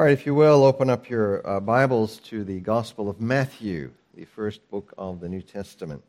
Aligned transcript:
All 0.00 0.06
right, 0.06 0.14
if 0.14 0.24
you 0.24 0.34
will, 0.34 0.64
open 0.64 0.88
up 0.88 1.10
your 1.10 1.46
uh, 1.46 1.60
Bibles 1.60 2.20
to 2.20 2.42
the 2.42 2.58
Gospel 2.60 3.10
of 3.10 3.20
Matthew, 3.20 3.90
the 4.14 4.24
first 4.24 4.66
book 4.70 4.94
of 4.96 5.20
the 5.20 5.28
New 5.28 5.42
Testament. 5.42 6.02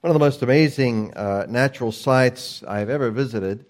One 0.00 0.08
of 0.08 0.14
the 0.14 0.18
most 0.18 0.40
amazing 0.40 1.12
uh, 1.12 1.44
natural 1.50 1.92
sights 1.92 2.62
I've 2.66 2.88
ever 2.88 3.10
visited 3.10 3.66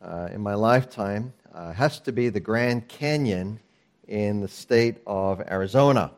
uh, 0.00 0.30
in 0.32 0.40
my 0.40 0.54
lifetime 0.54 1.34
uh, 1.52 1.74
has 1.74 2.00
to 2.00 2.12
be 2.12 2.30
the 2.30 2.40
Grand 2.40 2.88
Canyon 2.88 3.60
in 4.08 4.40
the 4.40 4.48
state 4.48 4.96
of 5.06 5.42
Arizona. 5.42 6.10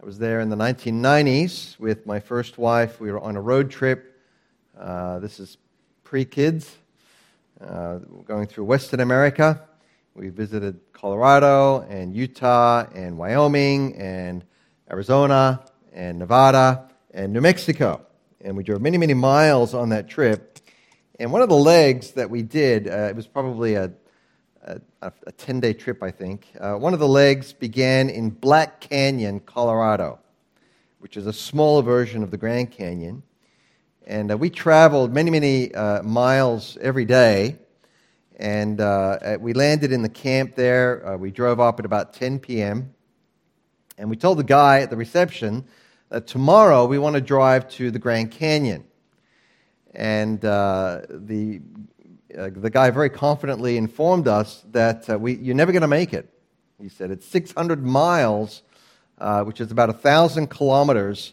I 0.00 0.06
was 0.06 0.20
there 0.20 0.38
in 0.38 0.48
the 0.48 0.56
1990s 0.56 1.76
with 1.80 2.06
my 2.06 2.20
first 2.20 2.56
wife. 2.56 3.00
We 3.00 3.10
were 3.10 3.18
on 3.18 3.34
a 3.34 3.40
road 3.40 3.72
trip. 3.72 4.16
Uh, 4.78 5.18
this 5.18 5.40
is 5.40 5.58
pre 6.04 6.24
kids 6.24 6.76
uh, 7.60 7.98
going 8.26 8.46
through 8.46 8.64
Western 8.64 9.00
America. 9.00 9.62
We 10.14 10.28
visited 10.28 10.80
Colorado 10.92 11.82
and 11.88 12.14
Utah 12.14 12.86
and 12.94 13.18
Wyoming 13.18 13.96
and 13.96 14.44
Arizona 14.90 15.64
and 15.92 16.18
Nevada 16.18 16.88
and 17.12 17.32
New 17.32 17.40
Mexico. 17.40 18.04
And 18.40 18.56
we 18.56 18.62
drove 18.62 18.80
many, 18.80 18.98
many 18.98 19.14
miles 19.14 19.74
on 19.74 19.88
that 19.90 20.08
trip. 20.08 20.58
And 21.18 21.32
one 21.32 21.42
of 21.42 21.48
the 21.48 21.56
legs 21.56 22.12
that 22.12 22.28
we 22.28 22.42
did, 22.42 22.88
uh, 22.88 23.08
it 23.08 23.16
was 23.16 23.26
probably 23.26 23.74
a, 23.74 23.92
a, 24.62 24.80
a 25.02 25.32
10 25.32 25.60
day 25.60 25.72
trip, 25.72 26.02
I 26.02 26.10
think. 26.10 26.48
Uh, 26.58 26.74
one 26.74 26.92
of 26.92 27.00
the 27.00 27.08
legs 27.08 27.52
began 27.52 28.10
in 28.10 28.30
Black 28.30 28.80
Canyon, 28.80 29.40
Colorado, 29.40 30.18
which 30.98 31.16
is 31.16 31.26
a 31.26 31.32
smaller 31.32 31.82
version 31.82 32.22
of 32.22 32.30
the 32.30 32.36
Grand 32.36 32.70
Canyon. 32.72 33.22
And 34.06 34.30
uh, 34.30 34.36
we 34.36 34.50
traveled 34.50 35.14
many, 35.14 35.30
many 35.30 35.74
uh, 35.74 36.02
miles 36.02 36.76
every 36.80 37.06
day. 37.06 37.56
And 38.36 38.80
uh, 38.80 39.38
we 39.40 39.54
landed 39.54 39.92
in 39.92 40.02
the 40.02 40.10
camp 40.10 40.56
there. 40.56 41.06
Uh, 41.06 41.16
we 41.16 41.30
drove 41.30 41.58
up 41.58 41.78
at 41.78 41.86
about 41.86 42.12
10 42.12 42.40
p.m. 42.40 42.94
And 43.96 44.10
we 44.10 44.16
told 44.16 44.38
the 44.38 44.44
guy 44.44 44.80
at 44.80 44.90
the 44.90 44.96
reception 44.96 45.64
that 46.10 46.26
tomorrow 46.26 46.84
we 46.84 46.98
want 46.98 47.14
to 47.14 47.20
drive 47.20 47.70
to 47.70 47.90
the 47.90 47.98
Grand 47.98 48.30
Canyon. 48.30 48.84
And 49.94 50.44
uh, 50.44 51.02
the, 51.08 51.62
uh, 52.36 52.50
the 52.54 52.70
guy 52.70 52.90
very 52.90 53.08
confidently 53.08 53.78
informed 53.78 54.28
us 54.28 54.64
that 54.72 55.18
we, 55.18 55.36
you're 55.36 55.54
never 55.54 55.72
going 55.72 55.82
to 55.82 55.88
make 55.88 56.12
it. 56.12 56.28
He 56.78 56.90
said 56.90 57.10
it's 57.10 57.26
600 57.26 57.82
miles, 57.82 58.62
which 59.44 59.62
is 59.62 59.70
about 59.70 59.88
1,000 59.88 60.48
kilometers, 60.48 61.32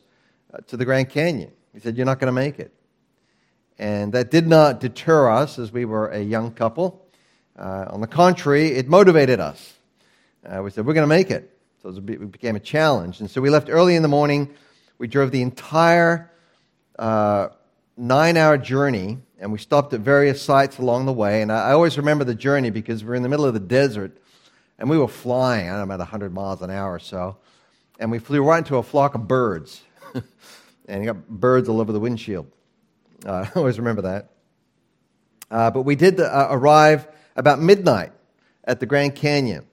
to 0.68 0.78
the 0.78 0.86
Grand 0.86 1.10
Canyon. 1.10 1.52
He 1.74 1.80
said, 1.80 1.98
You're 1.98 2.06
not 2.06 2.20
going 2.20 2.28
to 2.28 2.34
make 2.34 2.60
it. 2.60 2.74
And 3.80 4.14
that 4.14 4.32
did 4.32 4.48
not 4.48 4.80
deter 4.80 5.30
us 5.30 5.58
as 5.58 5.72
we 5.72 5.86
were 5.86 6.10
a 6.10 6.22
young 6.22 6.52
couple. 6.52 7.06
Uh, 7.58 7.86
on 7.90 8.02
the 8.02 8.08
contrary, 8.08 8.68
it 8.68 8.88
motivated 8.88 9.40
us. 9.40 9.74
Uh, 10.46 10.62
we 10.64 10.70
said, 10.70 10.86
We're 10.86 10.94
going 10.94 11.04
to 11.04 11.16
make 11.16 11.32
it. 11.32 11.58
So 11.82 11.90
it 11.90 12.32
became 12.32 12.56
a 12.56 12.60
challenge. 12.60 13.22
And 13.22 13.30
so 13.30 13.42
we 13.42 13.50
left 13.50 13.70
early 13.70 13.96
in 13.96 14.04
the 14.04 14.08
morning. 14.08 14.54
We 15.00 15.08
drove 15.08 15.32
the 15.32 15.42
entire 15.42 16.32
uh, 17.00 17.50
nine 17.98 18.38
hour 18.38 18.58
journey, 18.58 19.18
and 19.40 19.52
we 19.52 19.58
stopped 19.58 19.94
at 19.94 20.02
various 20.02 20.42
sites 20.42 20.78
along 20.78 21.08
the 21.08 21.14
way. 21.14 21.42
And 21.42 21.52
I, 21.52 21.72
always 21.72 21.98
remember 21.98 22.24
the 22.24 22.36
journey 22.36 22.70
because 22.70 23.04
we're 23.04 23.16
in 23.16 23.24
the 23.24 23.30
middle 23.30 23.46
of 23.46 23.56
the 23.56 23.60
desert, 23.60 24.16
and 24.78 24.90
we 24.90 24.98
were 24.98 25.08
flying, 25.08 25.70
I 25.70 25.72
don't 25.72 25.88
know, 25.88 25.96
about 25.96 26.00
100 26.00 26.34
miles 26.34 26.62
an 26.62 26.70
hour 26.70 26.94
or 26.94 27.00
so. 27.00 27.38
And 28.00 28.12
we 28.12 28.20
flew 28.20 28.44
right 28.44 28.60
into 28.60 28.78
a 28.78 28.84
flock 28.84 29.16
of 29.16 29.28
birds. 29.28 29.82
And 30.88 31.04
you 31.04 31.12
got 31.12 31.28
birds 31.28 31.70
all 31.70 31.80
over 31.82 31.92
the 31.92 32.00
windshield. 32.00 32.52
Uh, 33.26 33.46
I 33.56 33.60
always 33.60 33.78
remember 33.78 34.04
that. 34.04 34.30
Uh, 35.50 35.70
but 35.72 35.82
we 35.82 35.96
did 35.96 36.20
uh, 36.20 36.48
arrive 36.50 37.08
about 37.36 37.60
midnight 37.60 38.12
at 38.64 38.80
the 38.80 38.86
Grand 38.86 39.16
Canyon. 39.16 39.66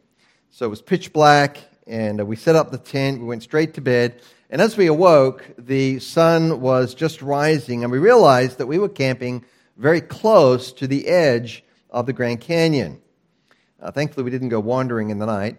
So 0.50 0.66
it 0.66 0.70
was 0.70 0.82
pitch 0.82 1.12
black, 1.12 1.58
and 1.86 2.20
uh, 2.20 2.26
we 2.26 2.36
set 2.36 2.56
up 2.56 2.70
the 2.70 2.78
tent. 2.78 3.20
We 3.20 3.26
went 3.26 3.42
straight 3.42 3.74
to 3.74 3.80
bed. 3.80 4.20
And 4.50 4.60
as 4.60 4.76
we 4.76 4.86
awoke, 4.86 5.44
the 5.58 5.98
sun 6.00 6.60
was 6.60 6.94
just 6.94 7.22
rising, 7.22 7.84
and 7.84 7.92
we 7.92 7.98
realized 7.98 8.58
that 8.58 8.66
we 8.66 8.78
were 8.78 8.88
camping 8.88 9.44
very 9.76 10.00
close 10.00 10.72
to 10.72 10.86
the 10.86 11.06
edge 11.06 11.62
of 11.90 12.06
the 12.06 12.12
Grand 12.12 12.40
Canyon. 12.40 13.00
Uh, 13.80 13.90
thankfully, 13.92 14.24
we 14.24 14.30
didn't 14.30 14.48
go 14.48 14.58
wandering 14.58 15.10
in 15.10 15.18
the 15.18 15.26
night. 15.26 15.58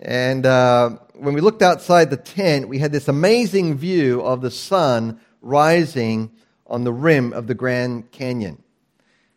And 0.00 0.44
uh, 0.44 0.90
when 1.14 1.34
we 1.34 1.40
looked 1.40 1.62
outside 1.62 2.10
the 2.10 2.16
tent, 2.16 2.68
we 2.68 2.78
had 2.78 2.92
this 2.92 3.08
amazing 3.08 3.76
view 3.76 4.20
of 4.22 4.40
the 4.40 4.50
sun 4.50 5.20
rising 5.40 6.30
on 6.66 6.84
the 6.84 6.92
rim 6.92 7.32
of 7.32 7.46
the 7.46 7.54
Grand 7.54 8.10
Canyon. 8.10 8.62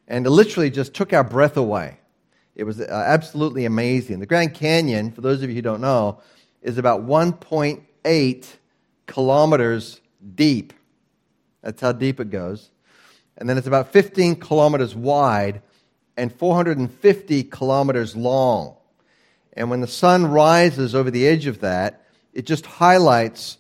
And 0.08 0.26
it 0.26 0.30
literally 0.30 0.70
just 0.70 0.94
took 0.94 1.14
our 1.14 1.24
breath 1.24 1.58
away. 1.58 2.00
It 2.56 2.64
was 2.64 2.82
uh, 2.82 2.86
absolutely 2.90 3.66
amazing. 3.66 4.20
The 4.20 4.26
Grand 4.26 4.54
Canyon, 4.54 5.12
for 5.12 5.22
those 5.22 5.44
of 5.44 5.50
you 5.50 5.56
who 5.56 5.62
don't 5.62 5.82
know, 5.82 6.22
is 6.62 6.78
about 6.78 7.06
1.8 7.06 8.46
kilometers 9.06 10.02
deep. 10.36 10.74
That's 11.62 11.82
how 11.82 11.92
deep 11.92 12.20
it 12.20 12.30
goes. 12.30 12.72
And 13.38 13.48
then 13.48 13.58
it's 13.58 13.68
about 13.68 13.92
15 13.92 14.38
kilometers 14.38 14.96
wide 14.96 15.62
and 16.16 16.34
450 16.34 17.44
kilometers 17.44 18.16
long. 18.16 18.76
And 19.58 19.72
when 19.72 19.82
the 19.82 19.88
sun 19.88 20.28
rises 20.28 20.94
over 20.94 21.10
the 21.10 21.28
edge 21.28 21.48
of 21.48 21.62
that, 21.62 22.06
it 22.32 22.46
just 22.46 22.68
highlights 22.68 23.58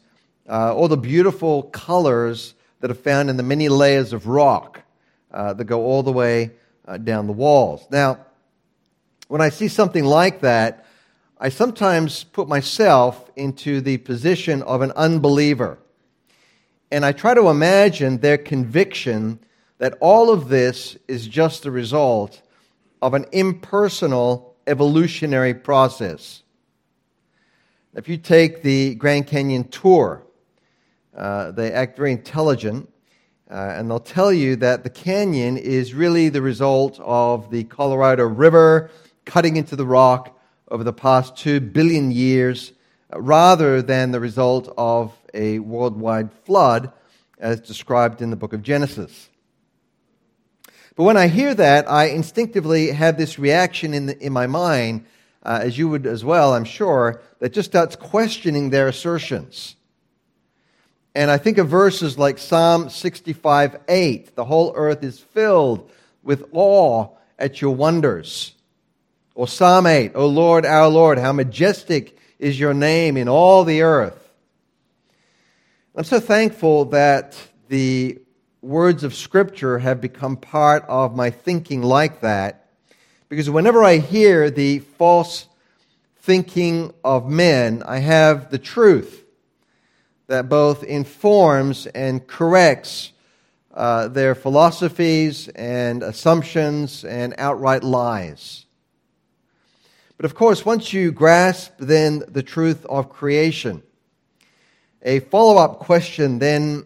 uh, 0.47 0.73
all 0.75 0.87
the 0.87 0.95
beautiful 0.95 1.63
colors 1.63 2.53
that 2.81 2.91
are 2.91 2.93
found 2.93 3.31
in 3.31 3.37
the 3.37 3.43
many 3.43 3.67
layers 3.67 4.13
of 4.13 4.27
rock 4.27 4.83
uh, 5.31 5.53
that 5.53 5.65
go 5.65 5.81
all 5.81 6.03
the 6.03 6.11
way 6.11 6.51
uh, 6.87 6.97
down 6.97 7.25
the 7.25 7.33
walls. 7.33 7.83
Now, 7.89 8.19
when 9.27 9.41
I 9.41 9.49
see 9.49 9.67
something 9.67 10.05
like 10.05 10.41
that, 10.41 10.85
I 11.39 11.49
sometimes 11.49 12.23
put 12.23 12.47
myself 12.47 13.31
into 13.35 13.81
the 13.81 13.97
position 13.97 14.61
of 14.61 14.83
an 14.83 14.91
unbeliever. 14.91 15.79
And 16.91 17.03
I 17.05 17.11
try 17.11 17.33
to 17.33 17.49
imagine 17.49 18.19
their 18.19 18.37
conviction 18.37 19.39
that 19.79 19.97
all 19.99 20.29
of 20.31 20.47
this 20.47 20.95
is 21.07 21.27
just 21.27 21.63
the 21.63 21.71
result 21.71 22.39
of 23.01 23.15
an 23.15 23.25
impersonal 23.31 24.46
evolutionary 24.67 25.53
process. 25.53 26.43
If 27.95 28.07
you 28.07 28.17
take 28.17 28.61
the 28.61 28.95
Grand 28.95 29.25
Canyon 29.25 29.63
tour, 29.69 30.23
uh, 31.15 31.51
they 31.51 31.71
act 31.71 31.97
very 31.97 32.11
intelligent, 32.11 32.91
uh, 33.49 33.55
and 33.75 33.89
they'll 33.89 33.99
tell 33.99 34.31
you 34.31 34.55
that 34.57 34.83
the 34.83 34.89
canyon 34.89 35.57
is 35.57 35.93
really 35.93 36.29
the 36.29 36.41
result 36.41 36.99
of 36.99 37.49
the 37.49 37.63
Colorado 37.63 38.25
River 38.25 38.91
cutting 39.25 39.55
into 39.55 39.75
the 39.75 39.85
rock 39.85 40.37
over 40.69 40.83
the 40.83 40.93
past 40.93 41.35
two 41.35 41.59
billion 41.59 42.11
years, 42.11 42.73
uh, 43.11 43.19
rather 43.19 43.81
than 43.81 44.11
the 44.11 44.19
result 44.19 44.71
of 44.77 45.13
a 45.33 45.59
worldwide 45.59 46.31
flood 46.45 46.91
as 47.39 47.59
described 47.61 48.21
in 48.21 48.29
the 48.29 48.35
book 48.35 48.53
of 48.53 48.61
Genesis. 48.61 49.29
But 50.97 51.03
when 51.03 51.15
I 51.15 51.27
hear 51.27 51.53
that, 51.53 51.89
I 51.89 52.05
instinctively 52.05 52.87
have 52.89 53.17
this 53.17 53.37
reaction 53.37 53.93
in, 53.93 54.07
the, 54.07 54.17
in 54.17 54.33
my 54.33 54.47
mind, 54.47 55.05
uh, 55.43 55.59
as 55.61 55.77
you 55.77 55.87
would 55.89 56.07
as 56.07 56.25
well, 56.25 56.55
I'm 56.55 56.65
sure, 56.65 57.21
that 57.37 57.53
just 57.53 57.69
starts 57.69 57.95
questioning 57.95 58.71
their 58.71 58.87
assertions. 58.87 59.75
And 61.13 61.29
I 61.29 61.37
think 61.37 61.59
of 61.59 61.69
verses 61.69 62.17
like 62.17 62.39
Psalm 62.39 62.89
65 62.89 63.77
8, 63.87 64.35
the 64.35 64.45
whole 64.45 64.73
earth 64.75 65.03
is 65.03 65.19
filled 65.19 65.89
with 66.23 66.49
awe 66.51 67.09
at 67.37 67.61
your 67.61 67.75
wonders. 67.75 68.55
Or 69.35 69.47
Psalm 69.47 69.85
8, 69.85 70.13
O 70.15 70.25
Lord, 70.25 70.65
our 70.65 70.87
Lord, 70.87 71.19
how 71.19 71.31
majestic 71.31 72.17
is 72.39 72.59
your 72.59 72.73
name 72.73 73.17
in 73.17 73.29
all 73.29 73.63
the 73.63 73.83
earth. 73.83 74.33
I'm 75.95 76.03
so 76.03 76.19
thankful 76.19 76.85
that 76.85 77.37
the 77.67 78.19
words 78.67 79.05
of 79.05 79.15
Scripture 79.15 79.79
have 79.79 80.01
become 80.01 80.35
part 80.35 80.83
of 80.89 81.15
my 81.15 81.29
thinking 81.29 81.81
like 81.81 82.19
that. 82.19 82.67
Because 83.29 83.49
whenever 83.49 83.81
I 83.81 83.97
hear 83.97 84.51
the 84.51 84.79
false 84.79 85.47
thinking 86.19 86.93
of 87.01 87.29
men, 87.29 87.81
I 87.85 87.99
have 87.99 88.51
the 88.51 88.59
truth 88.59 89.23
that 90.27 90.49
both 90.49 90.83
informs 90.83 91.87
and 91.87 92.27
corrects 92.27 93.13
uh, 93.73 94.09
their 94.09 94.35
philosophies 94.35 95.47
and 95.49 96.03
assumptions 96.03 97.05
and 97.05 97.35
outright 97.37 97.85
lies. 97.85 98.65
But 100.17 100.25
of 100.25 100.35
course, 100.35 100.65
once 100.65 100.91
you 100.91 101.13
grasp 101.13 101.71
then 101.79 102.23
the 102.27 102.43
truth 102.43 102.85
of 102.87 103.09
creation, 103.09 103.81
a 105.03 105.21
follow 105.21 105.55
up 105.55 105.79
question 105.79 106.39
then 106.39 106.83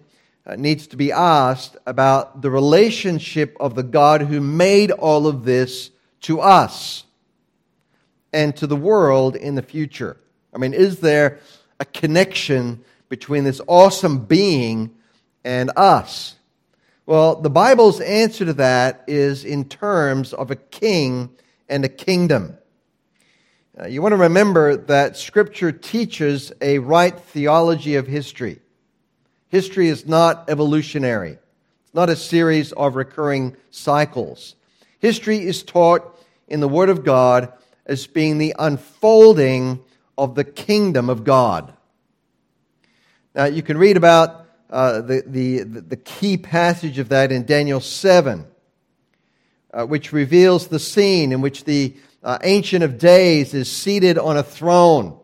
needs 0.57 0.88
to 0.88 0.97
be 0.97 1.11
asked 1.11 1.77
about 1.85 2.41
the 2.41 2.49
relationship 2.49 3.55
of 3.59 3.75
the 3.75 3.83
God 3.83 4.21
who 4.21 4.41
made 4.41 4.91
all 4.91 5.27
of 5.27 5.45
this 5.45 5.91
to 6.21 6.39
us 6.39 7.03
and 8.33 8.55
to 8.57 8.67
the 8.67 8.75
world 8.75 9.35
in 9.35 9.55
the 9.55 9.61
future. 9.61 10.17
I 10.53 10.57
mean, 10.57 10.73
is 10.73 10.99
there 10.99 11.39
a 11.79 11.85
connection 11.85 12.83
between 13.09 13.43
this 13.43 13.61
awesome 13.67 14.25
being 14.25 14.95
and 15.43 15.71
us? 15.75 16.35
Well, 17.05 17.41
the 17.41 17.49
Bible's 17.49 17.99
answer 17.99 18.45
to 18.45 18.53
that 18.53 19.03
is 19.07 19.44
in 19.44 19.65
terms 19.65 20.33
of 20.33 20.49
a 20.49 20.55
king 20.55 21.29
and 21.67 21.83
a 21.83 21.89
kingdom. 21.89 22.57
Uh, 23.79 23.87
you 23.87 24.01
want 24.01 24.13
to 24.13 24.17
remember 24.17 24.77
that 24.77 25.17
Scripture 25.17 25.71
teaches 25.71 26.53
a 26.61 26.79
right 26.79 27.19
theology 27.19 27.95
of 27.95 28.07
history. 28.07 28.60
History 29.51 29.89
is 29.89 30.07
not 30.07 30.50
evolutionary, 30.50 31.31
it's 31.83 31.94
not 31.94 32.09
a 32.09 32.15
series 32.15 32.71
of 32.71 32.95
recurring 32.95 33.57
cycles. 33.69 34.56
History 35.00 35.39
is 35.39 35.62
taught 35.62 36.18
in 36.48 36.62
the 36.62 36.69
Word 36.69 36.88
of 36.88 37.03
God 37.03 37.51
as 37.86 38.07
being 38.07 38.38
the 38.38 38.56
unfolding 38.57 39.83
of 40.18 40.36
the 40.36 40.45
kingdom 40.45 41.09
of 41.09 41.25
God. 41.25 41.74
Now, 43.36 43.44
you 43.45 43.62
can 43.62 43.77
read 43.77 43.98
about 43.98 44.45
uh, 44.69 45.01
the, 45.01 45.24
the, 45.27 45.63
the 45.63 45.97
key 45.97 46.38
passage 46.38 46.97
of 46.97 47.09
that 47.09 47.33
in 47.33 47.45
Daniel 47.45 47.81
7, 47.81 48.45
uh, 49.74 49.86
which 49.86 50.13
reveals 50.13 50.68
the 50.68 50.80
scene 50.80 51.33
in 51.33 51.42
which 51.42 51.65
the 51.65 51.97
uh, 52.24 52.38
Ancient 52.42 52.86
of 52.86 52.97
Days 52.97 53.54
is 53.54 53.69
seated 53.69 54.18
on 54.18 54.38
a 54.38 54.44
throne 54.44 55.20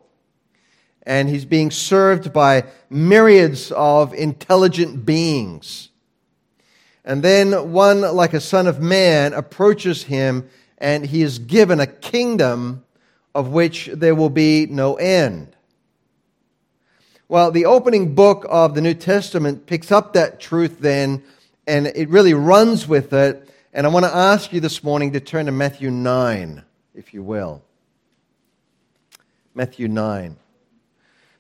and 1.07 1.30
he's 1.30 1.45
being 1.45 1.71
served 1.71 2.33
by 2.33 2.65
myriads 2.89 3.71
of 3.71 4.13
intelligent 4.13 5.06
beings. 5.06 5.88
And 7.06 7.24
then 7.24 7.71
one, 7.71 8.01
like 8.01 8.33
a 8.33 8.42
son 8.42 8.68
of 8.68 8.81
man, 8.81 9.31
approaches 9.31 10.04
him, 10.04 10.50
and 10.77 11.06
he 11.06 11.21
is 11.21 11.39
given 11.39 11.80
a 11.80 11.88
kingdom 11.88 12.83
of 13.33 13.48
which 13.48 13.89
there 13.94 14.15
will 14.15 14.30
be 14.30 14.65
no 14.65 14.95
end. 14.95 15.56
Well, 17.30 17.51
the 17.51 17.65
opening 17.65 18.13
book 18.13 18.45
of 18.50 18.75
the 18.75 18.81
New 18.81 18.94
Testament 18.94 19.65
picks 19.65 19.94
up 19.94 20.12
that 20.12 20.42
truth 20.42 20.80
then, 20.81 21.24
and 21.65 21.88
it 21.88 22.09
really 22.09 22.33
runs 22.33 22.86
with 22.86 23.13
it. 23.13 23.50
And 23.74 23.88
I 23.88 23.89
want 23.89 24.06
to 24.06 24.13
ask 24.13 24.51
you 24.51 24.59
this 24.59 24.83
morning 24.83 25.13
to 25.13 25.21
turn 25.21 25.45
to 25.45 25.54
Matthew 25.54 25.89
9, 25.89 26.63
if 26.94 27.13
you 27.13 27.24
will. 27.24 27.62
Matthew 29.56 29.88
9. 29.88 30.36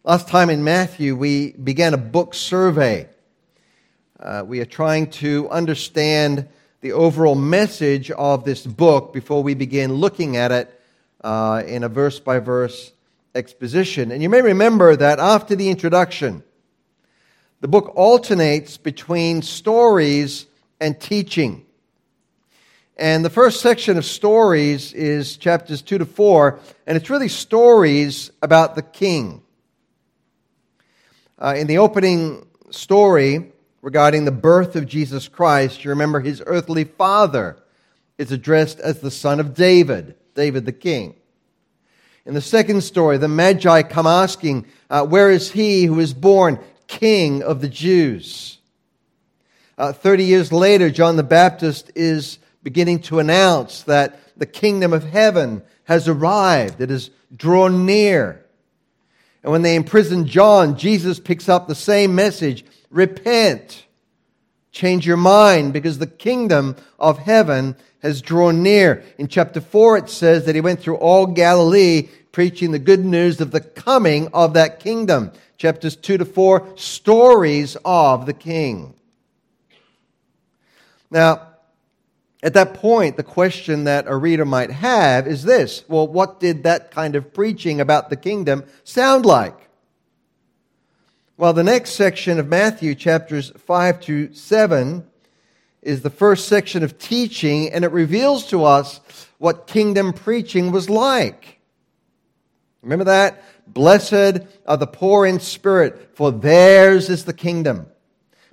Last 0.07 0.29
time 0.29 0.49
in 0.49 0.63
Matthew, 0.63 1.17
we 1.17 1.51
began 1.51 1.93
a 1.93 1.97
book 1.97 2.33
survey. 2.33 3.09
Uh, 4.17 4.41
we 4.47 4.61
are 4.61 4.65
trying 4.65 5.09
to 5.09 5.49
understand 5.49 6.47
the 6.79 6.93
overall 6.93 7.35
message 7.35 8.09
of 8.11 8.45
this 8.45 8.65
book 8.65 9.11
before 9.11 9.43
we 9.43 9.53
begin 9.53 9.95
looking 9.95 10.37
at 10.37 10.53
it 10.53 10.81
uh, 11.25 11.61
in 11.67 11.83
a 11.83 11.89
verse 11.89 12.21
by 12.21 12.39
verse 12.39 12.93
exposition. 13.35 14.13
And 14.13 14.23
you 14.23 14.29
may 14.29 14.41
remember 14.41 14.95
that 14.95 15.19
after 15.19 15.57
the 15.57 15.69
introduction, 15.69 16.41
the 17.59 17.67
book 17.67 17.91
alternates 17.93 18.77
between 18.77 19.41
stories 19.41 20.45
and 20.79 20.97
teaching. 21.01 21.65
And 22.95 23.25
the 23.25 23.29
first 23.29 23.59
section 23.59 23.97
of 23.97 24.05
stories 24.05 24.93
is 24.93 25.35
chapters 25.35 25.81
2 25.81 25.97
to 25.97 26.05
4, 26.05 26.61
and 26.87 26.95
it's 26.95 27.09
really 27.09 27.27
stories 27.27 28.31
about 28.41 28.75
the 28.75 28.83
king. 28.83 29.43
Uh, 31.39 31.53
in 31.55 31.67
the 31.67 31.77
opening 31.77 32.47
story 32.71 33.51
regarding 33.83 34.25
the 34.25 34.31
birth 34.31 34.75
of 34.75 34.87
Jesus 34.87 35.27
Christ, 35.27 35.83
you 35.83 35.91
remember 35.91 36.19
his 36.19 36.41
earthly 36.47 36.83
father 36.83 37.57
is 38.17 38.31
addressed 38.31 38.79
as 38.79 39.01
the 39.01 39.11
son 39.11 39.39
of 39.39 39.53
David, 39.53 40.15
David 40.33 40.65
the 40.65 40.71
king. 40.71 41.15
In 42.25 42.33
the 42.33 42.41
second 42.41 42.81
story, 42.81 43.19
the 43.19 43.27
Magi 43.27 43.83
come 43.83 44.07
asking, 44.07 44.65
uh, 44.89 45.05
Where 45.05 45.29
is 45.29 45.51
he 45.51 45.85
who 45.85 45.99
is 45.99 46.13
born 46.13 46.59
king 46.87 47.43
of 47.43 47.61
the 47.61 47.69
Jews? 47.69 48.57
Uh, 49.77 49.93
30 49.93 50.23
years 50.23 50.51
later, 50.51 50.89
John 50.89 51.17
the 51.17 51.23
Baptist 51.23 51.91
is 51.93 52.39
beginning 52.63 53.01
to 53.03 53.19
announce 53.19 53.83
that 53.83 54.19
the 54.35 54.47
kingdom 54.47 54.91
of 54.91 55.03
heaven 55.03 55.61
has 55.83 56.07
arrived, 56.07 56.81
it 56.81 56.89
has 56.89 57.11
drawn 57.35 57.85
near. 57.85 58.43
And 59.47 59.53
when 59.53 59.61
they 59.61 59.77
imprison 59.77 60.27
John, 60.27 60.77
Jesus 60.77 61.21
picks 61.21 61.47
up 61.47 61.69
the 61.69 61.73
same 61.73 62.15
message 62.15 62.65
repent, 62.89 63.85
change 64.73 65.07
your 65.07 65.15
mind, 65.15 65.71
because 65.71 65.99
the 65.99 66.05
kingdom 66.05 66.75
of 66.99 67.17
heaven 67.17 67.77
has 68.01 68.21
drawn 68.21 68.61
near. 68.61 69.05
In 69.17 69.29
chapter 69.29 69.61
4, 69.61 69.99
it 69.99 70.09
says 70.09 70.43
that 70.45 70.55
he 70.55 70.59
went 70.59 70.81
through 70.81 70.97
all 70.97 71.27
Galilee 71.27 72.09
preaching 72.33 72.71
the 72.71 72.77
good 72.77 73.05
news 73.05 73.39
of 73.39 73.51
the 73.51 73.61
coming 73.61 74.27
of 74.33 74.55
that 74.55 74.81
kingdom. 74.81 75.31
Chapters 75.55 75.95
2 75.95 76.17
to 76.17 76.25
4, 76.25 76.73
stories 76.75 77.77
of 77.85 78.25
the 78.25 78.33
king. 78.33 78.95
Now, 81.09 81.46
at 82.43 82.53
that 82.53 82.75
point, 82.75 83.17
the 83.17 83.23
question 83.23 83.85
that 83.85 84.05
a 84.07 84.15
reader 84.15 84.45
might 84.45 84.69
have 84.69 85.27
is 85.27 85.43
this 85.43 85.83
Well, 85.87 86.07
what 86.07 86.39
did 86.39 86.63
that 86.63 86.91
kind 86.91 87.15
of 87.15 87.33
preaching 87.33 87.81
about 87.81 88.09
the 88.09 88.15
kingdom 88.15 88.65
sound 88.83 89.25
like? 89.25 89.55
Well, 91.35 91.53
the 91.53 91.63
next 91.63 91.91
section 91.91 92.39
of 92.39 92.47
Matthew, 92.47 92.95
chapters 92.95 93.51
5 93.57 93.99
to 94.01 94.33
7, 94.33 95.05
is 95.83 96.01
the 96.01 96.09
first 96.09 96.47
section 96.47 96.83
of 96.83 96.97
teaching, 96.97 97.71
and 97.71 97.83
it 97.83 97.91
reveals 97.91 98.47
to 98.47 98.63
us 98.63 98.99
what 99.37 99.67
kingdom 99.67 100.13
preaching 100.13 100.71
was 100.71 100.89
like. 100.89 101.59
Remember 102.81 103.05
that? 103.05 103.43
Blessed 103.67 104.41
are 104.65 104.77
the 104.77 104.87
poor 104.87 105.25
in 105.25 105.39
spirit, 105.39 106.11
for 106.15 106.31
theirs 106.31 107.09
is 107.09 107.25
the 107.25 107.33
kingdom. 107.33 107.87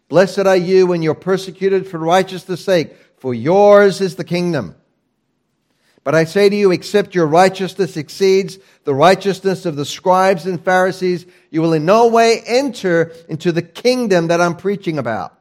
Blessed 0.09 0.41
are 0.41 0.57
you 0.57 0.87
when 0.87 1.03
you're 1.03 1.15
persecuted 1.15 1.87
for 1.87 1.99
righteousness' 1.99 2.65
sake 2.65 2.95
for 3.25 3.33
yours 3.33 4.03
is 4.03 4.17
the 4.17 4.23
kingdom. 4.23 4.75
But 6.03 6.15
I 6.15 6.25
say 6.25 6.51
to 6.51 6.55
you, 6.55 6.73
except 6.73 7.15
your 7.15 7.27
righteousness 7.27 7.97
exceeds 7.97 8.59
the 8.85 8.93
righteousness 8.93 9.65
of 9.65 9.77
the 9.77 9.87
scribes 9.87 10.45
and 10.45 10.63
Pharisees, 10.63 11.25
you 11.51 11.63
will 11.63 11.73
in 11.73 11.87
no 11.87 12.09
way 12.09 12.43
enter 12.47 13.13
into 13.27 13.51
the 13.51 13.63
kingdom 13.63 14.27
that 14.27 14.43
I'm 14.43 14.55
preaching 14.55 14.99
about. 14.99 15.39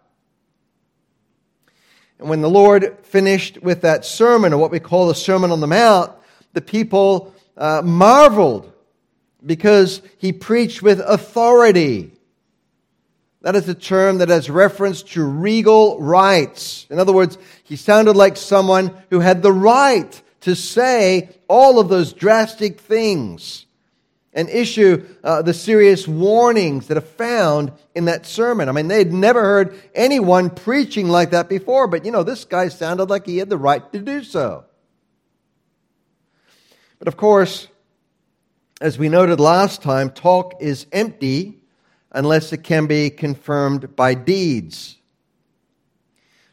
And 2.19 2.29
when 2.29 2.39
the 2.39 2.49
Lord 2.49 2.99
finished 3.03 3.61
with 3.61 3.81
that 3.81 4.05
sermon, 4.05 4.53
or 4.53 4.59
what 4.59 4.71
we 4.71 4.79
call 4.79 5.09
the 5.09 5.13
Sermon 5.13 5.51
on 5.51 5.59
the 5.59 5.67
Mount, 5.67 6.09
the 6.53 6.61
people 6.61 7.35
uh, 7.57 7.81
marveled 7.83 8.71
because 9.45 10.01
he 10.19 10.31
preached 10.31 10.81
with 10.81 11.01
authority. 11.01 12.13
That 13.43 13.57
is 13.57 13.67
a 13.67 13.75
term 13.75 14.19
that 14.19 14.29
has 14.29 14.49
reference 14.49 15.03
to 15.03 15.23
regal 15.23 15.99
rights. 15.99 16.87
In 16.89 16.97
other 16.97 17.11
words, 17.11 17.37
he 17.65 17.75
sounded 17.75 18.15
like 18.15 18.37
someone 18.37 18.93
who 19.09 19.19
had 19.19 19.43
the 19.43 19.51
right 19.51 20.21
to 20.41 20.55
say 20.55 21.29
all 21.49 21.77
of 21.77 21.89
those 21.89 22.13
drastic 22.13 22.79
things 22.79 23.65
and 24.33 24.49
issue 24.49 25.05
uh, 25.25 25.41
the 25.41 25.53
serious 25.53 26.07
warnings 26.07 26.87
that 26.87 26.97
are 26.97 27.01
found 27.01 27.73
in 27.93 28.05
that 28.05 28.25
sermon. 28.25 28.69
I 28.69 28.71
mean, 28.71 28.87
they'd 28.87 29.11
never 29.11 29.41
heard 29.41 29.77
anyone 29.93 30.49
preaching 30.49 31.09
like 31.09 31.31
that 31.31 31.49
before, 31.49 31.87
but 31.87 32.05
you 32.05 32.11
know, 32.11 32.23
this 32.23 32.45
guy 32.45 32.69
sounded 32.69 33.09
like 33.09 33.25
he 33.25 33.39
had 33.39 33.49
the 33.49 33.57
right 33.57 33.91
to 33.91 33.99
do 33.99 34.23
so. 34.23 34.63
But 36.97 37.09
of 37.09 37.17
course, 37.17 37.67
as 38.79 38.97
we 38.97 39.09
noted 39.09 39.41
last 39.41 39.81
time, 39.81 40.11
talk 40.11 40.53
is 40.61 40.87
empty 40.93 41.59
unless 42.13 42.53
it 42.53 42.63
can 42.63 42.85
be 42.85 43.09
confirmed 43.09 43.95
by 43.95 44.13
deeds. 44.13 44.97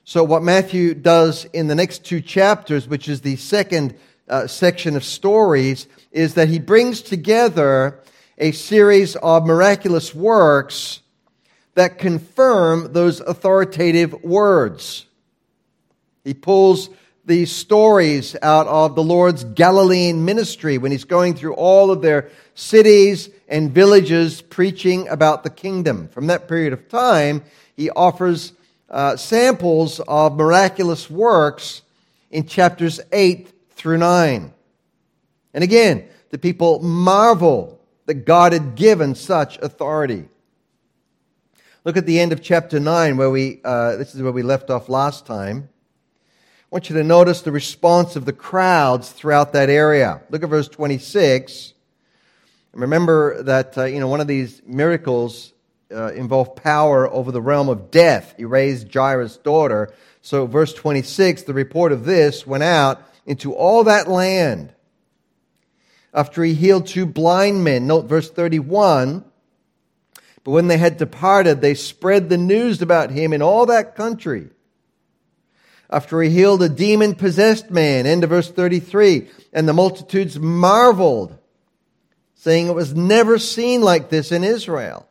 So, 0.04 0.24
what 0.24 0.42
Matthew 0.42 0.94
does 0.94 1.44
in 1.52 1.68
the 1.68 1.74
next 1.74 2.04
two 2.04 2.20
chapters, 2.20 2.88
which 2.88 3.08
is 3.08 3.20
the 3.20 3.36
second 3.36 3.94
uh, 4.28 4.46
section 4.46 4.96
of 4.96 5.04
stories, 5.04 5.86
is 6.10 6.34
that 6.34 6.48
he 6.48 6.58
brings 6.58 7.02
together 7.02 8.00
a 8.38 8.52
series 8.52 9.14
of 9.16 9.46
miraculous 9.46 10.14
works 10.14 11.00
that 11.74 11.98
confirm 11.98 12.92
those 12.92 13.20
authoritative 13.20 14.12
words. 14.24 15.06
He 16.24 16.34
pulls 16.34 16.90
these 17.24 17.52
stories 17.52 18.34
out 18.42 18.66
of 18.66 18.94
the 18.96 19.02
Lord's 19.02 19.44
Galilean 19.44 20.24
ministry 20.24 20.78
when 20.78 20.90
he's 20.90 21.04
going 21.04 21.34
through 21.34 21.54
all 21.54 21.90
of 21.90 22.02
their 22.02 22.30
cities 22.54 23.30
and 23.50 23.72
villages 23.72 24.40
preaching 24.40 25.08
about 25.08 25.42
the 25.42 25.50
kingdom. 25.50 26.08
From 26.08 26.28
that 26.28 26.48
period 26.48 26.72
of 26.72 26.88
time, 26.88 27.42
he 27.76 27.90
offers 27.90 28.52
uh, 28.88 29.16
samples 29.16 30.00
of 30.06 30.36
miraculous 30.36 31.10
works 31.10 31.82
in 32.30 32.46
chapters 32.46 33.00
8 33.12 33.52
through 33.72 33.98
9. 33.98 34.54
And 35.52 35.64
again, 35.64 36.08
the 36.30 36.38
people 36.38 36.80
marvel 36.80 37.80
that 38.06 38.24
God 38.24 38.52
had 38.52 38.76
given 38.76 39.16
such 39.16 39.58
authority. 39.58 40.28
Look 41.84 41.96
at 41.96 42.06
the 42.06 42.20
end 42.20 42.32
of 42.32 42.42
chapter 42.42 42.78
9, 42.78 43.16
where 43.16 43.30
we, 43.30 43.60
uh, 43.64 43.96
this 43.96 44.14
is 44.14 44.22
where 44.22 44.32
we 44.32 44.42
left 44.42 44.70
off 44.70 44.88
last 44.88 45.26
time. 45.26 45.68
I 46.26 46.66
want 46.70 46.88
you 46.88 46.96
to 46.96 47.02
notice 47.02 47.42
the 47.42 47.50
response 47.50 48.14
of 48.14 48.26
the 48.26 48.32
crowds 48.32 49.10
throughout 49.10 49.52
that 49.54 49.70
area. 49.70 50.22
Look 50.30 50.44
at 50.44 50.48
verse 50.48 50.68
26. 50.68 51.74
Remember 52.72 53.42
that, 53.42 53.76
uh, 53.76 53.84
you 53.84 54.00
know, 54.00 54.08
one 54.08 54.20
of 54.20 54.26
these 54.26 54.62
miracles 54.64 55.52
uh, 55.92 56.12
involve 56.12 56.54
power 56.54 57.08
over 57.10 57.32
the 57.32 57.42
realm 57.42 57.68
of 57.68 57.90
death. 57.90 58.34
He 58.36 58.44
raised 58.44 58.92
Jairus' 58.94 59.36
daughter. 59.36 59.92
So, 60.22 60.46
verse 60.46 60.72
26, 60.74 61.42
the 61.42 61.54
report 61.54 61.92
of 61.92 62.04
this 62.04 62.46
went 62.46 62.62
out 62.62 63.02
into 63.26 63.52
all 63.54 63.84
that 63.84 64.08
land. 64.08 64.72
After 66.12 66.42
he 66.42 66.54
healed 66.54 66.86
two 66.86 67.06
blind 67.06 67.64
men, 67.64 67.86
note 67.86 68.06
verse 68.06 68.30
31. 68.30 69.24
But 70.42 70.50
when 70.50 70.68
they 70.68 70.78
had 70.78 70.96
departed, 70.96 71.60
they 71.60 71.74
spread 71.74 72.28
the 72.28 72.38
news 72.38 72.82
about 72.82 73.10
him 73.10 73.32
in 73.32 73.42
all 73.42 73.66
that 73.66 73.94
country. 73.94 74.48
After 75.88 76.22
he 76.22 76.30
healed 76.30 76.62
a 76.62 76.68
demon 76.68 77.14
possessed 77.14 77.70
man, 77.70 78.06
end 78.06 78.24
of 78.24 78.30
verse 78.30 78.50
33, 78.50 79.28
and 79.52 79.68
the 79.68 79.72
multitudes 79.72 80.38
marveled, 80.38 81.36
saying 82.40 82.68
it 82.68 82.74
was 82.74 82.94
never 82.94 83.38
seen 83.38 83.82
like 83.82 84.08
this 84.08 84.32
in 84.32 84.42
Israel. 84.44 85.06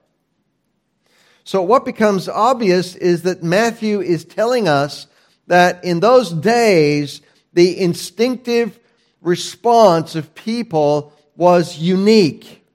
So, 1.43 1.62
what 1.62 1.86
becomes 1.86 2.27
obvious 2.27 2.95
is 2.95 3.21
that 3.21 3.43
Matthew 3.43 4.01
is 4.01 4.25
telling 4.25 4.67
us 4.67 5.05
that 5.45 5.83
in 5.83 6.00
those 6.00 6.31
days, 6.31 7.21
the 7.53 7.79
instinctive 7.79 8.79
response 9.21 10.15
of 10.15 10.33
people 10.33 11.13
was 11.36 11.77
unique. 11.77 12.65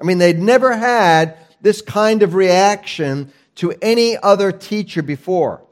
I 0.00 0.04
mean, 0.04 0.18
they'd 0.18 0.38
never 0.40 0.76
had 0.76 1.38
this 1.60 1.80
kind 1.80 2.24
of 2.24 2.34
reaction 2.34 3.32
to 3.56 3.72
any 3.80 4.16
other 4.16 4.50
teacher 4.50 5.02
before. 5.02 5.62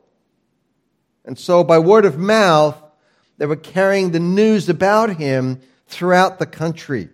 And 1.24 1.36
so, 1.36 1.64
by 1.64 1.80
word 1.80 2.04
of 2.04 2.16
mouth, 2.16 2.80
they 3.38 3.46
were 3.46 3.56
carrying 3.56 4.12
the 4.12 4.20
news 4.20 4.68
about 4.68 5.16
him 5.16 5.60
throughout 5.88 6.38
the 6.38 6.46
country. 6.46 7.08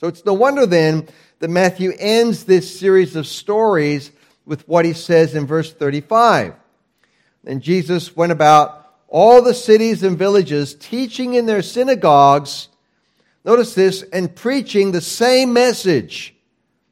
So, 0.00 0.06
it's 0.06 0.24
no 0.24 0.34
wonder 0.34 0.64
then 0.64 1.08
that 1.40 1.50
Matthew 1.50 1.92
ends 1.98 2.44
this 2.44 2.78
series 2.78 3.16
of 3.16 3.26
stories 3.26 4.12
with 4.46 4.66
what 4.68 4.84
he 4.84 4.92
says 4.92 5.34
in 5.34 5.46
verse 5.46 5.72
35. 5.72 6.54
And 7.44 7.62
Jesus 7.62 8.16
went 8.16 8.32
about 8.32 8.94
all 9.08 9.42
the 9.42 9.54
cities 9.54 10.02
and 10.02 10.18
villages, 10.18 10.74
teaching 10.74 11.34
in 11.34 11.46
their 11.46 11.62
synagogues, 11.62 12.68
notice 13.44 13.74
this, 13.74 14.02
and 14.12 14.34
preaching 14.34 14.92
the 14.92 15.00
same 15.00 15.52
message 15.52 16.34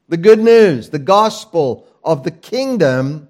the 0.09 0.17
good 0.17 0.39
news, 0.39 0.89
the 0.89 0.99
gospel 0.99 1.85
of 2.03 2.23
the 2.23 2.31
kingdom. 2.31 3.27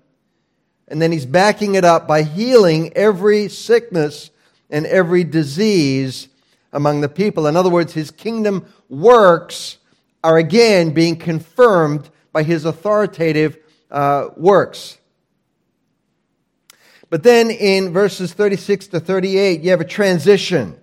And 0.88 1.02
then 1.02 1.12
he's 1.12 1.26
backing 1.26 1.76
it 1.76 1.84
up 1.84 2.08
by 2.08 2.24
healing 2.24 2.94
every 2.96 3.50
sickness 3.50 4.30
and 4.70 4.86
every 4.86 5.24
disease 5.24 6.30
among 6.72 7.02
the 7.02 7.10
people. 7.10 7.48
In 7.48 7.58
other 7.58 7.70
words, 7.70 7.94
his 7.94 8.12
kingdom 8.12 8.66
works 8.90 9.78
are 10.24 10.38
again 10.38 10.92
being 10.94 11.16
confirmed 11.16 12.10
by 12.32 12.44
his 12.44 12.66
authoritative 12.66 13.58
uh, 13.90 14.30
works. 14.36 14.98
But 17.10 17.24
then 17.24 17.50
in 17.50 17.94
verses 17.94 18.34
36 18.34 18.88
to 18.88 19.00
38, 19.00 19.62
you 19.62 19.70
have 19.72 19.82
a 19.82 19.86
transition. 19.86 20.78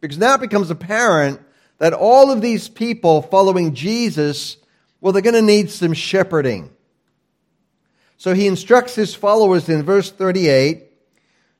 Because 0.00 0.18
now 0.18 0.34
it 0.34 0.40
becomes 0.40 0.70
apparent 0.70 1.40
that 1.78 1.92
all 1.92 2.30
of 2.30 2.40
these 2.40 2.68
people 2.68 3.22
following 3.22 3.74
Jesus, 3.74 4.56
well, 5.00 5.12
they're 5.12 5.22
going 5.22 5.34
to 5.34 5.42
need 5.42 5.70
some 5.70 5.92
shepherding. 5.92 6.70
So 8.16 8.34
he 8.34 8.46
instructs 8.46 8.94
his 8.94 9.14
followers 9.14 9.68
in 9.68 9.82
verse 9.82 10.10
38 10.10 10.84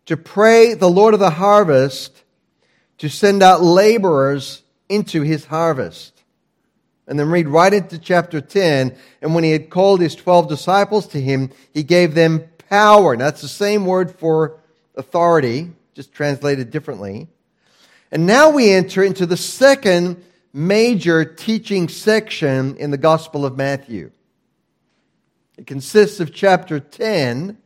to 0.06 0.16
pray 0.16 0.74
the 0.74 0.90
Lord 0.90 1.14
of 1.14 1.20
the 1.20 1.30
harvest 1.30 2.22
to 2.98 3.08
send 3.08 3.42
out 3.42 3.62
laborers 3.62 4.62
into 4.90 5.22
his 5.22 5.46
harvest. 5.46 6.22
And 7.06 7.18
then 7.18 7.30
read 7.30 7.48
right 7.48 7.72
into 7.72 7.98
chapter 7.98 8.40
10. 8.40 8.94
And 9.22 9.34
when 9.34 9.44
he 9.44 9.52
had 9.52 9.70
called 9.70 10.00
his 10.00 10.14
12 10.14 10.48
disciples 10.48 11.06
to 11.08 11.20
him, 11.20 11.50
he 11.72 11.82
gave 11.82 12.14
them 12.14 12.44
power. 12.68 13.16
Now, 13.16 13.24
that's 13.24 13.40
the 13.40 13.48
same 13.48 13.86
word 13.86 14.18
for 14.18 14.60
authority, 14.96 15.70
just 15.94 16.12
translated 16.12 16.70
differently. 16.70 17.28
And 18.12 18.26
now 18.26 18.50
we 18.50 18.70
enter 18.70 19.02
into 19.02 19.24
the 19.24 19.36
second 19.36 20.22
major 20.52 21.24
teaching 21.24 21.88
section 21.88 22.76
in 22.76 22.90
the 22.90 22.98
Gospel 22.98 23.46
of 23.46 23.56
Matthew. 23.56 24.10
It 25.56 25.66
consists 25.66 26.20
of 26.20 26.34
chapter 26.34 26.80
10. 26.80 27.56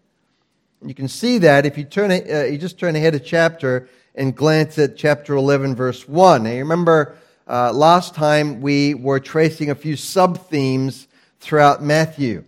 And 0.80 0.90
you 0.90 0.94
can 0.94 1.08
see 1.08 1.38
that 1.38 1.64
if 1.64 1.78
you 1.78 1.84
turn, 1.84 2.10
uh, 2.10 2.44
you 2.44 2.58
just 2.58 2.78
turn 2.78 2.96
ahead 2.96 3.14
a 3.14 3.20
chapter 3.20 3.88
and 4.14 4.34
glance 4.34 4.78
at 4.78 4.96
chapter 4.96 5.34
11, 5.34 5.74
verse 5.74 6.08
1. 6.08 6.44
Now, 6.44 6.50
you 6.50 6.58
remember 6.58 7.16
uh, 7.46 7.72
last 7.72 8.14
time 8.14 8.60
we 8.60 8.94
were 8.94 9.20
tracing 9.20 9.70
a 9.70 9.74
few 9.74 9.96
sub 9.96 10.48
themes 10.48 11.08
throughout 11.40 11.82
Matthew. 11.82 12.44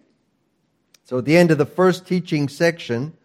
So 1.05 1.19
at 1.19 1.25
the 1.25 1.37
end 1.37 1.51
of 1.51 1.59
the 1.59 1.67
first 1.67 2.07
teaching 2.07 2.49
section, 2.49 3.17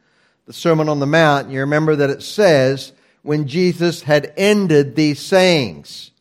the 0.45 0.53
Sermon 0.53 0.89
on 0.89 0.99
the 0.99 1.07
Mount, 1.07 1.49
you 1.49 1.59
remember 1.61 1.95
that 1.95 2.09
it 2.09 2.21
says, 2.21 2.93
when 3.23 3.47
Jesus 3.47 4.03
had 4.03 4.33
ended 4.35 4.95
these 4.95 5.19
sayings. 5.19 6.11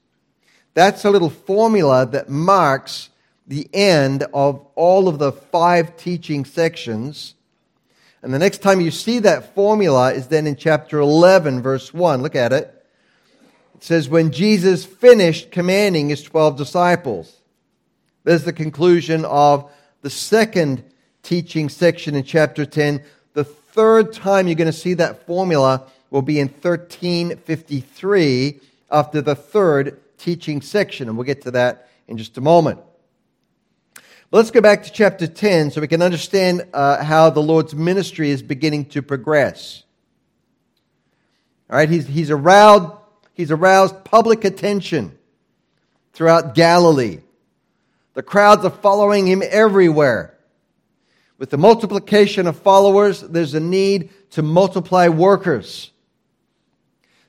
That's 0.74 1.04
a 1.04 1.10
little 1.10 1.30
formula 1.30 2.06
that 2.06 2.28
marks 2.28 3.10
the 3.46 3.68
end 3.74 4.24
of 4.32 4.64
all 4.74 5.08
of 5.08 5.18
the 5.18 5.32
five 5.32 5.96
teaching 5.96 6.44
sections. 6.44 7.34
And 8.22 8.34
the 8.34 8.38
next 8.38 8.58
time 8.58 8.80
you 8.80 8.90
see 8.90 9.18
that 9.20 9.54
formula 9.54 10.12
is 10.12 10.28
then 10.28 10.46
in 10.46 10.56
chapter 10.56 11.00
11, 11.00 11.62
verse 11.62 11.94
1. 11.94 12.22
Look 12.22 12.36
at 12.36 12.52
it. 12.52 12.84
It 13.74 13.84
says, 13.84 14.08
When 14.08 14.30
Jesus 14.30 14.84
finished 14.84 15.50
commanding 15.50 16.10
his 16.10 16.22
12 16.22 16.58
disciples, 16.58 17.34
there's 18.24 18.44
the 18.44 18.52
conclusion 18.52 19.24
of 19.24 19.70
the 20.02 20.10
second 20.10 20.84
teaching 21.22 21.70
section 21.70 22.14
in 22.14 22.24
chapter 22.24 22.66
10. 22.66 23.02
The 23.32 23.44
third 23.44 24.12
time 24.12 24.46
you're 24.46 24.56
going 24.56 24.66
to 24.66 24.72
see 24.72 24.92
that 24.94 25.26
formula 25.26 25.86
will 26.10 26.22
be 26.22 26.40
in 26.40 26.48
1353 26.48 28.60
after 28.90 29.22
the 29.22 29.34
third 29.34 29.98
teaching 30.18 30.60
section, 30.60 31.08
and 31.08 31.16
we'll 31.16 31.24
get 31.24 31.40
to 31.42 31.52
that 31.52 31.88
in 32.06 32.18
just 32.18 32.36
a 32.36 32.42
moment. 32.42 32.80
Let's 34.32 34.50
go 34.50 34.60
back 34.60 34.84
to 34.84 34.92
chapter 34.92 35.26
10 35.26 35.72
so 35.72 35.80
we 35.80 35.88
can 35.88 36.02
understand 36.02 36.66
uh, 36.72 37.02
how 37.02 37.30
the 37.30 37.42
Lord's 37.42 37.74
ministry 37.74 38.30
is 38.30 38.42
beginning 38.42 38.84
to 38.86 39.02
progress. 39.02 39.82
All 41.68 41.76
right, 41.76 41.88
he's, 41.88 42.06
he's, 42.06 42.30
aroused, 42.30 42.92
he's 43.34 43.50
aroused 43.50 44.04
public 44.04 44.44
attention 44.44 45.16
throughout 46.12 46.54
Galilee. 46.54 47.20
The 48.14 48.22
crowds 48.22 48.64
are 48.64 48.70
following 48.70 49.26
him 49.26 49.42
everywhere. 49.44 50.36
With 51.38 51.50
the 51.50 51.58
multiplication 51.58 52.46
of 52.46 52.58
followers, 52.58 53.22
there's 53.22 53.54
a 53.54 53.60
need 53.60 54.10
to 54.32 54.42
multiply 54.42 55.08
workers. 55.08 55.90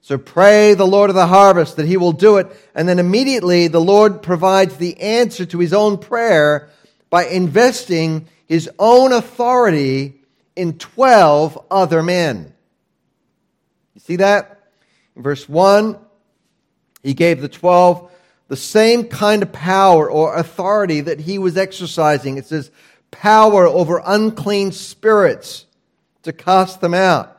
So 0.01 0.17
pray 0.17 0.74
the 0.74 0.88
Lord 0.88 1.10
of 1.10 1.15
the 1.15 1.27
harvest 1.27 1.77
that 1.77 1.86
he 1.86 1.96
will 1.96 2.12
do 2.12 2.38
it. 2.38 2.48
And 2.75 2.89
then 2.89 3.00
immediately 3.00 3.67
the 3.67 3.79
Lord 3.79 4.22
provides 4.22 4.77
the 4.77 5.00
answer 5.00 5.46
to 5.46 5.60
his 5.60 5.74
own 5.74 5.98
prayer 6.00 6.70
by 7.11 7.25
investing 7.25 8.27
his 8.47 8.67
own 8.79 9.13
authority 9.13 10.15
in 10.55 10.79
12 10.79 11.67
other 11.69 12.01
men. 12.01 12.53
You 13.93 14.01
see 14.01 14.15
that? 14.15 14.63
In 15.15 15.21
verse 15.21 15.47
1, 15.47 15.99
he 17.03 17.13
gave 17.13 17.41
the 17.41 17.49
12 17.49 18.09
the 18.47 18.55
same 18.55 19.07
kind 19.07 19.43
of 19.43 19.51
power 19.51 20.09
or 20.09 20.35
authority 20.35 21.01
that 21.01 21.19
he 21.19 21.37
was 21.37 21.57
exercising. 21.57 22.37
It 22.37 22.47
says, 22.47 22.71
power 23.11 23.67
over 23.67 24.01
unclean 24.05 24.71
spirits 24.71 25.65
to 26.23 26.33
cast 26.33 26.81
them 26.81 26.93
out 26.93 27.37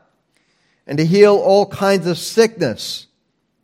and 0.87 0.99
to 0.99 1.07
heal 1.07 1.37
all 1.37 1.67
kinds 1.67 2.07
of 2.07 2.19
sickness 2.19 3.07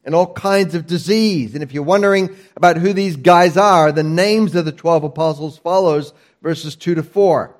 and 0.09 0.15
all 0.15 0.33
kinds 0.33 0.75
of 0.75 0.87
disease. 0.87 1.53
And 1.53 1.63
if 1.63 1.75
you're 1.75 1.83
wondering 1.83 2.35
about 2.57 2.79
who 2.79 2.95
these 2.95 3.15
guys 3.15 3.59
are, 3.59 3.93
the 3.93 4.03
names 4.03 4.55
of 4.55 4.65
the 4.65 4.73
12 4.73 5.05
apostles 5.05 5.59
follows 5.59 6.15
verses 6.41 6.77
2 6.77 6.95
to 6.95 7.03
4. 7.03 7.55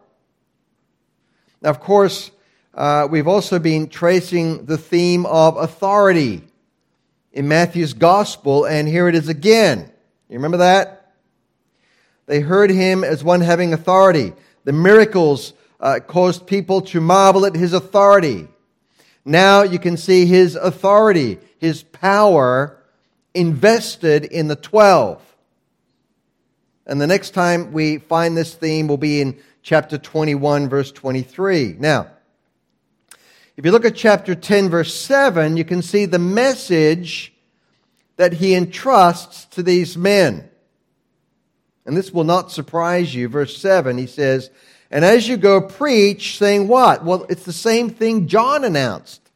Now, 1.61 1.69
of 1.69 1.79
course, 1.79 2.31
uh, 2.73 3.07
we've 3.11 3.29
also 3.29 3.59
been 3.59 3.87
tracing 3.91 4.65
the 4.65 4.79
theme 4.79 5.27
of 5.27 5.59
authority 5.59 6.43
in 7.35 7.49
Matthew's 7.49 7.93
gospel, 7.93 8.65
and 8.65 8.89
here 8.89 9.09
it 9.09 9.15
is 9.15 9.29
again. 9.29 9.81
You 10.31 10.37
remember 10.37 10.57
that? 10.57 11.13
They 12.25 12.41
heard 12.41 12.71
him 12.71 13.05
as 13.05 13.23
one 13.23 13.43
having 13.43 13.75
authority. 13.75 14.33
The 14.65 14.73
miracles 14.73 15.53
uh, 15.81 16.01
caused 16.01 16.47
people 16.47 16.81
to 16.81 17.03
marvel 17.03 17.45
at 17.45 17.55
his 17.55 17.75
authority. 17.75 18.49
Now 19.27 19.65
you 19.65 19.79
can 19.79 19.99
see 19.99 20.25
his 20.25 20.57
authority, 20.57 21.41
his 21.59 21.83
power 21.83 22.83
invested 23.35 24.25
in 24.25 24.49
the 24.49 24.57
12. 24.57 25.23
And 26.87 27.01
the 27.01 27.07
next 27.07 27.31
time 27.31 27.73
we 27.73 27.99
find 27.99 28.37
this 28.37 28.55
theme 28.55 28.89
will 28.89 28.97
be 28.97 29.21
in 29.21 29.39
chapter 29.63 29.99
21, 29.99 30.69
verse 30.69 30.91
23. 30.91 31.77
Now, 31.79 32.09
if 33.57 33.65
you 33.65 33.73
look 33.73 33.85
at 33.85 33.97
chapter 33.97 34.35
10, 34.35 34.71
verse 34.71 34.95
7, 34.95 35.57
you 35.57 35.65
can 35.65 35.83
see 35.83 36.07
the 36.07 36.19
message 36.19 37.35
that 38.17 38.33
he 38.33 38.55
entrusts 38.55 39.45
to 39.47 39.63
these 39.63 39.97
men. 39.97 40.49
And 41.85 41.97
this 41.97 42.13
will 42.13 42.25
not 42.25 42.53
surprise 42.53 43.15
you. 43.15 43.29
Verse 43.29 43.57
7, 43.57 43.99
he 43.99 44.07
says, 44.07 44.51
And 44.91 45.05
as 45.05 45.27
you 45.29 45.37
go, 45.37 45.61
preach, 45.61 46.39
saying 46.39 46.69
what? 46.69 47.05
Well, 47.05 47.27
it's 47.29 47.45
the 47.45 47.53
same 47.53 47.91
thing 47.91 48.29
John 48.29 48.65
announced. 48.65 49.28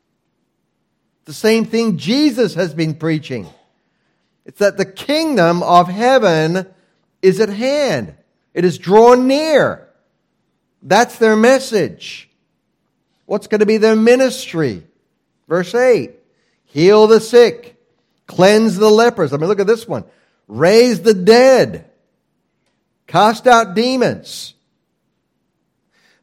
The 1.24 1.32
same 1.32 1.64
thing 1.64 1.98
Jesus 1.98 2.54
has 2.54 2.74
been 2.74 2.94
preaching. 2.94 3.46
It's 4.44 4.58
that 4.58 4.76
the 4.76 4.84
kingdom 4.84 5.62
of 5.62 5.88
heaven 5.88 6.66
is 7.20 7.40
at 7.40 7.48
hand, 7.48 8.14
it 8.54 8.64
is 8.64 8.78
drawn 8.78 9.26
near. 9.26 9.88
That's 10.82 11.16
their 11.18 11.36
message. 11.36 12.28
What's 13.26 13.46
going 13.46 13.60
to 13.60 13.66
be 13.66 13.76
their 13.76 13.94
ministry? 13.94 14.82
Verse 15.48 15.74
8 15.74 16.10
heal 16.64 17.06
the 17.06 17.20
sick, 17.20 17.76
cleanse 18.26 18.76
the 18.76 18.90
lepers. 18.90 19.32
I 19.32 19.36
mean, 19.36 19.48
look 19.48 19.60
at 19.60 19.66
this 19.66 19.86
one 19.86 20.04
raise 20.48 21.00
the 21.02 21.14
dead, 21.14 21.86
cast 23.06 23.46
out 23.46 23.74
demons. 23.74 24.54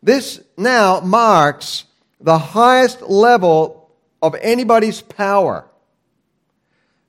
This 0.04 0.42
now 0.58 1.00
marks 1.00 1.86
the 2.22 2.38
highest 2.38 3.02
level 3.02 3.79
of 4.22 4.36
anybody's 4.42 5.02
power. 5.02 5.66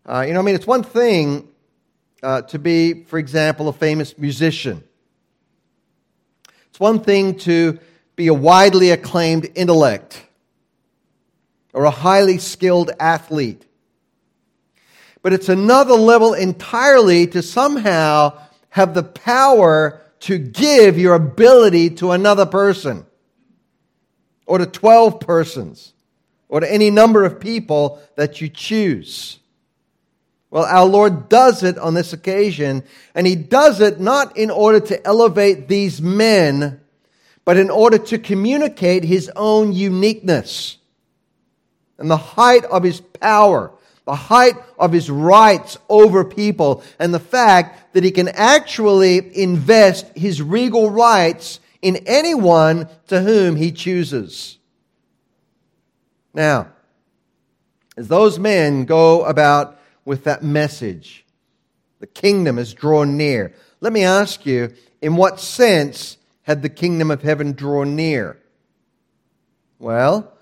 Uh, 0.07 0.25
you 0.27 0.33
know, 0.33 0.41
I 0.41 0.43
mean, 0.43 0.55
it's 0.55 0.67
one 0.67 0.83
thing 0.83 1.49
uh, 2.23 2.43
to 2.43 2.59
be, 2.59 3.05
for 3.05 3.19
example, 3.19 3.69
a 3.69 3.73
famous 3.73 4.17
musician. 4.19 4.85
It's 6.69 6.81
one 6.81 7.01
thing 7.01 7.37
to 7.39 7.79
be 8.17 8.29
a 8.29 8.35
widely 8.35 8.91
acclaimed 8.91 9.51
intellect 9.55 10.27
or 11.73 11.85
a 11.85 11.91
highly 11.91 12.39
skilled 12.39 12.91
athlete. 12.99 13.65
But 15.23 15.33
it's 15.33 15.49
another 15.49 15.95
level 15.95 16.35
entirely 16.35 17.27
to 17.29 17.43
somehow 17.43 18.39
have 18.71 18.95
the 18.95 19.03
power 19.03 20.01
to 20.21 20.39
give 20.39 20.99
your 20.99 21.15
ability 21.15 21.91
to 21.91 22.13
another 22.13 22.47
person 22.47 23.07
or 24.47 24.59
to 24.59 24.67
12 24.67 25.21
persons 25.21 25.93
or 26.51 26.61
to 26.61 26.71
any 26.71 26.91
number 26.91 27.25
of 27.25 27.41
people 27.41 28.03
that 28.17 28.41
you 28.41 28.49
choose. 28.49 29.39
Well, 30.51 30.65
our 30.65 30.85
Lord 30.85 31.29
does 31.29 31.63
it 31.63 31.79
on 31.79 31.95
this 31.95 32.13
occasion, 32.13 32.83
and 33.15 33.27
He 33.27 33.37
does 33.37 33.81
it 33.81 34.01
not 34.01 34.37
in 34.37 34.51
order 34.51 34.81
to 34.81 35.07
elevate 35.07 35.69
these 35.69 36.03
men, 36.03 36.81
but 37.45 37.57
in 37.57 37.71
order 37.71 37.99
to 37.99 38.19
communicate 38.19 39.05
His 39.05 39.31
own 39.37 39.73
uniqueness 39.73 40.77
and 41.99 42.11
the 42.11 42.17
height 42.17 42.65
of 42.65 42.83
His 42.83 43.01
power, 43.01 43.71
the 44.05 44.17
height 44.17 44.55
of 44.77 44.91
His 44.91 45.09
rights 45.09 45.79
over 45.89 46.25
people, 46.25 46.83
and 46.99 47.15
the 47.15 47.21
fact 47.21 47.95
that 47.95 48.03
He 48.03 48.11
can 48.11 48.27
actually 48.27 49.41
invest 49.41 50.07
His 50.17 50.43
regal 50.43 50.91
rights 50.91 51.61
in 51.81 51.97
anyone 52.07 52.89
to 53.07 53.21
whom 53.21 53.55
He 53.55 53.71
chooses. 53.71 54.59
Now, 56.33 56.69
as 57.97 58.09
those 58.09 58.39
men 58.39 58.85
go 58.85 59.25
about 59.25 59.79
with 60.05 60.25
that 60.25 60.43
message. 60.43 61.25
The 62.01 62.07
kingdom 62.07 62.59
is 62.59 62.73
drawn 62.75 63.17
near. 63.17 63.55
Let 63.81 63.93
me 63.93 64.05
ask 64.05 64.47
you, 64.47 64.73
in 65.03 65.17
what 65.17 65.39
sense 65.39 66.17
had 66.43 66.63
the 66.63 66.69
kingdom 66.69 67.11
of 67.11 67.23
heaven 67.23 67.53
drawn 67.53 67.95
near? 67.95 68.39
Well, 69.79 70.33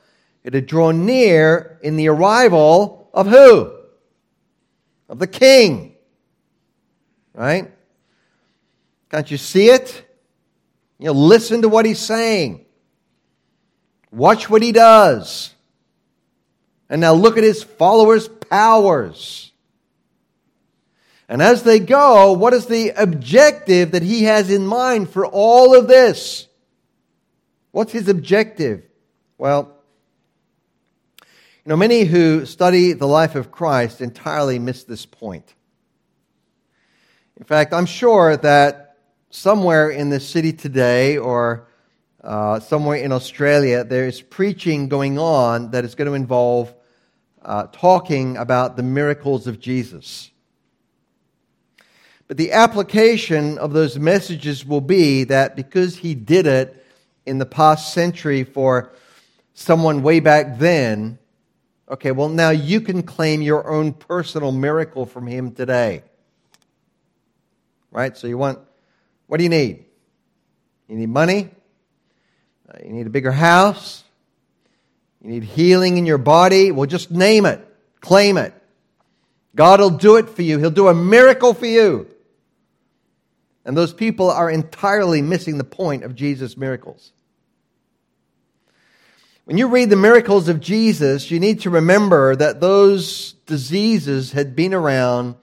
it 0.44 0.54
had 0.54 0.66
drawn 0.66 1.04
near 1.04 1.78
in 1.82 1.96
the 1.96 2.08
arrival 2.08 3.10
of 3.12 3.26
who? 3.26 3.72
Of 5.08 5.18
the 5.18 5.26
king. 5.26 5.96
Right? 7.34 7.70
Can't 9.10 9.30
you 9.30 9.36
see 9.36 9.68
it? 9.70 10.04
You 10.98 11.06
know, 11.06 11.12
listen 11.12 11.62
to 11.62 11.68
what 11.68 11.86
he's 11.86 11.98
saying. 11.98 12.64
Watch 14.10 14.48
what 14.48 14.62
he 14.62 14.72
does. 14.72 15.54
And 16.88 17.00
now 17.00 17.12
look 17.12 17.36
at 17.36 17.44
his 17.44 17.62
followers' 17.62 18.28
powers. 18.28 19.52
And 21.28 21.42
as 21.42 21.62
they 21.62 21.78
go, 21.78 22.32
what 22.32 22.54
is 22.54 22.66
the 22.66 22.90
objective 22.90 23.90
that 23.90 24.02
he 24.02 24.24
has 24.24 24.50
in 24.50 24.66
mind 24.66 25.10
for 25.10 25.26
all 25.26 25.76
of 25.76 25.86
this? 25.86 26.48
What's 27.70 27.92
his 27.92 28.08
objective? 28.08 28.82
Well, 29.36 29.76
you 31.20 31.70
know, 31.70 31.76
many 31.76 32.04
who 32.04 32.46
study 32.46 32.94
the 32.94 33.06
life 33.06 33.34
of 33.34 33.50
Christ 33.50 34.00
entirely 34.00 34.58
miss 34.58 34.84
this 34.84 35.04
point. 35.04 35.54
In 37.36 37.44
fact, 37.44 37.74
I'm 37.74 37.84
sure 37.84 38.38
that 38.38 38.96
somewhere 39.28 39.90
in 39.90 40.08
the 40.08 40.18
city 40.18 40.54
today 40.54 41.18
or 41.18 41.68
uh, 42.24 42.58
somewhere 42.60 42.96
in 42.96 43.12
Australia, 43.12 43.84
there 43.84 44.06
is 44.06 44.22
preaching 44.22 44.88
going 44.88 45.18
on 45.18 45.72
that 45.72 45.84
is 45.84 45.94
going 45.94 46.08
to 46.08 46.14
involve 46.14 46.74
uh, 47.42 47.66
talking 47.72 48.36
about 48.36 48.76
the 48.76 48.82
miracles 48.82 49.46
of 49.46 49.60
Jesus. 49.60 50.30
But 52.26 52.36
the 52.36 52.52
application 52.52 53.56
of 53.56 53.72
those 53.72 53.98
messages 53.98 54.64
will 54.64 54.82
be 54.82 55.24
that 55.24 55.56
because 55.56 55.96
he 55.96 56.14
did 56.14 56.46
it 56.46 56.84
in 57.24 57.38
the 57.38 57.46
past 57.46 57.94
century 57.94 58.44
for 58.44 58.92
someone 59.54 60.02
way 60.02 60.20
back 60.20 60.58
then, 60.58 61.18
okay, 61.88 62.12
well, 62.12 62.28
now 62.28 62.50
you 62.50 62.82
can 62.82 63.02
claim 63.02 63.40
your 63.40 63.70
own 63.70 63.92
personal 63.92 64.52
miracle 64.52 65.06
from 65.06 65.26
him 65.26 65.52
today. 65.52 66.02
Right? 67.90 68.16
So 68.16 68.26
you 68.26 68.36
want, 68.36 68.58
what 69.26 69.38
do 69.38 69.42
you 69.42 69.50
need? 69.50 69.86
You 70.86 70.96
need 70.96 71.08
money? 71.08 71.50
Uh, 72.68 72.78
you 72.84 72.92
need 72.92 73.06
a 73.06 73.10
bigger 73.10 73.32
house? 73.32 74.04
You 75.22 75.30
need 75.30 75.44
healing 75.44 75.98
in 75.98 76.06
your 76.06 76.18
body? 76.18 76.70
Well, 76.70 76.86
just 76.86 77.10
name 77.10 77.46
it, 77.46 77.66
claim 78.00 78.36
it. 78.36 78.54
God 79.54 79.80
will 79.80 79.90
do 79.90 80.16
it 80.16 80.28
for 80.28 80.42
you. 80.42 80.58
He'll 80.58 80.70
do 80.70 80.88
a 80.88 80.94
miracle 80.94 81.54
for 81.54 81.66
you. 81.66 82.06
And 83.64 83.76
those 83.76 83.92
people 83.92 84.30
are 84.30 84.48
entirely 84.48 85.20
missing 85.20 85.58
the 85.58 85.64
point 85.64 86.04
of 86.04 86.14
Jesus' 86.14 86.56
miracles. 86.56 87.12
When 89.44 89.58
you 89.58 89.68
read 89.68 89.90
the 89.90 89.96
miracles 89.96 90.48
of 90.48 90.60
Jesus, 90.60 91.30
you 91.30 91.40
need 91.40 91.60
to 91.60 91.70
remember 91.70 92.36
that 92.36 92.60
those 92.60 93.32
diseases 93.46 94.32
had 94.32 94.54
been 94.54 94.74
around 94.74 95.36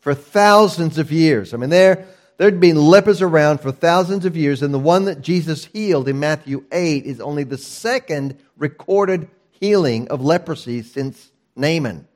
for 0.00 0.14
thousands 0.14 0.98
of 0.98 1.12
years. 1.12 1.52
I 1.54 1.58
mean, 1.58 1.70
there, 1.70 2.06
there'd 2.40 2.58
been 2.58 2.76
lepers 2.76 3.20
around 3.20 3.60
for 3.60 3.70
thousands 3.70 4.24
of 4.24 4.34
years, 4.34 4.62
and 4.62 4.72
the 4.72 4.78
one 4.78 5.04
that 5.04 5.20
Jesus 5.20 5.66
healed 5.66 6.08
in 6.08 6.18
Matthew 6.18 6.64
8 6.72 7.04
is 7.04 7.20
only 7.20 7.44
the 7.44 7.58
second 7.58 8.38
recorded 8.56 9.28
healing 9.50 10.08
of 10.08 10.22
leprosy 10.22 10.80
since 10.80 11.30
Naaman. 11.54 12.08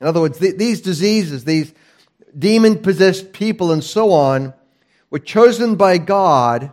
In 0.00 0.06
other 0.06 0.22
words, 0.22 0.38
th- 0.38 0.56
these 0.56 0.80
diseases, 0.80 1.44
these 1.44 1.74
demon 2.36 2.78
possessed 2.78 3.34
people, 3.34 3.70
and 3.70 3.84
so 3.84 4.12
on, 4.12 4.54
were 5.10 5.18
chosen 5.18 5.74
by 5.76 5.98
God 5.98 6.72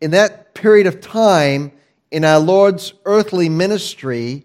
in 0.00 0.10
that 0.10 0.54
period 0.54 0.88
of 0.88 1.00
time 1.00 1.70
in 2.10 2.24
our 2.24 2.40
Lord's 2.40 2.94
earthly 3.04 3.48
ministry, 3.48 4.44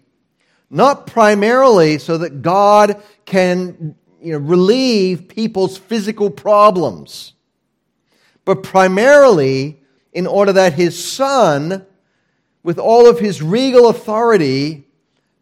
not 0.70 1.08
primarily 1.08 1.98
so 1.98 2.18
that 2.18 2.40
God 2.40 3.02
can 3.24 3.96
you 4.22 4.32
know, 4.32 4.38
relieve 4.38 5.28
people's 5.28 5.76
physical 5.76 6.30
problems, 6.30 7.34
but 8.44 8.62
primarily 8.62 9.80
in 10.12 10.26
order 10.26 10.52
that 10.52 10.74
his 10.74 11.02
son, 11.02 11.84
with 12.62 12.78
all 12.78 13.08
of 13.08 13.18
his 13.18 13.42
regal 13.42 13.88
authority, 13.88 14.84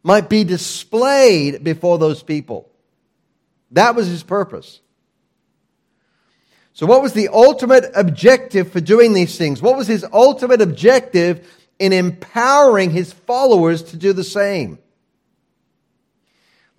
might 0.02 0.28
be 0.28 0.44
displayed 0.44 1.62
before 1.62 1.98
those 1.98 2.22
people. 2.22 2.70
That 3.72 3.94
was 3.94 4.06
his 4.06 4.22
purpose. 4.22 4.80
So, 6.72 6.86
what 6.86 7.02
was 7.02 7.12
the 7.12 7.28
ultimate 7.28 7.90
objective 7.94 8.72
for 8.72 8.80
doing 8.80 9.12
these 9.12 9.36
things? 9.36 9.60
What 9.60 9.76
was 9.76 9.86
his 9.86 10.04
ultimate 10.12 10.62
objective 10.62 11.46
in 11.78 11.92
empowering 11.92 12.90
his 12.90 13.12
followers 13.12 13.82
to 13.84 13.96
do 13.96 14.12
the 14.12 14.24
same? 14.24 14.78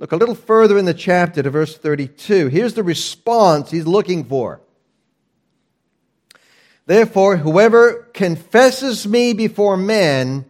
Look 0.01 0.13
a 0.13 0.17
little 0.17 0.33
further 0.33 0.79
in 0.79 0.85
the 0.85 0.95
chapter 0.95 1.43
to 1.43 1.49
verse 1.51 1.77
32. 1.77 2.47
Here's 2.47 2.73
the 2.73 2.81
response 2.81 3.69
he's 3.69 3.85
looking 3.85 4.23
for. 4.23 4.59
Therefore, 6.87 7.37
whoever 7.37 8.09
confesses 8.11 9.07
me 9.07 9.33
before 9.33 9.77
men, 9.77 10.49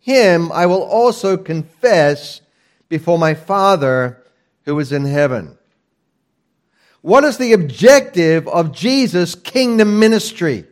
him 0.00 0.52
I 0.52 0.66
will 0.66 0.82
also 0.82 1.38
confess 1.38 2.42
before 2.90 3.18
my 3.18 3.32
Father 3.32 4.22
who 4.66 4.78
is 4.80 4.92
in 4.92 5.06
heaven. 5.06 5.56
What 7.00 7.24
is 7.24 7.38
the 7.38 7.54
objective 7.54 8.46
of 8.46 8.72
Jesus' 8.72 9.34
kingdom 9.34 9.98
ministry? 9.98 10.66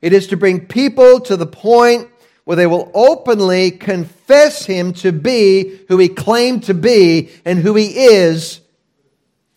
It 0.00 0.14
is 0.14 0.26
to 0.28 0.38
bring 0.38 0.68
people 0.68 1.20
to 1.20 1.36
the 1.36 1.46
point 1.46 2.08
where 2.44 2.56
they 2.56 2.66
will 2.66 2.90
openly 2.94 3.70
confess 3.70 4.66
him 4.66 4.92
to 4.92 5.12
be 5.12 5.80
who 5.88 5.98
he 5.98 6.08
claimed 6.08 6.64
to 6.64 6.74
be 6.74 7.30
and 7.44 7.58
who 7.58 7.74
he 7.74 8.06
is, 8.06 8.60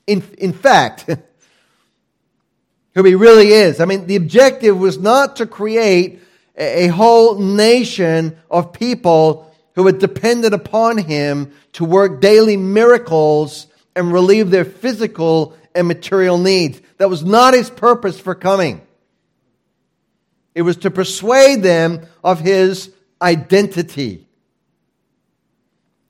in, 0.06 0.24
in 0.38 0.54
fact. 0.54 1.10
who 2.96 3.04
he 3.04 3.14
really 3.14 3.50
is. 3.50 3.80
I 3.80 3.86
mean, 3.86 4.08
the 4.08 4.16
objective 4.16 4.78
was 4.78 4.98
not 4.98 5.36
to 5.36 5.46
create 5.46 6.20
a 6.56 6.88
whole 6.88 7.38
nation 7.38 8.38
of 8.50 8.74
people 8.74 9.54
who 9.76 9.86
had 9.86 10.00
depended 10.00 10.54
upon 10.54 10.98
him 10.98 11.52
to 11.74 11.86
work 11.86 12.20
daily 12.22 12.58
miracles 12.58 13.68
and 13.96 14.12
relieve 14.12 14.50
their 14.50 14.66
physical 14.66 15.56
and 15.76 15.88
material 15.88 16.40
needs. 16.40 16.82
That 16.98 17.10
was 17.10 17.24
not 17.24 17.54
his 17.54 17.70
purpose 17.70 18.20
for 18.20 18.34
coming. 18.34 18.82
It 20.58 20.64
was 20.64 20.78
to 20.78 20.90
persuade 20.90 21.62
them 21.62 22.08
of 22.24 22.40
his 22.40 22.92
identity. 23.22 24.28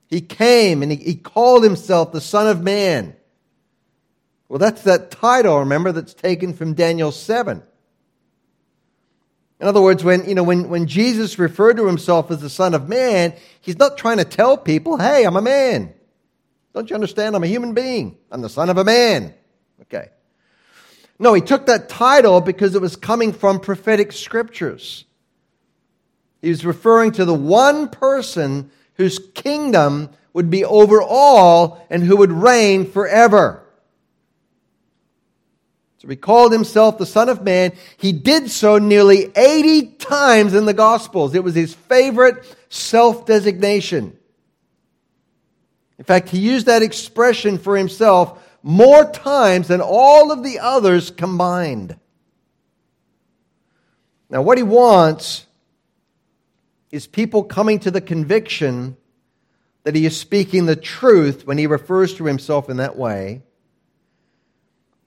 He 0.07 0.21
came 0.21 0.81
and 0.81 0.89
he, 0.89 0.97
he 0.97 1.15
called 1.15 1.65
himself 1.65 2.13
the 2.13 2.21
Son 2.21 2.47
of 2.47 2.63
Man. 2.63 3.13
Well, 4.47 4.57
that's 4.57 4.83
that 4.83 5.11
title, 5.11 5.59
remember, 5.59 5.91
that's 5.91 6.13
taken 6.13 6.53
from 6.53 6.75
Daniel 6.75 7.11
7. 7.11 7.61
In 9.59 9.67
other 9.67 9.81
words, 9.81 10.01
when, 10.05 10.23
you 10.23 10.35
know, 10.35 10.43
when, 10.43 10.69
when 10.69 10.87
Jesus 10.87 11.37
referred 11.37 11.75
to 11.75 11.85
himself 11.85 12.31
as 12.31 12.39
the 12.39 12.49
Son 12.49 12.73
of 12.73 12.87
Man, 12.87 13.33
he's 13.59 13.77
not 13.77 13.97
trying 13.97 14.19
to 14.19 14.23
tell 14.23 14.55
people, 14.55 14.95
hey, 14.95 15.25
I'm 15.25 15.35
a 15.35 15.41
man. 15.41 15.93
Don't 16.73 16.89
you 16.89 16.93
understand? 16.93 17.35
I'm 17.35 17.43
a 17.43 17.47
human 17.47 17.73
being. 17.73 18.17
I'm 18.31 18.39
the 18.39 18.47
Son 18.47 18.69
of 18.69 18.77
a 18.77 18.85
man. 18.85 19.33
No, 21.19 21.33
he 21.33 21.41
took 21.41 21.65
that 21.65 21.89
title 21.89 22.41
because 22.41 22.75
it 22.75 22.81
was 22.81 22.95
coming 22.95 23.33
from 23.33 23.59
prophetic 23.59 24.11
scriptures. 24.11 25.05
He 26.41 26.49
was 26.49 26.65
referring 26.65 27.13
to 27.13 27.25
the 27.25 27.33
one 27.33 27.89
person 27.89 28.69
whose 28.93 29.19
kingdom 29.33 30.09
would 30.33 30.49
be 30.49 30.63
over 30.63 31.01
all 31.01 31.85
and 31.89 32.03
who 32.03 32.17
would 32.17 32.31
reign 32.31 32.85
forever. 32.89 33.63
So 35.97 36.07
he 36.07 36.15
called 36.15 36.51
himself 36.51 36.99
the 36.99 37.07
Son 37.07 37.27
of 37.27 37.43
Man. 37.43 37.73
He 37.97 38.11
did 38.11 38.51
so 38.51 38.77
nearly 38.77 39.31
80 39.35 39.87
times 39.97 40.53
in 40.53 40.65
the 40.65 40.73
Gospels. 40.73 41.33
It 41.33 41.43
was 41.43 41.55
his 41.55 41.73
favorite 41.73 42.55
self 42.69 43.25
designation. 43.25 44.15
In 45.97 46.05
fact, 46.05 46.29
he 46.29 46.37
used 46.37 46.67
that 46.67 46.83
expression 46.83 47.57
for 47.57 47.75
himself 47.75 48.43
more 48.67 49.09
times 49.09 49.69
than 49.69 49.81
all 49.81 50.31
of 50.31 50.43
the 50.43 50.59
others 50.59 51.09
combined. 51.09 51.97
Now, 54.29 54.41
what 54.41 54.57
he 54.57 54.63
wants 54.63 55.45
is 56.91 57.07
people 57.07 57.43
coming 57.43 57.79
to 57.79 57.91
the 57.91 58.01
conviction 58.01 58.97
that 59.83 59.95
he 59.95 60.05
is 60.05 60.17
speaking 60.17 60.65
the 60.65 60.75
truth 60.75 61.47
when 61.47 61.57
he 61.57 61.65
refers 61.65 62.13
to 62.15 62.25
himself 62.25 62.69
in 62.69 62.77
that 62.77 62.97
way 62.97 63.41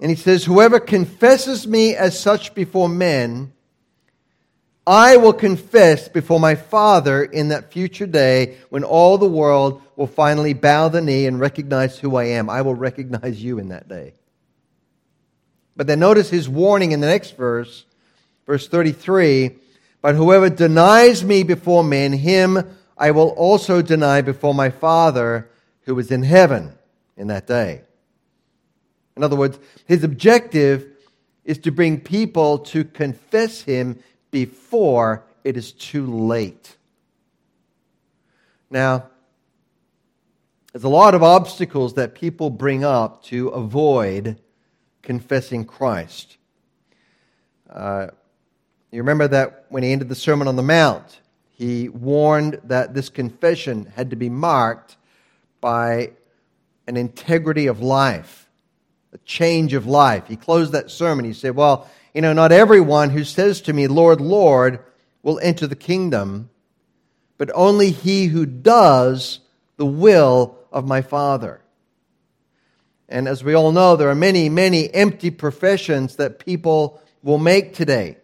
and 0.00 0.08
he 0.08 0.16
says, 0.16 0.44
Whoever 0.44 0.80
confesses 0.80 1.66
me 1.66 1.94
as 1.94 2.18
such 2.18 2.54
before 2.54 2.88
men, 2.88 3.52
I 4.86 5.18
will 5.18 5.32
confess 5.32 6.08
before 6.08 6.40
my 6.40 6.54
Father 6.54 7.22
in 7.22 7.48
that 7.48 7.72
future 7.72 8.06
day 8.06 8.56
when 8.70 8.82
all 8.82 9.18
the 9.18 9.28
world 9.28 9.82
will 9.96 10.06
finally 10.06 10.54
bow 10.54 10.88
the 10.88 11.00
knee 11.00 11.26
and 11.26 11.38
recognize 11.38 11.98
who 11.98 12.16
I 12.16 12.24
am. 12.24 12.48
I 12.48 12.62
will 12.62 12.74
recognize 12.74 13.42
you 13.42 13.58
in 13.58 13.68
that 13.68 13.88
day. 13.88 14.14
But 15.76 15.86
then 15.86 16.00
notice 16.00 16.30
his 16.30 16.48
warning 16.48 16.92
in 16.92 17.00
the 17.00 17.06
next 17.06 17.36
verse, 17.36 17.84
verse 18.46 18.68
33 18.68 19.56
But 20.02 20.14
whoever 20.14 20.50
denies 20.50 21.24
me 21.24 21.42
before 21.42 21.84
men, 21.84 22.12
him 22.12 22.76
I 22.96 23.12
will 23.12 23.30
also 23.30 23.80
deny 23.80 24.20
before 24.20 24.54
my 24.54 24.70
Father 24.70 25.48
who 25.82 25.98
is 25.98 26.10
in 26.10 26.22
heaven 26.22 26.72
in 27.16 27.28
that 27.28 27.46
day. 27.46 27.82
In 29.16 29.24
other 29.24 29.36
words, 29.36 29.58
his 29.86 30.04
objective 30.04 30.86
is 31.44 31.58
to 31.58 31.72
bring 31.72 32.00
people 32.00 32.58
to 32.58 32.84
confess 32.84 33.62
him 33.62 33.98
before 34.30 35.24
it 35.44 35.56
is 35.56 35.72
too 35.72 36.06
late. 36.06 36.76
Now, 38.70 39.06
there's 40.72 40.84
a 40.84 40.88
lot 40.88 41.14
of 41.14 41.22
obstacles 41.22 41.94
that 41.94 42.14
people 42.14 42.50
bring 42.50 42.84
up 42.84 43.24
to 43.24 43.48
avoid 43.48 44.40
confessing 45.02 45.64
Christ. 45.64 46.36
Uh, 47.68 48.08
you 48.92 48.98
remember 48.98 49.26
that 49.28 49.66
when 49.68 49.82
he 49.82 49.92
ended 49.92 50.08
the 50.08 50.14
Sermon 50.14 50.46
on 50.46 50.56
the 50.56 50.62
Mount, 50.62 51.20
he 51.50 51.88
warned 51.88 52.60
that 52.64 52.94
this 52.94 53.08
confession 53.08 53.92
had 53.94 54.10
to 54.10 54.16
be 54.16 54.28
marked 54.28 54.96
by 55.60 56.12
an 56.86 56.96
integrity 56.96 57.66
of 57.66 57.80
life 57.80 58.48
a 59.12 59.18
change 59.18 59.72
of 59.74 59.86
life. 59.86 60.26
He 60.28 60.36
closed 60.36 60.72
that 60.72 60.90
sermon. 60.90 61.24
He 61.24 61.32
said, 61.32 61.56
Well, 61.56 61.88
you 62.14 62.20
know, 62.20 62.32
not 62.32 62.52
everyone 62.52 63.10
who 63.10 63.24
says 63.24 63.60
to 63.62 63.72
me, 63.72 63.86
Lord, 63.86 64.20
Lord, 64.20 64.84
will 65.22 65.38
enter 65.40 65.66
the 65.66 65.76
kingdom, 65.76 66.50
but 67.38 67.50
only 67.54 67.90
he 67.90 68.26
who 68.26 68.46
does 68.46 69.40
the 69.76 69.86
will 69.86 70.58
of 70.72 70.86
my 70.86 71.02
Father. 71.02 71.60
And 73.08 73.26
as 73.26 73.42
we 73.42 73.54
all 73.54 73.72
know, 73.72 73.96
there 73.96 74.08
are 74.08 74.14
many, 74.14 74.48
many 74.48 74.92
empty 74.92 75.30
professions 75.30 76.16
that 76.16 76.38
people 76.38 77.02
will 77.22 77.38
make 77.38 77.74
today. 77.74 78.16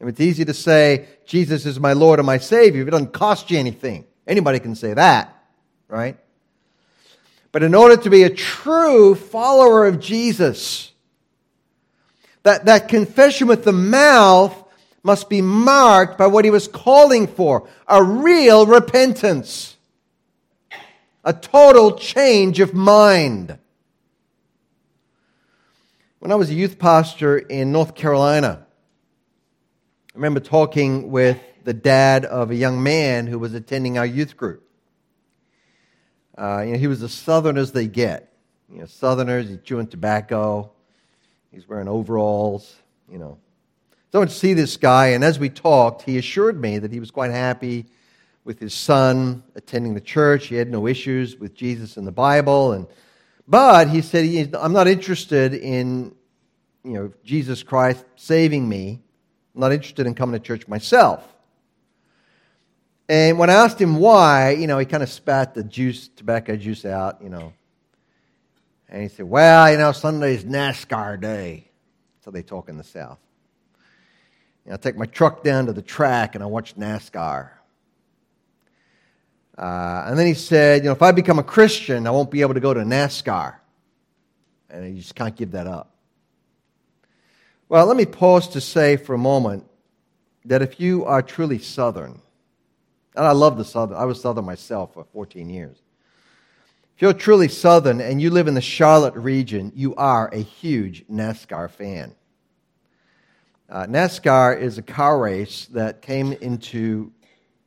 And 0.00 0.08
it's 0.08 0.20
easy 0.20 0.44
to 0.44 0.54
say, 0.54 1.06
Jesus 1.26 1.66
is 1.66 1.78
my 1.78 1.92
Lord 1.92 2.18
and 2.18 2.26
my 2.26 2.38
Savior. 2.38 2.82
It 2.82 2.90
doesn't 2.90 3.12
cost 3.12 3.50
you 3.50 3.58
anything. 3.58 4.04
Anybody 4.26 4.58
can 4.58 4.74
say 4.74 4.94
that, 4.94 5.36
right? 5.88 6.16
But 7.52 7.62
in 7.62 7.74
order 7.74 7.96
to 7.98 8.10
be 8.10 8.22
a 8.22 8.30
true 8.30 9.14
follower 9.14 9.86
of 9.86 10.00
Jesus, 10.00 10.91
that, 12.42 12.64
that 12.66 12.88
confession 12.88 13.46
with 13.46 13.64
the 13.64 13.72
mouth 13.72 14.56
must 15.02 15.28
be 15.28 15.40
marked 15.40 16.18
by 16.18 16.26
what 16.26 16.44
he 16.44 16.50
was 16.50 16.68
calling 16.68 17.26
for 17.26 17.68
a 17.88 18.02
real 18.02 18.66
repentance, 18.66 19.76
a 21.24 21.32
total 21.32 21.96
change 21.96 22.60
of 22.60 22.74
mind. 22.74 23.58
When 26.18 26.30
I 26.30 26.36
was 26.36 26.50
a 26.50 26.54
youth 26.54 26.78
pastor 26.78 27.38
in 27.38 27.72
North 27.72 27.94
Carolina, 27.94 28.66
I 30.14 30.16
remember 30.16 30.40
talking 30.40 31.10
with 31.10 31.38
the 31.64 31.74
dad 31.74 32.24
of 32.24 32.50
a 32.50 32.54
young 32.54 32.82
man 32.82 33.26
who 33.26 33.38
was 33.38 33.54
attending 33.54 33.98
our 33.98 34.06
youth 34.06 34.36
group. 34.36 34.68
Uh, 36.36 36.62
you 36.66 36.72
know, 36.72 36.78
he 36.78 36.86
was 36.86 37.02
as 37.02 37.12
southern 37.12 37.56
as 37.56 37.72
they 37.72 37.86
get. 37.86 38.32
You 38.72 38.80
know, 38.80 38.86
southerners, 38.86 39.48
he's 39.48 39.58
chewing 39.64 39.86
tobacco, 39.86 40.71
he's 41.52 41.68
wearing 41.68 41.86
overalls, 41.86 42.74
you 43.08 43.18
know. 43.18 43.38
So 44.10 44.18
I 44.18 44.20
went 44.20 44.30
to 44.30 44.36
see 44.36 44.54
this 44.54 44.76
guy, 44.76 45.08
and 45.08 45.22
as 45.22 45.38
we 45.38 45.48
talked, 45.48 46.02
he 46.02 46.18
assured 46.18 46.60
me 46.60 46.78
that 46.78 46.90
he 46.90 47.00
was 47.00 47.10
quite 47.10 47.30
happy 47.30 47.86
with 48.44 48.58
his 48.58 48.74
son 48.74 49.42
attending 49.54 49.94
the 49.94 50.00
church. 50.00 50.48
He 50.48 50.56
had 50.56 50.70
no 50.70 50.86
issues 50.86 51.36
with 51.36 51.54
Jesus 51.54 51.96
and 51.96 52.06
the 52.06 52.12
Bible, 52.12 52.72
and 52.72 52.86
but 53.46 53.88
he 53.88 54.02
said, 54.02 54.54
"I'm 54.54 54.72
not 54.72 54.88
interested 54.88 55.54
in, 55.54 56.14
you 56.84 56.92
know, 56.92 57.12
Jesus 57.24 57.62
Christ 57.62 58.04
saving 58.16 58.68
me. 58.68 59.00
I'm 59.54 59.60
not 59.60 59.72
interested 59.72 60.06
in 60.06 60.14
coming 60.14 60.38
to 60.38 60.44
church 60.44 60.66
myself." 60.68 61.26
And 63.08 63.38
when 63.38 63.50
I 63.50 63.54
asked 63.54 63.80
him 63.80 63.96
why, 63.96 64.50
you 64.50 64.66
know, 64.66 64.78
he 64.78 64.86
kind 64.86 65.02
of 65.02 65.10
spat 65.10 65.54
the 65.54 65.64
juice, 65.64 66.08
tobacco 66.08 66.56
juice 66.56 66.84
out, 66.84 67.20
you 67.22 67.28
know. 67.28 67.52
And 68.92 69.02
he 69.02 69.08
said, 69.08 69.24
Well, 69.24 69.72
you 69.72 69.78
know, 69.78 69.90
Sunday's 69.92 70.44
NASCAR 70.44 71.18
day. 71.18 71.64
So 72.20 72.30
they 72.30 72.42
talk 72.42 72.68
in 72.68 72.76
the 72.76 72.84
South. 72.84 73.18
You 74.64 74.70
know, 74.70 74.74
I 74.74 74.76
take 74.76 74.96
my 74.96 75.06
truck 75.06 75.42
down 75.42 75.66
to 75.66 75.72
the 75.72 75.82
track 75.82 76.34
and 76.34 76.44
I 76.44 76.46
watch 76.46 76.76
NASCAR. 76.76 77.50
Uh, 79.56 80.04
and 80.06 80.18
then 80.18 80.26
he 80.26 80.34
said, 80.34 80.82
You 80.82 80.90
know, 80.90 80.92
if 80.92 81.00
I 81.00 81.10
become 81.10 81.38
a 81.38 81.42
Christian, 81.42 82.06
I 82.06 82.10
won't 82.10 82.30
be 82.30 82.42
able 82.42 82.52
to 82.52 82.60
go 82.60 82.74
to 82.74 82.80
NASCAR. 82.80 83.54
And 84.68 84.84
he 84.84 85.00
just 85.00 85.14
can't 85.14 85.34
give 85.34 85.52
that 85.52 85.66
up. 85.66 85.96
Well, 87.70 87.86
let 87.86 87.96
me 87.96 88.04
pause 88.04 88.48
to 88.48 88.60
say 88.60 88.98
for 88.98 89.14
a 89.14 89.18
moment 89.18 89.64
that 90.44 90.60
if 90.60 90.78
you 90.78 91.06
are 91.06 91.22
truly 91.22 91.58
Southern, 91.58 92.20
and 93.16 93.26
I 93.26 93.32
love 93.32 93.56
the 93.56 93.64
Southern. 93.64 93.96
I 93.96 94.04
was 94.04 94.20
Southern 94.20 94.44
myself 94.44 94.92
for 94.92 95.04
14 95.04 95.48
years. 95.48 95.81
If 96.94 97.02
you're 97.02 97.12
truly 97.12 97.48
Southern 97.48 98.00
and 98.00 98.20
you 98.20 98.30
live 98.30 98.48
in 98.48 98.54
the 98.54 98.60
Charlotte 98.60 99.14
region, 99.14 99.72
you 99.74 99.94
are 99.96 100.28
a 100.28 100.38
huge 100.38 101.06
NASCAR 101.08 101.70
fan. 101.70 102.14
Uh, 103.68 103.86
NASCAR 103.86 104.60
is 104.60 104.76
a 104.76 104.82
car 104.82 105.18
race 105.18 105.66
that 105.72 106.02
came 106.02 106.32
into 106.34 107.10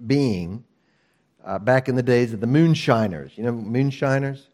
being 0.05 0.63
uh, 1.43 1.57
back 1.59 1.89
in 1.89 1.95
the 1.95 2.03
days 2.03 2.33
of 2.33 2.39
the 2.39 2.47
moonshiners. 2.47 3.31
You 3.35 3.43
know, 3.43 3.51
moonshiners? 3.51 4.47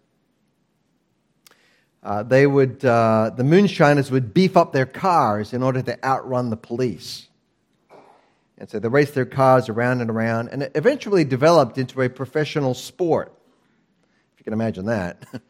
Uh, 2.04 2.24
they 2.24 2.48
would, 2.48 2.84
uh, 2.84 3.32
the 3.36 3.44
moonshiners 3.44 4.10
would 4.10 4.34
beef 4.34 4.58
up 4.58 4.74
their 4.74 4.86
cars 4.86 5.54
in 5.54 5.62
order 5.62 5.82
to 5.82 6.04
outrun 6.04 6.50
the 6.50 6.58
police. 6.58 7.28
And 8.58 8.70
so 8.70 8.80
they 8.80 8.88
raced 8.88 9.14
their 9.14 9.26
cars 9.26 9.70
around 9.70 10.02
and 10.02 10.10
around, 10.10 10.50
and 10.50 10.64
it 10.64 10.72
eventually 10.76 11.24
developed 11.24 11.78
into 11.78 12.02
a 12.02 12.10
professional 12.10 12.74
sport, 12.74 13.34
you 14.42 14.44
can 14.44 14.54
imagine 14.54 14.88
that. 14.88 15.24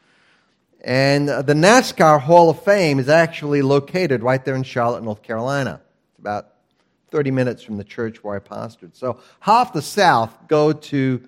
And 0.84 1.30
uh, 1.30 1.44
the 1.44 1.54
NASCAR 1.54 2.20
Hall 2.20 2.50
of 2.50 2.64
Fame 2.64 2.98
is 2.98 3.08
actually 3.08 3.62
located 3.62 4.24
right 4.24 4.44
there 4.44 4.56
in 4.56 4.64
Charlotte, 4.64 5.04
North 5.04 5.22
Carolina. 5.22 5.80
It's 6.10 6.20
about 6.20 6.48
30 7.12 7.30
minutes 7.30 7.62
from 7.62 7.78
the 7.78 7.84
church 7.84 8.24
where 8.24 8.36
I 8.36 8.40
pastored. 8.40 8.96
So 8.96 9.20
half 9.40 9.74
the 9.74 9.82
South 9.84 10.36
go 10.48 10.74
to 10.74 11.22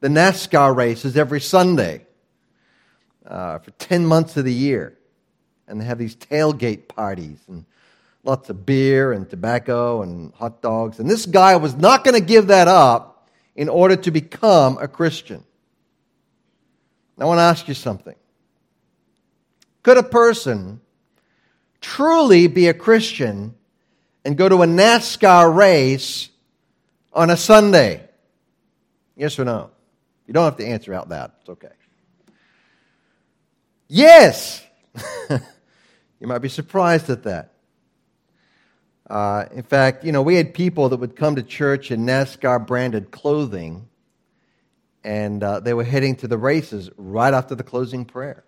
the 0.00 0.08
NASCAR 0.08 0.76
races 0.76 1.16
every 1.16 1.40
Sunday 1.40 2.06
uh, 3.26 3.60
for 3.60 3.70
10 3.72 4.04
months 4.04 4.36
of 4.36 4.44
the 4.44 4.52
year. 4.52 4.98
And 5.66 5.80
they 5.80 5.86
have 5.86 5.98
these 5.98 6.14
tailgate 6.14 6.88
parties 6.88 7.38
and 7.48 7.64
lots 8.24 8.50
of 8.50 8.66
beer 8.66 9.12
and 9.12 9.28
tobacco 9.28 10.02
and 10.02 10.34
hot 10.34 10.60
dogs. 10.60 10.98
And 10.98 11.08
this 11.08 11.24
guy 11.24 11.56
was 11.56 11.74
not 11.74 12.04
going 12.04 12.14
to 12.14 12.26
give 12.26 12.48
that 12.48 12.68
up 12.68 13.30
in 13.56 13.70
order 13.70 13.96
to 13.96 14.10
become 14.10 14.76
a 14.78 14.86
Christian. 14.86 15.44
I 17.20 17.24
want 17.24 17.38
to 17.38 17.42
ask 17.42 17.66
you 17.66 17.74
something. 17.74 18.14
Could 19.82 19.96
a 19.96 20.02
person 20.02 20.80
truly 21.80 22.46
be 22.46 22.68
a 22.68 22.74
Christian 22.74 23.54
and 24.24 24.36
go 24.36 24.48
to 24.48 24.62
a 24.62 24.66
NASCAR 24.66 25.54
race 25.54 26.28
on 27.12 27.30
a 27.30 27.36
Sunday? 27.36 28.08
Yes 29.16 29.38
or 29.38 29.44
no? 29.44 29.70
You 30.26 30.34
don't 30.34 30.44
have 30.44 30.56
to 30.58 30.66
answer 30.66 30.92
out 30.94 31.08
that. 31.08 31.34
It's 31.40 31.48
okay. 31.48 31.68
Yes. 33.88 34.64
you 35.30 36.26
might 36.26 36.38
be 36.38 36.48
surprised 36.48 37.08
at 37.08 37.22
that. 37.24 37.54
Uh, 39.08 39.46
in 39.52 39.62
fact, 39.62 40.04
you 40.04 40.12
know, 40.12 40.20
we 40.20 40.34
had 40.34 40.52
people 40.52 40.90
that 40.90 40.98
would 40.98 41.16
come 41.16 41.36
to 41.36 41.42
church 41.42 41.90
in 41.90 42.04
NASCAR 42.04 42.66
branded 42.66 43.10
clothing, 43.10 43.88
and 45.08 45.42
uh, 45.42 45.58
they 45.60 45.72
were 45.72 45.84
heading 45.84 46.16
to 46.16 46.28
the 46.28 46.36
races 46.36 46.90
right 46.98 47.32
after 47.32 47.54
the 47.54 47.62
closing 47.62 48.04
prayer. 48.04 48.44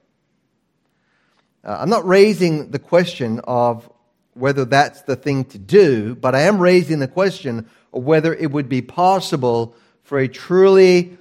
Uh, 1.65 1.79
I'm 1.81 1.89
not 1.89 2.07
raising 2.07 2.71
the 2.71 2.79
question 2.79 3.41
of 3.45 3.91
whether 4.35 4.67
that's 4.67 5.01
the 5.03 5.17
thing 5.17 5.47
to 5.47 5.59
do, 5.59 6.15
but 6.15 6.35
I 6.35 6.43
am 6.43 6.59
raising 6.59 6.99
the 6.99 7.09
question 7.09 7.67
of 7.95 8.05
whether 8.05 8.35
it 8.35 8.51
would 8.51 8.69
be 8.69 8.83
possible 8.83 9.75
for 10.03 10.19
a 10.19 10.29
truly, 10.29 11.17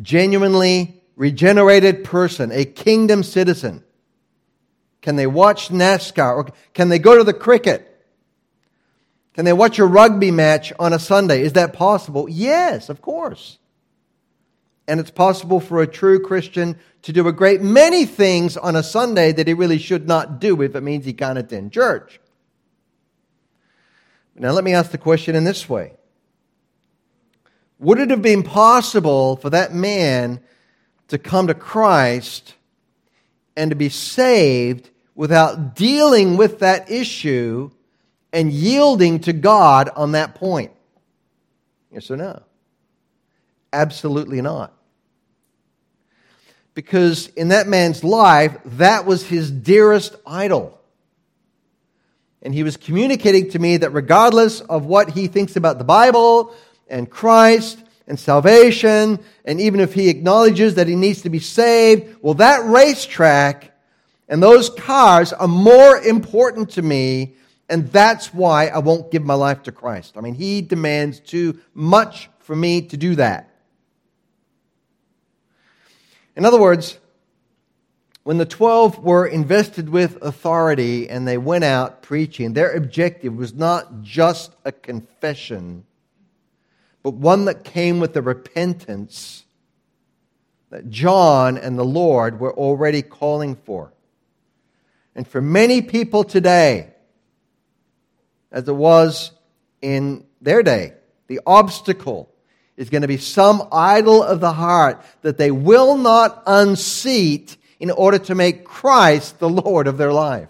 genuinely 0.00 1.02
regenerated 1.14 2.02
person, 2.02 2.50
a 2.50 2.64
kingdom 2.64 3.22
citizen, 3.22 3.84
can 5.02 5.16
they 5.16 5.26
watch 5.26 5.68
NASCAR 5.68 6.36
or 6.36 6.46
can 6.72 6.88
they 6.88 6.98
go 6.98 7.18
to 7.18 7.24
the 7.24 7.34
cricket? 7.34 7.86
Can 9.34 9.44
they 9.44 9.52
watch 9.52 9.78
a 9.78 9.84
rugby 9.84 10.30
match 10.30 10.72
on 10.78 10.94
a 10.94 10.98
Sunday? 10.98 11.42
Is 11.42 11.52
that 11.52 11.74
possible? 11.74 12.30
Yes, 12.30 12.88
of 12.88 13.02
course. 13.02 13.58
And 14.90 14.98
it's 14.98 15.12
possible 15.12 15.60
for 15.60 15.80
a 15.80 15.86
true 15.86 16.18
Christian 16.18 16.76
to 17.02 17.12
do 17.12 17.28
a 17.28 17.32
great 17.32 17.62
many 17.62 18.04
things 18.04 18.56
on 18.56 18.74
a 18.74 18.82
Sunday 18.82 19.30
that 19.30 19.46
he 19.46 19.54
really 19.54 19.78
should 19.78 20.08
not 20.08 20.40
do 20.40 20.60
if 20.62 20.74
it 20.74 20.80
means 20.80 21.04
he 21.04 21.12
can't 21.12 21.38
attend 21.38 21.70
church. 21.70 22.18
Now, 24.34 24.50
let 24.50 24.64
me 24.64 24.74
ask 24.74 24.90
the 24.90 24.98
question 24.98 25.36
in 25.36 25.44
this 25.44 25.68
way 25.68 25.92
Would 27.78 28.00
it 28.00 28.10
have 28.10 28.20
been 28.20 28.42
possible 28.42 29.36
for 29.36 29.50
that 29.50 29.72
man 29.72 30.40
to 31.06 31.18
come 31.18 31.46
to 31.46 31.54
Christ 31.54 32.56
and 33.54 33.70
to 33.70 33.76
be 33.76 33.90
saved 33.90 34.90
without 35.14 35.76
dealing 35.76 36.36
with 36.36 36.58
that 36.58 36.90
issue 36.90 37.70
and 38.32 38.50
yielding 38.50 39.20
to 39.20 39.32
God 39.32 39.88
on 39.94 40.12
that 40.12 40.34
point? 40.34 40.72
Yes 41.92 42.10
or 42.10 42.16
no? 42.16 42.42
Absolutely 43.72 44.42
not. 44.42 44.74
Because 46.74 47.28
in 47.28 47.48
that 47.48 47.66
man's 47.66 48.04
life, 48.04 48.56
that 48.64 49.04
was 49.06 49.26
his 49.26 49.50
dearest 49.50 50.14
idol. 50.26 50.80
And 52.42 52.54
he 52.54 52.62
was 52.62 52.76
communicating 52.76 53.50
to 53.50 53.58
me 53.58 53.78
that 53.78 53.90
regardless 53.90 54.60
of 54.60 54.86
what 54.86 55.10
he 55.10 55.26
thinks 55.26 55.56
about 55.56 55.78
the 55.78 55.84
Bible 55.84 56.54
and 56.88 57.10
Christ 57.10 57.82
and 58.06 58.18
salvation, 58.18 59.18
and 59.44 59.60
even 59.60 59.80
if 59.80 59.92
he 59.92 60.08
acknowledges 60.08 60.76
that 60.76 60.88
he 60.88 60.96
needs 60.96 61.22
to 61.22 61.30
be 61.30 61.38
saved, 61.38 62.16
well, 62.22 62.34
that 62.34 62.64
racetrack 62.64 63.76
and 64.28 64.42
those 64.42 64.70
cars 64.70 65.32
are 65.32 65.48
more 65.48 65.96
important 65.96 66.70
to 66.70 66.82
me, 66.82 67.34
and 67.68 67.90
that's 67.92 68.32
why 68.32 68.68
I 68.68 68.78
won't 68.78 69.10
give 69.10 69.24
my 69.24 69.34
life 69.34 69.64
to 69.64 69.72
Christ. 69.72 70.16
I 70.16 70.20
mean, 70.20 70.34
he 70.34 70.62
demands 70.62 71.20
too 71.20 71.58
much 71.74 72.30
for 72.38 72.56
me 72.56 72.82
to 72.82 72.96
do 72.96 73.16
that. 73.16 73.49
In 76.36 76.44
other 76.44 76.60
words, 76.60 76.98
when 78.22 78.38
the 78.38 78.46
12 78.46 78.98
were 78.98 79.26
invested 79.26 79.88
with 79.88 80.22
authority 80.22 81.08
and 81.08 81.26
they 81.26 81.38
went 81.38 81.64
out 81.64 82.02
preaching, 82.02 82.52
their 82.52 82.72
objective 82.72 83.34
was 83.34 83.54
not 83.54 84.02
just 84.02 84.54
a 84.64 84.72
confession, 84.72 85.84
but 87.02 87.14
one 87.14 87.46
that 87.46 87.64
came 87.64 87.98
with 87.98 88.12
the 88.12 88.22
repentance 88.22 89.44
that 90.70 90.88
John 90.90 91.58
and 91.58 91.78
the 91.78 91.84
Lord 91.84 92.38
were 92.38 92.54
already 92.54 93.02
calling 93.02 93.56
for. 93.56 93.92
And 95.14 95.26
for 95.26 95.40
many 95.40 95.82
people 95.82 96.22
today, 96.22 96.90
as 98.52 98.68
it 98.68 98.72
was 98.72 99.32
in 99.82 100.24
their 100.40 100.62
day, 100.62 100.94
the 101.26 101.40
obstacle 101.46 102.32
is 102.80 102.88
going 102.88 103.02
to 103.02 103.08
be 103.08 103.18
some 103.18 103.68
idol 103.70 104.22
of 104.22 104.40
the 104.40 104.54
heart 104.54 105.04
that 105.20 105.36
they 105.36 105.50
will 105.50 105.98
not 105.98 106.42
unseat 106.46 107.58
in 107.78 107.90
order 107.90 108.18
to 108.18 108.34
make 108.34 108.64
Christ 108.64 109.38
the 109.38 109.50
Lord 109.50 109.86
of 109.86 109.98
their 109.98 110.14
life. 110.14 110.48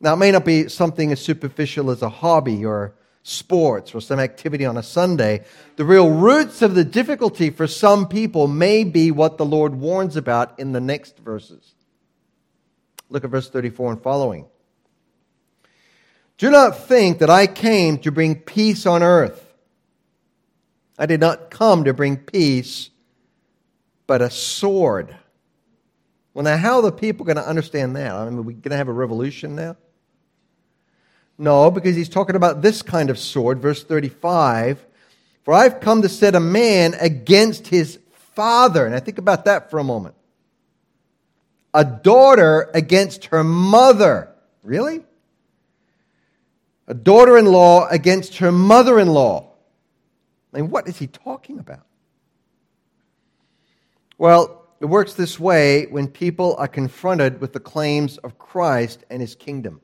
Now, 0.00 0.12
it 0.12 0.18
may 0.18 0.30
not 0.30 0.44
be 0.44 0.68
something 0.68 1.10
as 1.12 1.20
superficial 1.22 1.90
as 1.90 2.02
a 2.02 2.10
hobby 2.10 2.66
or 2.66 2.92
sports 3.22 3.94
or 3.94 4.02
some 4.02 4.20
activity 4.20 4.66
on 4.66 4.76
a 4.76 4.82
Sunday. 4.82 5.46
The 5.76 5.86
real 5.86 6.10
roots 6.10 6.60
of 6.60 6.74
the 6.74 6.84
difficulty 6.84 7.48
for 7.48 7.66
some 7.66 8.06
people 8.06 8.48
may 8.48 8.84
be 8.84 9.10
what 9.10 9.38
the 9.38 9.46
Lord 9.46 9.76
warns 9.76 10.14
about 10.14 10.60
in 10.60 10.72
the 10.72 10.80
next 10.80 11.16
verses. 11.18 11.72
Look 13.08 13.24
at 13.24 13.30
verse 13.30 13.48
34 13.48 13.92
and 13.92 14.02
following. 14.02 14.44
Do 16.36 16.50
not 16.50 16.78
think 16.86 17.20
that 17.20 17.30
I 17.30 17.46
came 17.46 17.96
to 18.00 18.12
bring 18.12 18.34
peace 18.34 18.84
on 18.84 19.02
earth. 19.02 19.46
I 20.98 21.06
did 21.06 21.20
not 21.20 21.50
come 21.50 21.84
to 21.84 21.94
bring 21.94 22.16
peace, 22.16 22.90
but 24.06 24.20
a 24.20 24.30
sword. 24.30 25.14
Well, 26.34 26.44
now, 26.44 26.56
how 26.56 26.76
are 26.76 26.82
the 26.82 26.92
people 26.92 27.24
going 27.24 27.36
to 27.36 27.46
understand 27.46 27.96
that? 27.96 28.12
I 28.12 28.24
mean, 28.28 28.38
are 28.38 28.42
we 28.42 28.54
going 28.54 28.70
to 28.70 28.76
have 28.76 28.88
a 28.88 28.92
revolution 28.92 29.54
now? 29.54 29.76
No, 31.38 31.70
because 31.70 31.94
he's 31.94 32.08
talking 32.08 32.34
about 32.34 32.62
this 32.62 32.82
kind 32.82 33.10
of 33.10 33.18
sword, 33.18 33.60
verse 33.60 33.84
35. 33.84 34.84
For 35.44 35.54
I've 35.54 35.80
come 35.80 36.02
to 36.02 36.08
set 36.08 36.34
a 36.34 36.40
man 36.40 36.94
against 37.00 37.68
his 37.68 38.00
father. 38.34 38.84
And 38.84 38.94
I 38.94 39.00
think 39.00 39.18
about 39.18 39.44
that 39.44 39.70
for 39.70 39.78
a 39.78 39.84
moment. 39.84 40.16
A 41.72 41.84
daughter 41.84 42.70
against 42.74 43.26
her 43.26 43.44
mother. 43.44 44.30
Really? 44.64 45.04
A 46.88 46.94
daughter 46.94 47.38
in 47.38 47.46
law 47.46 47.86
against 47.88 48.38
her 48.38 48.50
mother 48.50 48.98
in 48.98 49.08
law. 49.08 49.47
I 50.52 50.60
mean, 50.60 50.70
what 50.70 50.88
is 50.88 50.98
he 50.98 51.06
talking 51.06 51.58
about? 51.58 51.86
Well, 54.16 54.66
it 54.80 54.86
works 54.86 55.14
this 55.14 55.38
way 55.38 55.86
when 55.86 56.08
people 56.08 56.54
are 56.58 56.68
confronted 56.68 57.40
with 57.40 57.52
the 57.52 57.60
claims 57.60 58.16
of 58.18 58.38
Christ 58.38 59.04
and 59.10 59.20
his 59.20 59.34
kingdom. 59.34 59.80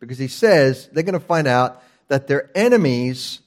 Because 0.00 0.18
he 0.18 0.28
says 0.28 0.88
they're 0.92 1.02
going 1.02 1.14
to 1.14 1.20
find 1.20 1.46
out 1.46 1.82
that 2.08 2.26
their 2.26 2.50
enemies 2.54 3.40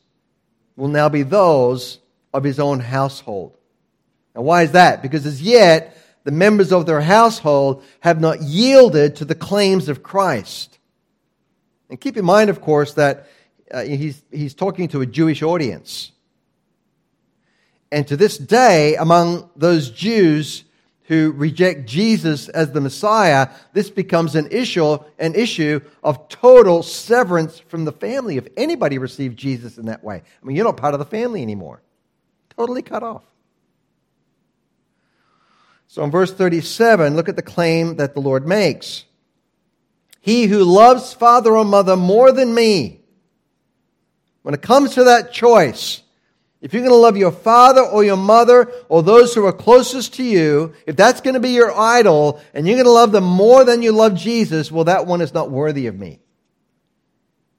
will 0.75 0.87
now 0.87 1.09
be 1.09 1.23
those 1.23 1.99
of 2.33 2.43
his 2.43 2.59
own 2.59 2.79
household. 2.79 3.57
Now, 4.35 4.41
why 4.41 4.63
is 4.63 4.71
that? 4.71 5.01
Because 5.01 5.25
as 5.25 5.41
yet, 5.41 5.97
the 6.23 6.31
members 6.31 6.71
of 6.71 6.85
their 6.85 7.01
household 7.01 7.83
have 8.01 8.21
not 8.21 8.41
yielded 8.41 9.17
to 9.17 9.25
the 9.25 9.35
claims 9.35 9.89
of 9.89 10.03
Christ. 10.03 10.77
And 11.89 11.99
keep 11.99 12.15
in 12.15 12.25
mind, 12.25 12.49
of 12.49 12.61
course, 12.61 12.93
that 12.93 13.27
uh, 13.73 13.83
he's, 13.83 14.23
he's 14.31 14.53
talking 14.53 14.87
to 14.89 15.01
a 15.01 15.05
Jewish 15.05 15.41
audience. 15.41 16.11
And 17.91 18.07
to 18.07 18.15
this 18.15 18.37
day, 18.37 18.95
among 18.95 19.49
those 19.55 19.89
Jews 19.89 20.63
who 21.05 21.33
reject 21.33 21.87
Jesus 21.87 22.47
as 22.47 22.71
the 22.71 22.79
Messiah, 22.79 23.49
this 23.73 23.89
becomes 23.89 24.35
an 24.35 24.47
issue, 24.49 24.97
an 25.19 25.35
issue 25.35 25.81
of 26.03 26.29
total 26.29 26.83
severance 26.83 27.59
from 27.59 27.83
the 27.83 27.91
family. 27.91 28.37
If 28.37 28.47
anybody 28.55 28.97
received 28.97 29.37
Jesus 29.37 29.77
in 29.77 29.87
that 29.87 30.03
way, 30.03 30.23
I 30.41 30.45
mean, 30.45 30.55
you're 30.55 30.65
not 30.65 30.77
part 30.77 30.93
of 30.93 30.99
the 30.99 31.05
family 31.05 31.41
anymore. 31.41 31.81
Totally 32.55 32.81
cut 32.81 33.03
off. 33.03 33.23
So 35.87 36.01
in 36.05 36.11
verse 36.11 36.31
37, 36.31 37.17
look 37.17 37.27
at 37.27 37.35
the 37.35 37.41
claim 37.41 37.97
that 37.97 38.13
the 38.13 38.21
Lord 38.21 38.47
makes. 38.47 39.03
He 40.21 40.45
who 40.45 40.63
loves 40.63 41.13
father 41.13 41.57
or 41.57 41.65
mother 41.65 41.97
more 41.97 42.31
than 42.31 42.53
me, 42.53 43.00
when 44.43 44.53
it 44.53 44.61
comes 44.61 44.95
to 44.95 45.05
that 45.05 45.31
choice, 45.31 46.01
if 46.61 46.73
you're 46.73 46.83
going 46.83 46.93
to 46.93 46.95
love 46.95 47.17
your 47.17 47.31
father 47.31 47.81
or 47.81 48.03
your 48.03 48.17
mother 48.17 48.71
or 48.87 49.01
those 49.01 49.33
who 49.33 49.45
are 49.45 49.53
closest 49.53 50.13
to 50.15 50.23
you, 50.23 50.73
if 50.85 50.95
that's 50.95 51.21
going 51.21 51.33
to 51.33 51.39
be 51.39 51.49
your 51.49 51.75
idol 51.77 52.39
and 52.53 52.67
you're 52.67 52.75
going 52.75 52.85
to 52.85 52.91
love 52.91 53.11
them 53.11 53.23
more 53.23 53.63
than 53.63 53.81
you 53.81 53.91
love 53.91 54.15
Jesus, 54.15 54.71
well, 54.71 54.83
that 54.85 55.07
one 55.07 55.21
is 55.21 55.33
not 55.33 55.49
worthy 55.49 55.87
of 55.87 55.97
me. 55.97 56.19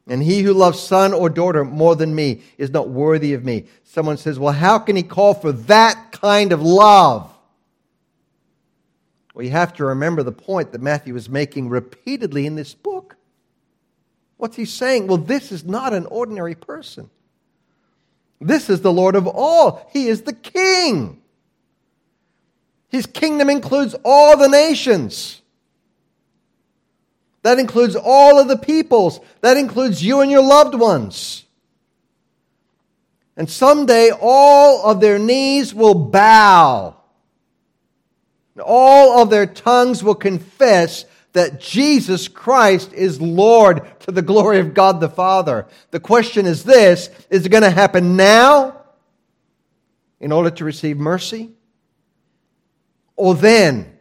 And 0.06 0.22
he 0.22 0.42
who 0.42 0.52
loves 0.52 0.80
son 0.80 1.12
or 1.12 1.30
daughter 1.30 1.64
more 1.64 1.94
than 1.94 2.14
me 2.14 2.42
is 2.58 2.70
not 2.70 2.88
worthy 2.88 3.34
of 3.34 3.44
me. 3.44 3.66
Someone 3.84 4.16
says, 4.16 4.38
well, 4.38 4.52
how 4.52 4.78
can 4.78 4.96
he 4.96 5.02
call 5.02 5.34
for 5.34 5.52
that 5.52 6.12
kind 6.12 6.52
of 6.52 6.62
love? 6.62 7.32
Well, 9.34 9.44
you 9.44 9.50
have 9.50 9.74
to 9.74 9.86
remember 9.86 10.22
the 10.22 10.32
point 10.32 10.72
that 10.72 10.80
Matthew 10.80 11.16
is 11.16 11.28
making 11.28 11.68
repeatedly 11.68 12.46
in 12.46 12.54
this 12.54 12.74
book. 12.74 12.91
What's 14.42 14.56
he 14.56 14.64
saying? 14.64 15.06
Well, 15.06 15.18
this 15.18 15.52
is 15.52 15.64
not 15.64 15.92
an 15.92 16.04
ordinary 16.06 16.56
person. 16.56 17.08
This 18.40 18.68
is 18.68 18.80
the 18.80 18.92
Lord 18.92 19.14
of 19.14 19.28
all. 19.28 19.88
He 19.92 20.08
is 20.08 20.22
the 20.22 20.32
king. 20.32 21.22
His 22.88 23.06
kingdom 23.06 23.48
includes 23.48 23.94
all 24.04 24.36
the 24.36 24.48
nations. 24.48 25.40
That 27.42 27.60
includes 27.60 27.94
all 27.94 28.40
of 28.40 28.48
the 28.48 28.56
peoples. 28.56 29.20
That 29.42 29.56
includes 29.56 30.04
you 30.04 30.22
and 30.22 30.28
your 30.28 30.42
loved 30.42 30.74
ones. 30.74 31.44
And 33.36 33.48
someday 33.48 34.10
all 34.10 34.90
of 34.90 35.00
their 35.00 35.20
knees 35.20 35.72
will 35.72 35.94
bow. 35.94 36.96
All 38.60 39.22
of 39.22 39.30
their 39.30 39.46
tongues 39.46 40.02
will 40.02 40.16
confess 40.16 41.04
that 41.32 41.60
Jesus 41.60 42.28
Christ 42.28 42.92
is 42.92 43.20
Lord 43.20 43.82
to 44.00 44.12
the 44.12 44.22
glory 44.22 44.58
of 44.58 44.74
God 44.74 45.00
the 45.00 45.08
Father. 45.08 45.66
The 45.90 46.00
question 46.00 46.46
is 46.46 46.64
this 46.64 47.08
is 47.30 47.46
it 47.46 47.48
going 47.48 47.62
to 47.62 47.70
happen 47.70 48.16
now 48.16 48.82
in 50.20 50.32
order 50.32 50.50
to 50.50 50.64
receive 50.64 50.98
mercy? 50.98 51.50
Or 53.16 53.34
then, 53.34 53.98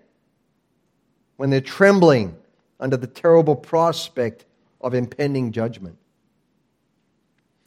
when 1.37 1.49
they're 1.49 1.61
trembling 1.61 2.35
under 2.79 2.97
the 2.97 3.07
terrible 3.07 3.55
prospect 3.55 4.45
of 4.79 4.93
impending 4.93 5.51
judgment? 5.51 5.97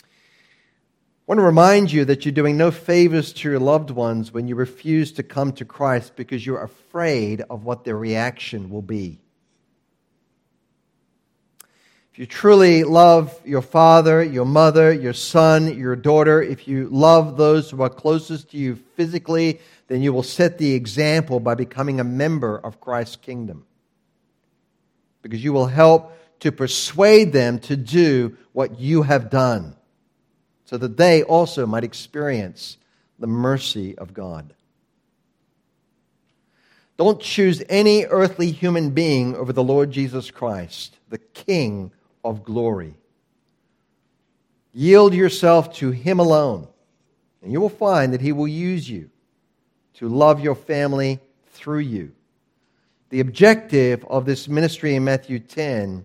I 0.03 0.07
want 1.27 1.39
to 1.39 1.45
remind 1.45 1.91
you 1.91 2.05
that 2.05 2.25
you're 2.25 2.33
doing 2.33 2.59
no 2.59 2.71
favors 2.71 3.33
to 3.35 3.49
your 3.49 3.59
loved 3.59 3.91
ones 3.91 4.31
when 4.31 4.47
you 4.47 4.55
refuse 4.57 5.11
to 5.13 5.23
come 5.23 5.53
to 5.53 5.65
Christ 5.65 6.17
because 6.17 6.45
you're 6.45 6.63
afraid 6.63 7.43
of 7.49 7.65
what 7.65 7.85
their 7.85 7.97
reaction 7.97 8.69
will 8.69 8.83
be. 8.83 9.21
If 12.15 12.21
you 12.21 12.27
truly 12.27 12.85
love 12.85 13.37
your 13.45 13.61
father, 13.61 14.23
your 14.23 14.45
mother, 14.45 14.93
your 14.93 15.13
son, 15.13 15.77
your 15.77 15.97
daughter, 15.97 16.41
if 16.41 16.69
you 16.69 16.89
love 16.89 17.37
those 17.37 17.69
who 17.69 17.83
are 17.83 17.91
closest 17.91 18.53
to 18.53 18.57
you 18.57 18.77
physically, 18.95 19.59
then 19.89 20.01
you 20.01 20.13
will 20.13 20.23
set 20.23 20.57
the 20.57 20.75
example 20.75 21.41
by 21.41 21.57
becoming 21.57 21.99
a 21.99 22.05
member 22.05 22.57
of 22.57 22.81
Christ's 22.81 23.17
kingdom. 23.17 23.67
Because 25.23 25.43
you 25.43 25.53
will 25.53 25.67
help 25.67 26.17
to 26.39 26.53
persuade 26.53 27.33
them 27.33 27.59
to 27.59 27.77
do 27.77 28.37
what 28.53 28.79
you 28.79 29.03
have 29.03 29.29
done, 29.29 29.75
so 30.67 30.79
that 30.79 30.97
they 30.97 31.25
also 31.25 31.67
might 31.67 31.83
experience 31.83 32.79
the 33.19 33.27
mercy 33.27 33.99
of 33.99 34.15
God. 34.15 34.55
Don't 36.97 37.21
choose 37.21 37.61
any 37.69 38.05
earthly 38.05 38.53
human 38.53 38.91
being 38.91 39.35
over 39.35 39.53
the 39.53 39.65
Lord 39.65 39.91
Jesus 39.91 40.31
Christ, 40.31 40.97
the 41.09 41.19
King 41.19 41.91
of 42.25 42.43
glory. 42.43 42.95
Yield 44.73 45.15
yourself 45.15 45.75
to 45.77 45.91
Him 45.91 46.19
alone, 46.19 46.67
and 47.43 47.53
you 47.53 47.61
will 47.61 47.69
find 47.69 48.13
that 48.13 48.21
He 48.21 48.33
will 48.33 48.49
use 48.49 48.89
you 48.89 49.11
to 49.95 50.09
love 50.09 50.41
your 50.41 50.57
family 50.57 51.21
through 51.53 51.81
you. 51.81 52.13
The 53.11 53.21
objective 53.21 54.05
of 54.07 54.25
this 54.25 54.49
ministry 54.49 54.97
in 54.97 55.05
Matthew 55.05 55.39
10 55.39 56.05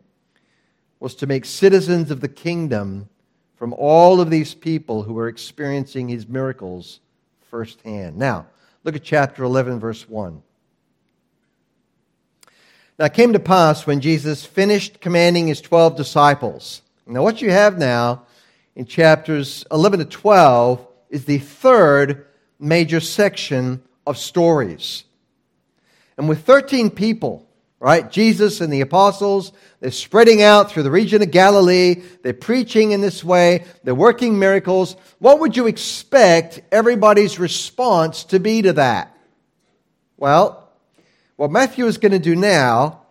was 1.00 1.16
to 1.16 1.28
make 1.28 1.46
citizens 1.46 2.12
of 2.12 2.20
the 2.20 2.28
kingdom 2.28 3.10
from 3.56 3.74
all 3.74 4.22
of 4.22 4.30
these 4.30 4.54
people 4.54 5.04
who 5.04 5.14
were 5.14 5.28
experiencing 5.28 6.08
His 6.10 6.28
miracles 6.28 7.00
firsthand. 7.50 8.18
Now, 8.18 8.48
look 8.84 8.96
at 8.96 9.04
chapter 9.04 9.44
11, 9.44 9.80
verse 9.80 10.08
1. 10.08 10.44
Now, 13.00 13.06
it 13.06 13.14
came 13.14 13.32
to 13.32 13.40
pass 13.40 13.88
when 13.88 14.02
Jesus 14.02 14.46
finished 14.46 15.00
commanding 15.00 15.48
his 15.48 15.62
12 15.62 15.96
disciples. 15.96 16.82
Now, 17.08 17.24
what 17.24 17.42
you 17.42 17.50
have 17.50 17.78
now 17.78 18.24
in 18.76 18.86
chapters 18.86 19.66
11 19.72 20.00
to 20.00 20.06
12 20.06 20.86
is 21.10 21.24
the 21.24 21.38
third 21.38 22.28
major 22.60 23.00
section 23.00 23.82
of 24.06 24.18
stories. 24.18 25.06
And 26.18 26.28
with 26.28 26.44
13 26.46 26.90
people, 26.90 27.48
right, 27.80 28.12
Jesus 28.12 28.60
and 28.60 28.72
the 28.72 28.82
apostles, 28.82 29.54
they're 29.80 29.92
spreading 29.92 30.42
out 30.42 30.70
through 30.70 30.84
the 30.84 30.92
region 30.92 31.22
of 31.22 31.32
Galilee. 31.32 32.04
They're 32.22 32.34
preaching 32.34 32.92
in 32.92 33.00
this 33.00 33.24
way. 33.24 33.64
They're 33.86 33.96
working 33.96 34.38
miracles. 34.38 34.98
What 35.20 35.40
would 35.40 35.56
you 35.56 35.68
expect 35.68 36.60
everybody's 36.70 37.40
response 37.40 38.26
to 38.26 38.42
be 38.42 38.62
to 38.64 38.74
that? 38.74 39.16
Well, 40.18 40.69
what 41.40 41.52
Matthew 41.52 41.86
is 41.86 41.98
going 41.98 42.12
to 42.12 42.20
do 42.20 42.36
now 42.36 43.04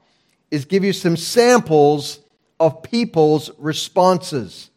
is 0.50 0.66
give 0.66 0.84
you 0.84 0.92
some 0.92 1.16
samples 1.16 2.20
of 2.60 2.82
people's 2.82 3.50
responses. 3.56 4.68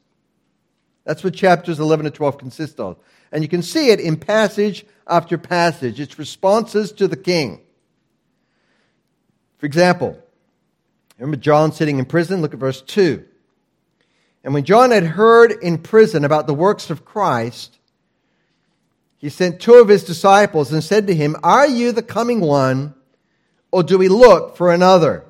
That's 1.03 1.21
what 1.21 1.33
chapters 1.33 1.77
11 1.77 2.05
to 2.05 2.11
12 2.11 2.37
consist 2.37 2.79
of. 2.79 2.95
And 3.29 3.43
you 3.43 3.49
can 3.49 3.61
see 3.61 3.89
it 3.89 3.99
in 3.99 4.15
passage 4.15 4.85
after 5.05 5.37
passage. 5.37 5.99
It's 5.99 6.17
responses 6.17 6.93
to 6.93 7.09
the 7.09 7.17
king. 7.17 7.59
For 9.57 9.65
example, 9.65 10.17
remember 11.17 11.35
John 11.35 11.73
sitting 11.73 11.99
in 11.99 12.05
prison? 12.05 12.41
Look 12.41 12.53
at 12.53 12.59
verse 12.61 12.81
2. 12.81 13.21
And 14.45 14.53
when 14.53 14.63
John 14.63 14.91
had 14.91 15.03
heard 15.03 15.51
in 15.61 15.79
prison 15.79 16.23
about 16.23 16.47
the 16.47 16.53
works 16.53 16.89
of 16.89 17.03
Christ, 17.03 17.79
he 19.17 19.27
sent 19.27 19.59
two 19.59 19.73
of 19.73 19.89
his 19.89 20.05
disciples 20.05 20.71
and 20.71 20.81
said 20.81 21.05
to 21.07 21.13
him, 21.13 21.35
Are 21.43 21.67
you 21.67 21.91
the 21.91 22.01
coming 22.01 22.39
one? 22.39 22.95
Or 23.71 23.83
do 23.83 23.97
we 23.97 24.09
look 24.09 24.57
for 24.57 24.71
another? 24.71 25.25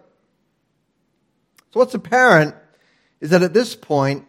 So, 1.71 1.79
what's 1.79 1.93
apparent 1.93 2.55
is 3.19 3.29
that 3.29 3.43
at 3.43 3.53
this 3.53 3.75
point, 3.75 4.25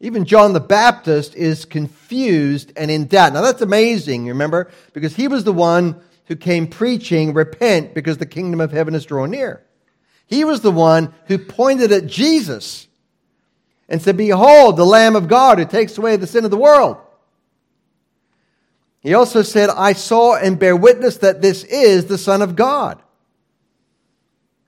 even 0.00 0.24
John 0.24 0.52
the 0.52 0.60
Baptist 0.60 1.34
is 1.34 1.64
confused 1.64 2.72
and 2.76 2.90
in 2.90 3.06
doubt. 3.06 3.32
Now, 3.32 3.40
that's 3.40 3.62
amazing, 3.62 4.26
remember, 4.26 4.70
because 4.92 5.16
he 5.16 5.26
was 5.26 5.44
the 5.44 5.52
one 5.52 6.00
who 6.26 6.36
came 6.36 6.66
preaching, 6.66 7.32
Repent, 7.32 7.94
because 7.94 8.18
the 8.18 8.26
kingdom 8.26 8.60
of 8.60 8.72
heaven 8.72 8.94
is 8.94 9.06
drawn 9.06 9.30
near. 9.30 9.62
He 10.26 10.44
was 10.44 10.60
the 10.60 10.72
one 10.72 11.14
who 11.26 11.38
pointed 11.38 11.92
at 11.92 12.06
Jesus 12.06 12.88
and 13.88 14.02
said, 14.02 14.16
Behold, 14.16 14.76
the 14.76 14.84
Lamb 14.84 15.16
of 15.16 15.28
God 15.28 15.58
who 15.58 15.64
takes 15.64 15.96
away 15.96 16.16
the 16.16 16.26
sin 16.26 16.44
of 16.44 16.50
the 16.50 16.56
world. 16.56 16.98
He 19.00 19.14
also 19.14 19.42
said, 19.42 19.70
I 19.70 19.92
saw 19.92 20.36
and 20.36 20.58
bear 20.58 20.74
witness 20.74 21.18
that 21.18 21.40
this 21.40 21.62
is 21.64 22.06
the 22.06 22.18
Son 22.18 22.42
of 22.42 22.56
God. 22.56 23.00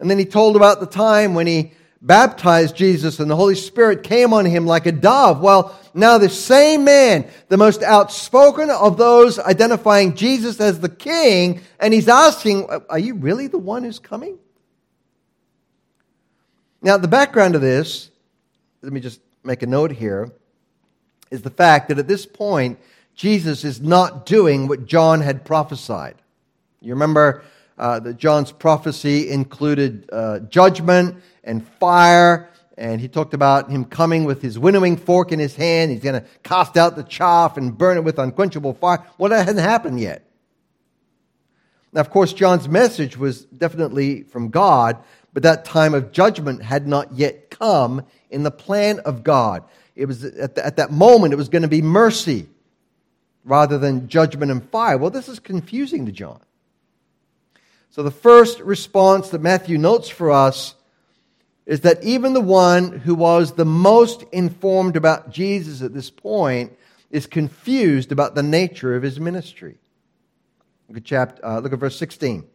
And 0.00 0.11
then 0.11 0.18
he 0.18 0.24
told 0.24 0.56
about 0.56 0.80
the 0.80 0.87
time 0.87 1.34
when 1.34 1.46
he 1.46 1.72
baptized 2.00 2.76
Jesus 2.76 3.18
and 3.18 3.30
the 3.30 3.37
Holy 3.37 3.56
Spirit 3.56 4.02
came 4.02 4.32
on 4.32 4.44
him 4.44 4.66
like 4.66 4.87
a 4.87 4.92
dove. 4.92 5.40
Well, 5.40 5.76
now 5.94 6.18
the 6.18 6.28
same 6.28 6.84
man, 6.84 7.28
the 7.48 7.56
most 7.56 7.82
outspoken 7.82 8.70
of 8.70 8.96
those 8.96 9.38
identifying 9.38 10.14
Jesus 10.14 10.61
as 10.61 10.80
the 10.80 10.88
king, 10.88 11.61
and 11.80 11.92
he's 11.92 12.08
asking, 12.08 12.68
Are 12.88 12.98
you 12.98 13.14
really 13.14 13.48
the 13.48 13.58
one 13.58 13.82
who's 13.82 13.98
coming? 13.98 14.38
Now, 16.80 16.96
the 16.96 17.08
background 17.08 17.56
of 17.56 17.61
this, 17.61 18.11
let 18.82 18.92
me 18.92 19.00
just 19.00 19.20
make 19.42 19.64
a 19.64 19.66
note 19.66 19.90
here, 19.90 20.30
is 21.30 21.42
the 21.42 21.50
fact 21.50 21.88
that 21.88 21.98
at 21.98 22.06
this 22.06 22.24
point, 22.24 22.78
Jesus 23.16 23.64
is 23.64 23.80
not 23.80 24.26
doing 24.26 24.68
what 24.68 24.87
John 24.87 25.20
had 25.20 25.44
prophesied. 25.44 26.14
You 26.80 26.92
remember 26.92 27.42
uh, 27.79 28.01
that 28.01 28.17
John's 28.17 28.53
prophecy 28.53 29.31
included 29.31 30.09
uh, 30.12 30.41
judgment 30.41 31.23
and 31.45 31.67
fire. 31.79 32.51
And 32.77 33.01
he 33.01 33.09
talked 33.09 33.35
about 33.35 33.70
him 33.70 33.85
coming 33.85 34.24
with 34.24 34.43
his 34.43 34.59
winnowing 34.59 34.97
fork 34.97 35.33
in 35.33 35.39
his 35.39 35.57
hand. 35.57 35.91
He's 35.91 36.03
going 36.03 36.20
to 36.20 36.26
cast 36.43 36.76
out 36.76 36.97
the 36.97 37.03
chaff 37.03 37.57
and 37.57 37.76
burn 37.76 37.97
it 37.97 38.05
with 38.05 38.18
unquenchable 38.18 38.74
fire. 38.74 39.05
Well, 39.16 39.31
that 39.31 39.47
hadn't 39.47 39.62
happened 39.62 40.01
yet. 40.01 40.24
Now, 41.93 42.03
of 42.03 42.11
course, 42.11 42.33
John's 42.33 42.68
message 42.68 43.16
was 43.16 43.47
definitely 43.47 44.22
from 44.22 44.51
God, 44.51 44.99
but 45.33 45.43
that 45.43 45.64
time 45.64 45.95
of 45.95 46.12
judgment 46.12 46.62
had 46.62 46.87
not 46.87 47.14
yet 47.14 47.51
come 47.51 48.05
in 48.31 48.43
the 48.43 48.51
plan 48.51 49.01
of 49.01 49.24
God. 49.24 49.64
It 49.97 50.07
was 50.07 50.22
at, 50.24 50.55
the, 50.55 50.64
at 50.64 50.76
that 50.76 50.93
moment, 50.93 51.33
it 51.33 51.37
was 51.37 51.49
going 51.49 51.62
to 51.62 51.68
be 51.68 51.83
mercy 51.83 52.47
rather 53.45 53.79
than 53.79 54.09
judgment 54.09 54.53
and 54.53 54.68
fire. 54.70 54.99
Well, 54.99 55.11
this 55.11 55.29
is 55.29 55.41
confusing 55.41 56.07
to 56.07 56.12
John. 56.12 56.41
So, 57.91 58.03
the 58.03 58.11
first 58.11 58.61
response 58.61 59.30
that 59.30 59.41
Matthew 59.41 59.78
notes 59.78 60.09
for 60.09 60.30
us 60.30 60.74
is 61.66 61.80
that 61.82 62.03
even 62.03 62.32
the 62.32 62.41
one 62.41 62.93
who 62.93 63.14
was 63.14 63.53
the 63.53 63.64
most 63.64 64.24
informed 64.32 64.97
about 64.97 65.30
Jesus 65.30 65.82
at 65.82 65.93
this 65.93 66.11
point 66.11 66.72
is 67.11 67.26
confused 67.26 68.12
about 68.12 68.34
the 68.34 68.43
nature 68.43 68.95
of 68.95 69.03
his 69.03 69.18
ministry. 69.18 69.76
Look 70.89 70.99
at, 70.99 71.05
chapter, 71.05 71.45
uh, 71.45 71.61
look 71.61 71.72
at 71.72 71.78
verse 71.78 71.99
16. 71.99 72.47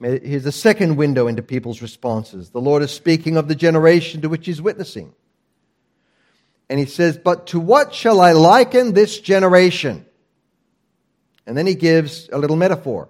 Here's 0.00 0.42
the 0.42 0.50
second 0.50 0.96
window 0.96 1.28
into 1.28 1.42
people's 1.42 1.80
responses. 1.80 2.50
The 2.50 2.60
Lord 2.60 2.82
is 2.82 2.90
speaking 2.90 3.36
of 3.36 3.46
the 3.46 3.54
generation 3.54 4.22
to 4.22 4.28
which 4.28 4.46
he's 4.46 4.60
witnessing. 4.60 5.14
And 6.68 6.80
he 6.80 6.86
says, 6.86 7.16
But 7.16 7.48
to 7.48 7.60
what 7.60 7.94
shall 7.94 8.20
I 8.20 8.32
liken 8.32 8.94
this 8.94 9.20
generation? 9.20 10.04
And 11.46 11.56
then 11.56 11.68
he 11.68 11.76
gives 11.76 12.28
a 12.32 12.38
little 12.38 12.56
metaphor. 12.56 13.08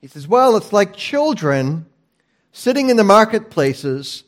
He 0.00 0.06
says, 0.06 0.28
Well, 0.28 0.56
it's 0.56 0.72
like 0.72 0.94
children 0.94 1.86
sitting 2.52 2.90
in 2.90 2.96
the 2.96 3.04
marketplaces 3.04 4.24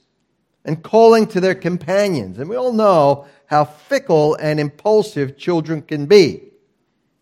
and 0.64 0.82
calling 0.82 1.26
to 1.28 1.40
their 1.40 1.54
companions. 1.54 2.38
And 2.38 2.48
we 2.48 2.56
all 2.56 2.72
know 2.72 3.26
how 3.46 3.64
fickle 3.64 4.34
and 4.36 4.60
impulsive 4.60 5.36
children 5.36 5.82
can 5.82 6.06
be. 6.06 6.42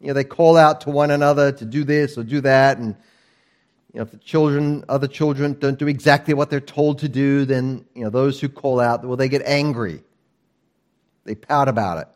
You 0.00 0.08
know, 0.08 0.12
they 0.12 0.24
call 0.24 0.56
out 0.56 0.82
to 0.82 0.90
one 0.90 1.10
another 1.10 1.52
to 1.52 1.64
do 1.64 1.84
this 1.84 2.18
or 2.18 2.24
do 2.24 2.40
that, 2.42 2.78
and 2.78 2.94
you 3.92 3.98
know, 3.98 4.02
if 4.02 4.10
the 4.10 4.18
children, 4.18 4.84
other 4.88 5.08
children 5.08 5.54
don't 5.58 5.78
do 5.78 5.88
exactly 5.88 6.34
what 6.34 6.50
they're 6.50 6.60
told 6.60 6.98
to 7.00 7.08
do, 7.08 7.44
then 7.44 7.84
you 7.94 8.04
know, 8.04 8.10
those 8.10 8.38
who 8.40 8.48
call 8.48 8.80
out, 8.80 9.04
well, 9.04 9.16
they 9.16 9.28
get 9.28 9.42
angry. 9.42 10.02
They 11.24 11.34
pout 11.34 11.68
about 11.68 11.98
it. 11.98 12.08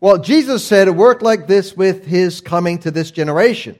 Well, 0.00 0.18
Jesus 0.18 0.64
said 0.64 0.88
it 0.88 0.94
worked 0.94 1.22
like 1.22 1.46
this 1.46 1.76
with 1.76 2.04
his 2.04 2.40
coming 2.40 2.78
to 2.80 2.90
this 2.90 3.10
generation. 3.10 3.78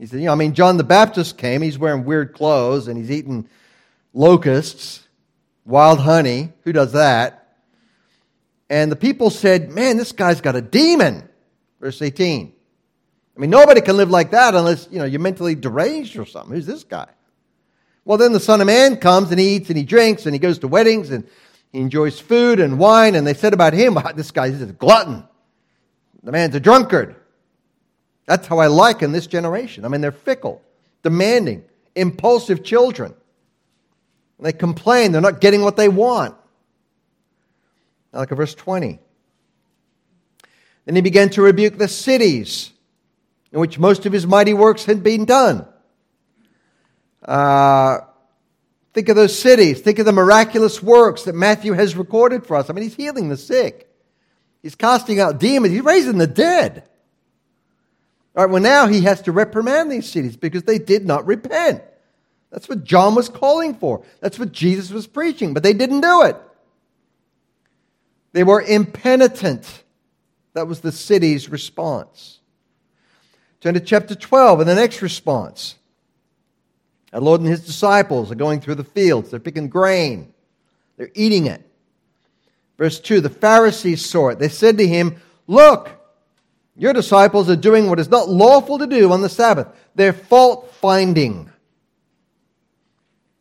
He 0.00 0.06
said, 0.06 0.20
you 0.20 0.26
know, 0.26 0.32
I 0.32 0.36
mean, 0.36 0.54
John 0.54 0.78
the 0.78 0.84
Baptist 0.84 1.36
came, 1.36 1.60
he's 1.60 1.78
wearing 1.78 2.06
weird 2.06 2.32
clothes 2.32 2.88
and 2.88 2.96
he's 2.96 3.10
eating 3.10 3.46
locusts, 4.14 5.06
wild 5.66 6.00
honey. 6.00 6.54
Who 6.64 6.72
does 6.72 6.92
that? 6.92 7.56
And 8.70 8.90
the 8.90 8.96
people 8.96 9.28
said, 9.28 9.70
man, 9.70 9.98
this 9.98 10.12
guy's 10.12 10.40
got 10.40 10.56
a 10.56 10.62
demon. 10.62 11.28
Verse 11.80 12.00
18. 12.00 12.50
I 13.36 13.40
mean, 13.40 13.50
nobody 13.50 13.82
can 13.82 13.98
live 13.98 14.08
like 14.08 14.30
that 14.30 14.54
unless, 14.54 14.88
you 14.90 14.98
know, 14.98 15.04
you're 15.04 15.20
mentally 15.20 15.54
deranged 15.54 16.16
or 16.16 16.24
something. 16.24 16.54
Who's 16.54 16.66
this 16.66 16.82
guy? 16.82 17.08
Well, 18.06 18.16
then 18.16 18.32
the 18.32 18.40
Son 18.40 18.62
of 18.62 18.66
Man 18.66 18.96
comes 18.96 19.30
and 19.30 19.38
he 19.38 19.56
eats 19.56 19.68
and 19.68 19.76
he 19.76 19.84
drinks 19.84 20.24
and 20.24 20.34
he 20.34 20.38
goes 20.38 20.58
to 20.60 20.68
weddings 20.68 21.10
and 21.10 21.28
he 21.72 21.80
enjoys 21.80 22.18
food 22.18 22.58
and 22.58 22.78
wine. 22.78 23.16
And 23.16 23.26
they 23.26 23.34
said 23.34 23.52
about 23.52 23.74
him, 23.74 23.98
this 24.16 24.30
guy 24.30 24.46
is 24.46 24.62
a 24.62 24.66
glutton. 24.66 25.24
The 26.22 26.32
man's 26.32 26.54
a 26.54 26.60
drunkard. 26.60 27.16
That's 28.26 28.46
how 28.46 28.58
I 28.58 28.68
liken 28.68 29.12
this 29.12 29.26
generation. 29.26 29.84
I 29.84 29.88
mean, 29.88 30.00
they're 30.00 30.12
fickle, 30.12 30.62
demanding, 31.02 31.64
impulsive 31.94 32.62
children. 32.62 33.14
they 34.38 34.52
complain 34.52 35.12
they're 35.12 35.20
not 35.20 35.40
getting 35.40 35.62
what 35.62 35.76
they 35.76 35.88
want. 35.88 36.34
Now 38.12 38.20
look 38.20 38.32
at 38.32 38.36
verse 38.36 38.54
20. 38.54 38.98
Then 40.86 40.94
he 40.94 41.02
began 41.02 41.30
to 41.30 41.42
rebuke 41.42 41.78
the 41.78 41.88
cities 41.88 42.72
in 43.52 43.60
which 43.60 43.78
most 43.78 44.06
of 44.06 44.12
his 44.12 44.26
mighty 44.26 44.54
works 44.54 44.84
had 44.84 45.02
been 45.02 45.24
done. 45.24 45.66
Uh, 47.24 47.98
think 48.94 49.08
of 49.08 49.16
those 49.16 49.38
cities. 49.38 49.80
Think 49.80 49.98
of 49.98 50.06
the 50.06 50.12
miraculous 50.12 50.82
works 50.82 51.24
that 51.24 51.34
Matthew 51.34 51.72
has 51.72 51.96
recorded 51.96 52.46
for 52.46 52.56
us. 52.56 52.70
I 52.70 52.72
mean, 52.72 52.84
he's 52.84 52.94
healing 52.94 53.28
the 53.28 53.36
sick, 53.36 53.88
he's 54.62 54.74
casting 54.74 55.20
out 55.20 55.38
demons, 55.38 55.72
he's 55.72 55.82
raising 55.82 56.18
the 56.18 56.26
dead. 56.26 56.88
All 58.40 58.46
right, 58.46 58.52
well, 58.54 58.62
now 58.62 58.86
he 58.86 59.02
has 59.02 59.20
to 59.22 59.32
reprimand 59.32 59.92
these 59.92 60.08
cities 60.08 60.34
because 60.34 60.62
they 60.62 60.78
did 60.78 61.04
not 61.04 61.26
repent. 61.26 61.82
That's 62.50 62.70
what 62.70 62.84
John 62.84 63.14
was 63.14 63.28
calling 63.28 63.74
for. 63.74 64.02
That's 64.20 64.38
what 64.38 64.50
Jesus 64.50 64.90
was 64.90 65.06
preaching, 65.06 65.52
but 65.52 65.62
they 65.62 65.74
didn't 65.74 66.00
do 66.00 66.22
it. 66.22 66.38
They 68.32 68.42
were 68.42 68.62
impenitent. 68.62 69.84
That 70.54 70.66
was 70.66 70.80
the 70.80 70.90
city's 70.90 71.50
response. 71.50 72.40
Turn 73.60 73.74
to 73.74 73.80
chapter 73.80 74.14
12 74.14 74.60
and 74.60 74.70
the 74.70 74.74
next 74.74 75.02
response. 75.02 75.74
Our 77.12 77.20
Lord 77.20 77.42
and 77.42 77.50
his 77.50 77.66
disciples 77.66 78.32
are 78.32 78.36
going 78.36 78.62
through 78.62 78.76
the 78.76 78.84
fields. 78.84 79.30
They're 79.30 79.38
picking 79.38 79.68
grain, 79.68 80.32
they're 80.96 81.10
eating 81.14 81.44
it. 81.44 81.62
Verse 82.78 83.00
2 83.00 83.20
The 83.20 83.28
Pharisees 83.28 84.08
saw 84.08 84.30
it. 84.30 84.38
They 84.38 84.48
said 84.48 84.78
to 84.78 84.86
him, 84.86 85.20
Look, 85.46 85.99
your 86.76 86.92
disciples 86.92 87.50
are 87.50 87.56
doing 87.56 87.88
what 87.88 88.00
is 88.00 88.08
not 88.08 88.28
lawful 88.28 88.78
to 88.78 88.86
do 88.86 89.12
on 89.12 89.22
the 89.22 89.28
Sabbath. 89.28 89.68
They're 89.94 90.12
fault 90.12 90.72
finding. 90.74 91.50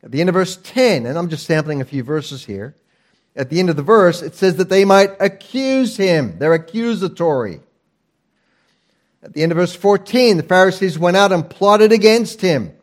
At 0.03 0.11
the 0.11 0.21
end 0.21 0.29
of 0.29 0.33
verse 0.33 0.57
10, 0.57 1.05
and 1.05 1.17
I'm 1.17 1.29
just 1.29 1.45
sampling 1.45 1.81
a 1.81 1.85
few 1.85 2.03
verses 2.03 2.45
here. 2.45 2.75
At 3.35 3.49
the 3.49 3.59
end 3.59 3.69
of 3.69 3.75
the 3.75 3.83
verse, 3.83 4.21
it 4.21 4.35
says 4.35 4.55
that 4.55 4.69
they 4.69 4.85
might 4.85 5.11
accuse 5.19 5.97
him. 5.97 6.39
They're 6.39 6.53
accusatory. 6.53 7.61
At 9.21 9.33
the 9.33 9.43
end 9.43 9.51
of 9.51 9.57
verse 9.57 9.75
14, 9.75 10.37
the 10.37 10.43
Pharisees 10.43 10.97
went 10.97 11.17
out 11.17 11.31
and 11.31 11.49
plotted 11.49 11.91
against 11.91 12.41
him, 12.41 12.73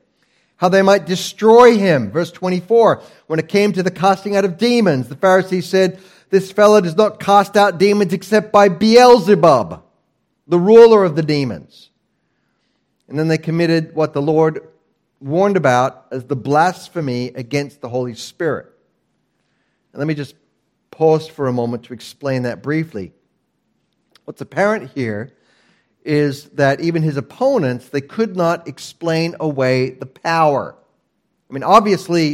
how 0.57 0.69
they 0.69 0.83
might 0.83 1.07
destroy 1.07 1.79
him. 1.79 2.11
Verse 2.11 2.31
24, 2.31 3.03
when 3.27 3.39
it 3.39 3.49
came 3.49 3.73
to 3.73 3.83
the 3.83 3.91
casting 3.91 4.37
out 4.37 4.45
of 4.45 4.59
demons, 4.59 5.09
the 5.09 5.17
Pharisees 5.17 5.67
said, 5.67 5.99
This 6.29 6.53
fellow 6.53 6.81
does 6.81 6.97
not 6.97 7.21
cast 7.21 7.57
out 7.57 7.79
demons 7.79 8.13
except 8.13 8.53
by 8.53 8.69
Beelzebub, 8.69 9.83
the 10.47 10.59
ruler 10.59 11.05
of 11.05 11.17
the 11.17 11.23
demons. 11.23 11.91
And 13.09 13.19
then 13.19 13.29
they 13.29 13.39
committed 13.39 13.95
what 13.95 14.13
the 14.13 14.23
Lord 14.23 14.69
warned 15.21 15.57
about 15.57 16.07
as 16.11 16.25
the 16.25 16.37
blasphemy 16.37 17.29
against 17.29 17.81
the 17.81 17.89
Holy 17.89 18.15
Spirit. 18.15 18.67
And 19.93 19.99
let 19.99 20.07
me 20.07 20.15
just 20.15 20.35
pause 20.91 21.27
for 21.29 21.47
a 21.47 21.53
moment 21.53 21.85
to 21.85 21.93
explain 21.93 22.43
that 22.43 22.63
briefly. 22.63 23.13
What's 24.25 24.41
apparent 24.41 24.91
here 24.91 25.33
is 26.05 26.45
that 26.51 26.81
even 26.81 27.03
his 27.03 27.17
opponents, 27.17 27.89
they 27.89 28.01
could 28.01 28.37
not 28.37 28.69
explain 28.69 29.35
away 29.41 29.91
the 29.91 30.07
power. 30.07 30.77
I 31.49 31.53
mean, 31.53 31.63
obviously, 31.63 32.29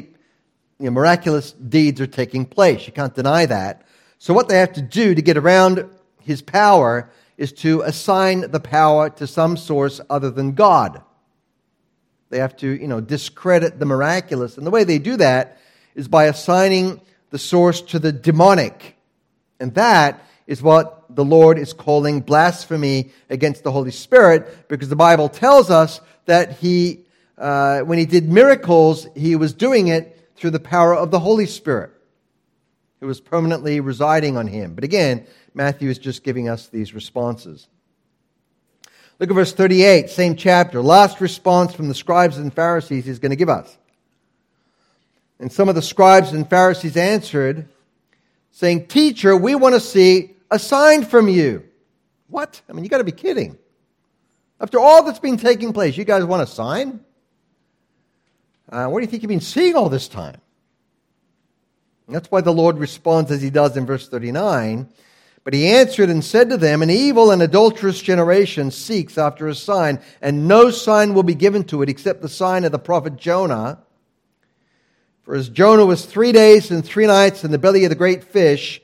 you 0.79 0.87
know, 0.87 0.91
miraculous 0.91 1.53
deeds 1.53 2.01
are 2.01 2.07
taking 2.07 2.45
place. 2.45 2.87
You 2.87 2.93
can't 2.93 3.15
deny 3.15 3.47
that. 3.47 3.87
So, 4.19 4.35
what 4.35 4.49
they 4.49 4.59
have 4.59 4.73
to 4.75 4.83
do 4.83 5.15
to 5.15 5.23
get 5.23 5.37
around 5.37 5.89
his 6.21 6.43
power 6.43 7.11
is 7.37 7.53
to 7.53 7.83
assign 7.83 8.51
the 8.51 8.61
power 8.61 9.11
to 9.11 9.26
some 9.26 9.57
source 9.57 10.01
other 10.11 10.30
than 10.30 10.53
God. 10.53 11.03
They 12.30 12.39
have 12.39 12.57
to, 12.59 12.68
you 12.68 12.89
know, 12.89 13.01
discredit 13.01 13.78
the 13.78 13.87
miraculous. 13.87 14.57
And 14.57 14.66
the 14.66 14.70
way 14.70 14.85
they 14.85 14.99
do 14.99 15.16
that 15.16 15.59
is 15.95 16.09
by 16.09 16.24
assigning 16.24 17.01
the 17.30 17.39
source 17.39 17.83
to 17.83 17.99
the 17.99 18.12
demonic. 18.12 18.97
And 19.61 19.74
that 19.74 20.24
is 20.47 20.62
what 20.62 21.05
the 21.14 21.24
Lord 21.24 21.59
is 21.59 21.72
calling 21.72 22.20
blasphemy 22.20 23.11
against 23.28 23.64
the 23.64 23.72
Holy 23.72 23.91
Spirit 23.91 24.68
because 24.68 24.89
the 24.89 24.97
Bible 24.97 25.28
tells 25.28 25.70
us 25.70 26.01
that 26.26 26.53
he, 26.53 27.05
uh, 27.37 27.80
when 27.80 27.99
he 27.99 28.07
did 28.07 28.30
miracles, 28.30 29.07
he 29.14 29.37
was 29.37 29.53
doing 29.53 29.89
it 29.89 30.30
through 30.37 30.51
the 30.51 30.61
power 30.61 30.95
of 30.95 31.11
the 31.11 31.20
Holy 31.20 31.47
Spirit 31.47 31.91
who 33.03 33.09
was 33.09 33.20
permanently 33.20 33.80
residing 33.80 34.36
on 34.36 34.46
him. 34.46 34.76
But 34.76 34.84
again, 34.84 35.26
Matthew 35.55 35.90
is 35.90 35.98
just 35.98 36.22
giving 36.22 36.48
us 36.48 36.68
these 36.68 36.94
responses. 36.94 37.66
Look 39.18 39.28
at 39.28 39.34
verse 39.34 39.53
38, 39.53 40.09
same 40.09 40.36
chapter. 40.36 40.80
Last 40.80 41.20
response 41.20 41.74
from 41.74 41.88
the 41.88 41.96
scribes 41.96 42.38
and 42.38 42.55
Pharisees 42.55 43.05
he's 43.05 43.18
going 43.18 43.30
to 43.30 43.36
give 43.36 43.48
us. 43.48 43.76
And 45.40 45.50
some 45.50 45.68
of 45.68 45.74
the 45.74 45.82
scribes 45.82 46.32
and 46.32 46.48
Pharisees 46.48 46.96
answered, 46.96 47.68
saying, 48.53 48.86
Teacher, 48.86 49.36
we 49.36 49.57
want 49.57 49.74
to 49.74 49.80
see 49.80 50.36
a 50.48 50.61
sign 50.61 51.05
from 51.05 51.28
you. 51.28 51.64
What? 52.28 52.62
I 52.68 52.72
mean, 52.72 52.84
you 52.84 52.88
got 52.88 52.98
to 52.98 53.05
be 53.05 53.11
kidding. 53.11 53.59
After 54.61 54.78
all 54.78 55.03
that's 55.03 55.18
been 55.18 55.38
taking 55.38 55.72
place, 55.72 55.96
you 55.96 56.05
guys 56.05 56.24
want 56.24 56.42
a 56.42 56.46
sign? 56.46 57.00
Uh, 58.68 58.86
what 58.86 59.00
do 59.00 59.07
you 59.07 59.11
think 59.11 59.24
you've 59.24 59.28
been 59.28 59.40
seeing 59.40 59.74
all 59.74 59.88
this 59.88 60.07
time? 60.07 60.40
That's 62.13 62.31
why 62.31 62.41
the 62.41 62.53
Lord 62.53 62.79
responds 62.79 63.31
as 63.31 63.43
he 63.43 63.51
does 63.51 63.77
in 63.77 63.87
verse 63.87 64.09
39. 64.09 64.89
But 65.45 65.55
he 65.55 65.67
answered 65.69 66.09
and 66.09 66.25
said 66.25 66.51
to 66.51 66.57
them, 66.57 66.83
An 66.83 66.91
evil 66.91 67.31
and 67.31 67.43
adulterous 67.43 68.01
generation 68.01 68.71
seeks 68.71 69.19
after 69.19 69.49
a 69.49 69.55
sign, 69.55 70.01
and 70.21 70.47
no 70.47 70.71
sign 70.71 71.15
will 71.15 71.25
be 71.25 71.35
given 71.35 71.65
to 71.65 71.83
it 71.83 71.89
except 71.89 72.23
the 72.23 72.29
sign 72.29 72.65
of 72.65 72.73
the 72.73 72.79
prophet 72.79 73.17
Jonah. 73.17 73.83
For 75.23 75.35
as 75.35 75.49
Jonah 75.49 75.87
was 75.87 76.05
three 76.05 76.33
days 76.33 76.71
and 76.71 76.85
three 76.85 77.07
nights 77.07 77.45
in 77.45 77.51
the 77.51 77.59
belly 77.59 77.85
of 77.85 77.91
the 77.91 77.97
great 77.97 78.25
fish, 78.25 78.81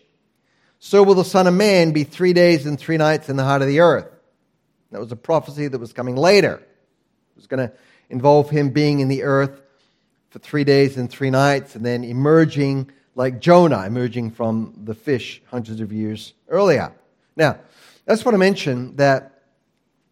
so 0.81 1.03
will 1.03 1.15
the 1.15 1.25
Son 1.25 1.47
of 1.47 1.55
Man 1.55 1.93
be 1.93 2.05
three 2.05 2.33
days 2.33 2.67
and 2.67 2.79
three 2.79 2.97
nights 2.97 3.29
in 3.29 3.37
the 3.37 3.45
heart 3.45 3.63
of 3.63 3.69
the 3.69 3.81
earth. 3.81 4.09
That 4.91 5.01
was 5.01 5.13
a 5.13 5.17
prophecy 5.17 5.69
that 5.69 5.79
was 5.79 5.93
coming 5.93 6.17
later. 6.17 6.55
It 6.55 7.37
was 7.37 7.47
going 7.47 7.69
to 7.69 7.75
involve 8.09 8.51
him 8.51 8.71
being 8.71 9.01
in 9.01 9.09
the 9.09 9.25
earth 9.25 9.61
for 10.31 10.39
three 10.39 10.65
days 10.65 10.97
and 10.97 11.11
three 11.11 11.31
nights 11.31 11.75
and 11.75 11.85
then 11.85 12.05
emerging 12.05 12.91
like 13.19 13.41
Jonah, 13.41 13.85
emerging 13.85 14.31
from 14.31 14.73
the 14.85 14.95
fish 14.95 15.43
hundreds 15.51 15.81
of 15.81 15.93
years 15.93 16.35
earlier. 16.49 16.93
Now, 17.35 17.59
that's 18.05 18.25
what 18.25 18.33
I 18.33 18.39
mentioned 18.39 18.99
that 18.99 19.43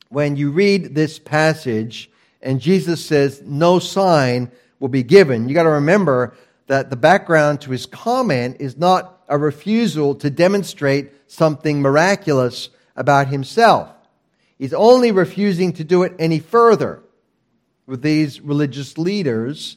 when 0.08 0.34
you 0.34 0.50
read 0.50 0.92
this 0.92 1.20
passage 1.20 2.10
and 2.42 2.60
Jesus 2.60 3.06
says, 3.06 3.40
no 3.46 3.78
sign 3.78 4.50
will 4.80 4.88
be 4.88 5.04
given, 5.04 5.48
you 5.48 5.54
got 5.54 5.62
to 5.62 5.68
remember 5.68 6.34
that 6.66 6.90
the 6.90 6.96
background 6.96 7.60
to 7.60 7.70
his 7.70 7.86
comment 7.86 8.56
is 8.58 8.76
not 8.76 9.22
a 9.28 9.38
refusal 9.38 10.16
to 10.16 10.28
demonstrate 10.28 11.12
something 11.28 11.80
miraculous 11.80 12.70
about 12.96 13.28
himself. 13.28 13.88
He's 14.58 14.74
only 14.74 15.12
refusing 15.12 15.72
to 15.74 15.84
do 15.84 16.02
it 16.02 16.12
any 16.18 16.40
further 16.40 17.04
with 17.86 18.02
these 18.02 18.40
religious 18.40 18.98
leaders 18.98 19.76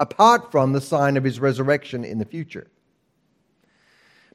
apart 0.00 0.50
from 0.50 0.72
the 0.72 0.80
sign 0.80 1.16
of 1.16 1.24
his 1.24 1.40
resurrection 1.40 2.04
in 2.04 2.18
the 2.18 2.24
future. 2.24 2.68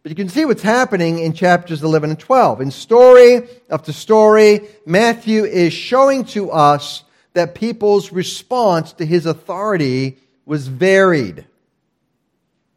But 0.03 0.09
you 0.09 0.15
can 0.17 0.27
see 0.27 0.43
what's 0.43 0.61
happening 0.61 1.19
in 1.19 1.31
chapters 1.31 1.81
11 1.81 2.09
and 2.09 2.19
12. 2.19 2.59
In 2.59 2.71
story 2.71 3.47
after 3.69 3.93
story, 3.93 4.67
Matthew 4.85 5.45
is 5.45 5.71
showing 5.71 6.25
to 6.25 6.51
us 6.51 7.05
that 7.33 7.55
people's 7.55 8.11
response 8.11 8.91
to 8.93 9.05
his 9.05 9.25
authority 9.25 10.17
was 10.45 10.67
varied. 10.67 11.45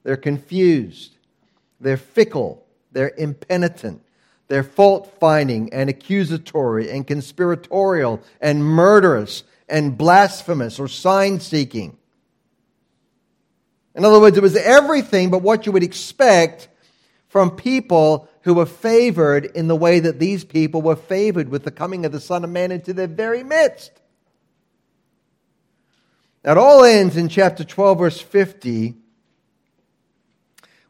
They're 0.05 0.17
confused, 0.17 1.17
they're 1.81 1.97
fickle, 1.97 2.65
they're 2.93 3.13
impenitent, 3.19 4.03
they're 4.47 4.63
fault 4.63 5.17
finding 5.19 5.73
and 5.73 5.91
accusatory 5.91 6.93
and 6.93 7.05
conspiratorial 7.05 8.23
and 8.41 8.65
murderous 8.65 9.43
and 9.69 9.99
blasphemous 9.99 10.79
or 10.79 10.87
sign 10.87 11.41
seeking. 11.41 11.99
In 13.97 14.05
other 14.05 14.21
words, 14.21 14.37
it 14.37 14.43
was 14.43 14.57
everything 14.57 15.31
but 15.31 15.41
what 15.41 15.65
you 15.65 15.73
would 15.73 15.83
expect 15.83 16.69
from 17.29 17.51
people 17.51 18.29
who 18.43 18.53
were 18.55 18.67
favored 18.67 19.47
in 19.47 19.69
the 19.69 19.75
way 19.75 19.99
that 20.01 20.21
these 20.21 20.45
people 20.45 20.83
were 20.83 20.97
favored 20.97 21.49
with 21.49 21.65
the 21.65 21.71
coming 21.71 22.05
of 22.05 22.13
the 22.13 22.21
Son 22.21 22.45
of 22.45 22.51
Man 22.51 22.71
into 22.71 22.93
their 22.93 23.07
very 23.07 23.43
midst. 23.43 23.91
That 26.43 26.59
all 26.59 26.85
ends 26.85 27.17
in 27.17 27.29
chapter 27.29 27.65
12, 27.65 27.99
verse 27.99 28.21
50, 28.21 28.95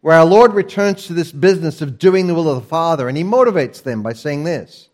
where 0.01 0.19
our 0.19 0.27
Lord 0.27 0.53
returns 0.53 1.07
to 1.07 1.15
this 1.15 1.33
business 1.33 1.81
of 1.81 1.99
doing 1.99 2.27
the 2.27 2.35
will 2.35 2.51
of 2.51 2.63
the 2.63 2.69
Father, 2.69 3.09
and 3.09 3.17
he 3.17 3.25
motivates 3.25 3.83
them 3.83 4.03
by 4.03 4.13
saying 4.13 4.45
this 4.45 4.89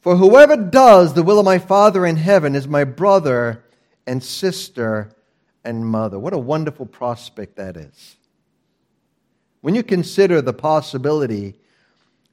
For 0.00 0.16
whoever 0.16 0.56
does 0.56 1.14
the 1.14 1.24
will 1.24 1.40
of 1.40 1.44
my 1.44 1.58
Father 1.58 2.06
in 2.06 2.16
heaven 2.16 2.54
is 2.54 2.68
my 2.68 2.84
brother 2.84 3.64
and 4.06 4.22
sister 4.22 5.14
and 5.64 5.86
mother. 5.86 6.18
What 6.18 6.32
a 6.32 6.38
wonderful 6.38 6.86
prospect 6.86 7.56
that 7.56 7.76
is. 7.76 8.16
When 9.60 9.74
you 9.74 9.82
consider 9.82 10.42
the 10.42 10.52
possibility 10.52 11.54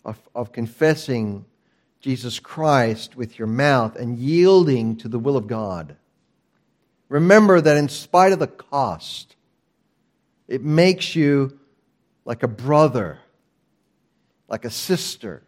of, 0.03 0.19
of 0.35 0.51
confessing 0.51 1.45
Jesus 2.01 2.39
Christ 2.39 3.15
with 3.15 3.39
your 3.39 3.47
mouth 3.47 3.95
and 3.95 4.17
yielding 4.17 4.97
to 4.97 5.07
the 5.07 5.19
will 5.19 5.37
of 5.37 5.47
God, 5.47 5.95
remember 7.07 7.61
that 7.61 7.77
in 7.77 7.87
spite 7.87 8.33
of 8.33 8.39
the 8.39 8.47
cost, 8.47 9.35
it 10.47 10.63
makes 10.63 11.15
you 11.15 11.57
like 12.25 12.43
a 12.43 12.47
brother, 12.47 13.19
like 14.49 14.65
a 14.65 14.69
sister 14.69 15.43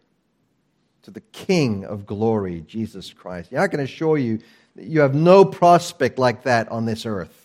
to 1.01 1.11
the 1.11 1.21
King 1.21 1.83
of 1.83 2.05
glory, 2.05 2.61
Jesus 2.61 3.11
Christ. 3.11 3.53
I 3.53 3.67
can 3.67 3.81
assure 3.81 4.17
you 4.17 4.39
that 4.75 4.85
you 4.85 5.01
have 5.01 5.13
no 5.13 5.43
prospect 5.43 6.17
like 6.17 6.43
that 6.43 6.69
on 6.69 6.85
this 6.85 7.05
earth. 7.05 7.42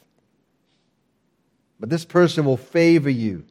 But 1.81 1.91
this 1.91 2.05
person 2.05 2.45
will 2.45 2.57
favor 2.57 3.11
you 3.11 3.45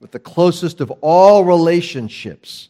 with 0.00 0.12
the 0.12 0.18
closest 0.18 0.80
of 0.80 0.90
all 1.00 1.44
relationships, 1.44 2.68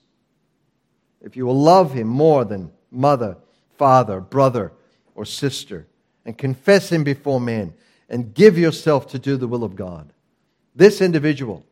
if 1.21 1.37
you 1.37 1.47
will 1.47 1.61
love 1.61 1.93
him 1.93 2.09
more 2.09 2.45
than 2.45 2.73
mother, 2.91 3.37
father, 3.77 4.21
brother, 4.21 4.73
or 5.15 5.25
sister, 5.25 5.87
and 6.25 6.37
confess 6.37 6.91
him 6.91 7.05
before 7.05 7.41
men, 7.41 7.75
and 8.09 8.33
give 8.35 8.57
yourself 8.57 9.07
to 9.09 9.19
do 9.19 9.37
the 9.37 9.47
will 9.47 9.65
of 9.65 9.77
God, 9.77 10.13
this 10.75 11.01
individual 11.01 11.65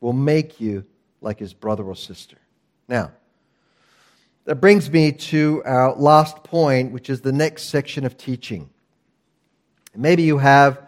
will 0.00 0.12
make 0.12 0.60
you 0.60 0.84
like 1.20 1.38
his 1.38 1.54
brother 1.54 1.84
or 1.84 1.96
sister. 1.96 2.36
Now, 2.86 3.12
that 4.44 4.56
brings 4.56 4.90
me 4.90 5.12
to 5.12 5.62
our 5.64 5.94
last 5.94 6.42
point, 6.44 6.92
which 6.92 7.10
is 7.10 7.20
the 7.20 7.32
next 7.32 7.64
section 7.64 8.04
of 8.04 8.16
teaching. 8.16 8.70
Maybe 9.94 10.22
you 10.22 10.38
have 10.38 10.87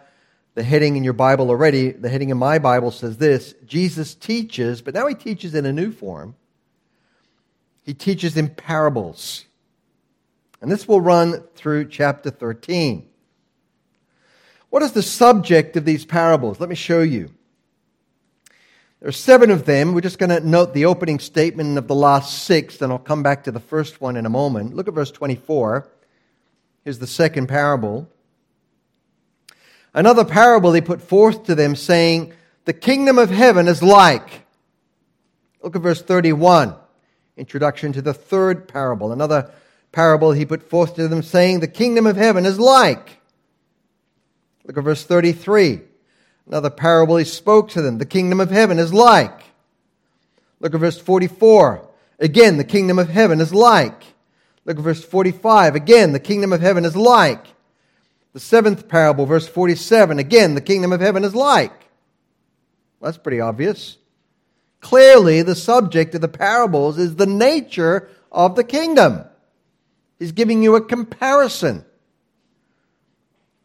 the 0.53 0.63
heading 0.63 0.97
in 0.97 1.03
your 1.03 1.13
Bible 1.13 1.49
already. 1.49 1.91
The 1.91 2.09
heading 2.09 2.29
in 2.29 2.37
my 2.37 2.59
Bible 2.59 2.91
says 2.91 3.17
this 3.17 3.53
Jesus 3.65 4.15
teaches, 4.15 4.81
but 4.81 4.93
now 4.93 5.07
he 5.07 5.15
teaches 5.15 5.55
in 5.55 5.65
a 5.65 5.73
new 5.73 5.91
form. 5.91 6.35
He 7.83 7.93
teaches 7.93 8.37
in 8.37 8.49
parables. 8.49 9.45
And 10.61 10.71
this 10.71 10.87
will 10.87 11.01
run 11.01 11.43
through 11.55 11.85
chapter 11.85 12.29
13. 12.29 13.07
What 14.69 14.83
is 14.83 14.91
the 14.91 15.01
subject 15.01 15.75
of 15.75 15.85
these 15.85 16.05
parables? 16.05 16.59
Let 16.59 16.69
me 16.69 16.75
show 16.75 17.01
you. 17.01 17.31
There 18.99 19.09
are 19.09 19.11
seven 19.11 19.49
of 19.49 19.65
them. 19.65 19.93
We're 19.93 20.01
just 20.01 20.19
going 20.19 20.29
to 20.29 20.39
note 20.47 20.75
the 20.75 20.85
opening 20.85 21.17
statement 21.17 21.79
of 21.79 21.87
the 21.87 21.95
last 21.95 22.43
six, 22.43 22.77
then 22.77 22.91
I'll 22.91 22.99
come 22.99 23.23
back 23.23 23.43
to 23.45 23.51
the 23.51 23.59
first 23.59 23.99
one 23.99 24.15
in 24.15 24.27
a 24.27 24.29
moment. 24.29 24.75
Look 24.75 24.87
at 24.87 24.93
verse 24.93 25.09
24. 25.09 25.89
Here's 26.83 26.99
the 26.99 27.07
second 27.07 27.47
parable. 27.47 28.07
Another 29.93 30.23
parable 30.23 30.73
he 30.73 30.81
put 30.81 31.01
forth 31.01 31.43
to 31.45 31.55
them, 31.55 31.75
saying, 31.75 32.33
The 32.65 32.73
kingdom 32.73 33.17
of 33.17 33.29
heaven 33.29 33.67
is 33.67 33.83
like. 33.83 34.45
Look 35.61 35.75
at 35.75 35.81
verse 35.81 36.01
31, 36.01 36.75
introduction 37.37 37.93
to 37.93 38.01
the 38.01 38.13
third 38.13 38.67
parable. 38.67 39.11
Another 39.11 39.51
parable 39.91 40.31
he 40.31 40.45
put 40.45 40.63
forth 40.69 40.95
to 40.95 41.07
them, 41.07 41.21
saying, 41.21 41.59
The 41.59 41.67
kingdom 41.67 42.07
of 42.07 42.15
heaven 42.15 42.45
is 42.45 42.59
like. 42.59 43.19
Look 44.65 44.77
at 44.77 44.83
verse 44.83 45.03
33. 45.03 45.81
Another 46.47 46.69
parable 46.69 47.17
he 47.17 47.25
spoke 47.25 47.69
to 47.71 47.81
them, 47.81 47.97
The 47.97 48.05
kingdom 48.05 48.39
of 48.39 48.49
heaven 48.49 48.79
is 48.79 48.93
like. 48.93 49.43
Look 50.59 50.73
at 50.73 50.79
verse 50.79 50.99
44. 50.99 51.87
Again, 52.19 52.57
the 52.57 52.63
kingdom 52.63 52.99
of 52.99 53.09
heaven 53.09 53.41
is 53.41 53.53
like. 53.53 54.03
Look 54.63 54.77
at 54.77 54.83
verse 54.83 55.03
45. 55.03 55.75
Again, 55.75 56.13
the 56.13 56.19
kingdom 56.19 56.53
of 56.53 56.61
heaven 56.61 56.85
is 56.85 56.95
like. 56.95 57.47
The 58.33 58.39
seventh 58.39 58.87
parable, 58.87 59.25
verse 59.25 59.47
47, 59.47 60.19
again, 60.19 60.55
the 60.55 60.61
kingdom 60.61 60.93
of 60.93 61.01
heaven 61.01 61.23
is 61.23 61.35
like. 61.35 61.71
Well, 62.99 63.11
that's 63.11 63.17
pretty 63.17 63.41
obvious. 63.41 63.97
Clearly, 64.79 65.41
the 65.41 65.55
subject 65.55 66.15
of 66.15 66.21
the 66.21 66.27
parables 66.27 66.97
is 66.97 67.15
the 67.15 67.25
nature 67.25 68.09
of 68.31 68.55
the 68.55 68.63
kingdom. 68.63 69.25
He's 70.17 70.31
giving 70.31 70.63
you 70.63 70.75
a 70.75 70.81
comparison. 70.81 71.83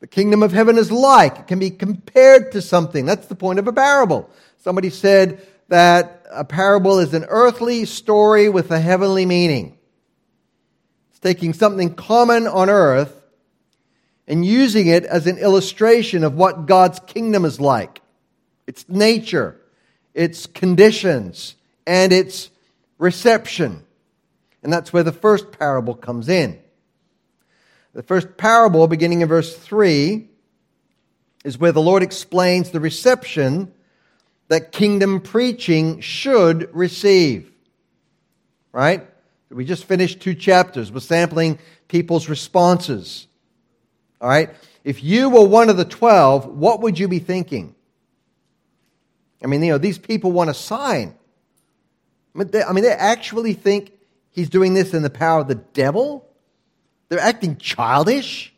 The 0.01 0.07
kingdom 0.07 0.43
of 0.43 0.53
heaven 0.53 0.79
is 0.79 0.91
like, 0.91 1.39
it 1.39 1.47
can 1.47 1.59
be 1.59 1.71
compared 1.71 2.53
to 2.53 2.63
something. 2.63 3.07
That's 3.07 3.29
the 3.29 3.35
point 3.35 3.59
of 3.59 3.69
a 3.69 3.73
parable. 3.73 4.29
Somebody 4.59 4.91
said 4.91 5.47
that 5.69 6.27
a 6.31 6.45
parable 6.45 6.99
is 6.99 7.15
an 7.15 7.25
earthly 7.29 7.85
story 7.85 8.49
with 8.49 8.71
a 8.71 8.81
heavenly 8.81 9.27
meaning. 9.27 9.79
It's 11.11 11.21
taking 11.21 11.53
something 11.53 11.95
common 11.95 12.47
on 12.47 12.69
earth 12.69 13.23
and 14.29 14.45
using 14.45 14.89
it 14.89 15.05
as 15.05 15.27
an 15.27 15.39
illustration 15.39 16.25
of 16.25 16.35
what 16.35 16.67
God's 16.67 17.01
kingdom 17.01 17.45
is 17.45 17.61
like 17.61 18.01
its 18.67 18.89
nature, 18.89 19.61
its 20.13 20.47
conditions, 20.47 21.55
and 21.87 22.13
its 22.13 22.51
reception. 22.99 23.85
And 24.63 24.73
that's 24.73 24.93
where 24.93 25.05
the 25.05 25.13
first 25.13 25.53
parable 25.53 25.95
comes 25.95 26.29
in. 26.29 26.59
The 27.93 28.03
first 28.03 28.37
parable, 28.37 28.89
beginning 28.89 29.21
in 29.21 29.29
verse 29.29 29.57
3, 29.57 30.29
is 31.45 31.59
where 31.59 31.71
the 31.71 31.81
Lord 31.81 32.03
explains 32.03 32.71
the 32.71 32.81
reception 32.81 33.73
that 34.49 34.73
kingdom 34.73 35.21
preaching 35.21 36.01
should 36.01 36.69
receive. 36.75 37.53
Right? 38.73 39.07
We 39.51 39.65
just 39.65 39.85
finished 39.85 40.21
two 40.21 40.35
chapters. 40.35 40.91
We're 40.91 41.01
sampling 41.01 41.59
people's 41.89 42.29
responses. 42.29 43.29
All 44.21 44.29
right? 44.29 44.51
If 44.85 45.03
you 45.03 45.29
were 45.31 45.47
one 45.47 45.69
of 45.69 45.77
the 45.77 45.85
12, 45.85 46.47
what 46.47 46.81
would 46.81 46.99
you 46.99 47.09
be 47.09 47.19
thinking? 47.19 47.75
I 49.43 49.47
mean, 49.47 49.63
you 49.63 49.73
know, 49.73 49.79
these 49.79 49.99
people 49.99 50.33
want 50.33 50.51
a 50.51 50.55
sign. 50.55 51.15
I 52.35 52.39
mean, 52.39 52.49
they, 52.49 52.63
I 52.63 52.73
mean, 52.73 52.85
they 52.85 52.93
actually 52.93 53.53
think 53.53 53.93
he's 54.31 54.49
doing 54.49 54.75
this 54.75 54.95
in 54.95 55.03
the 55.03 55.11
power 55.11 55.41
of 55.41 55.49
the 55.49 55.55
devil? 55.55 56.29
They're 57.09 57.19
acting 57.19 57.57
childish? 57.57 58.53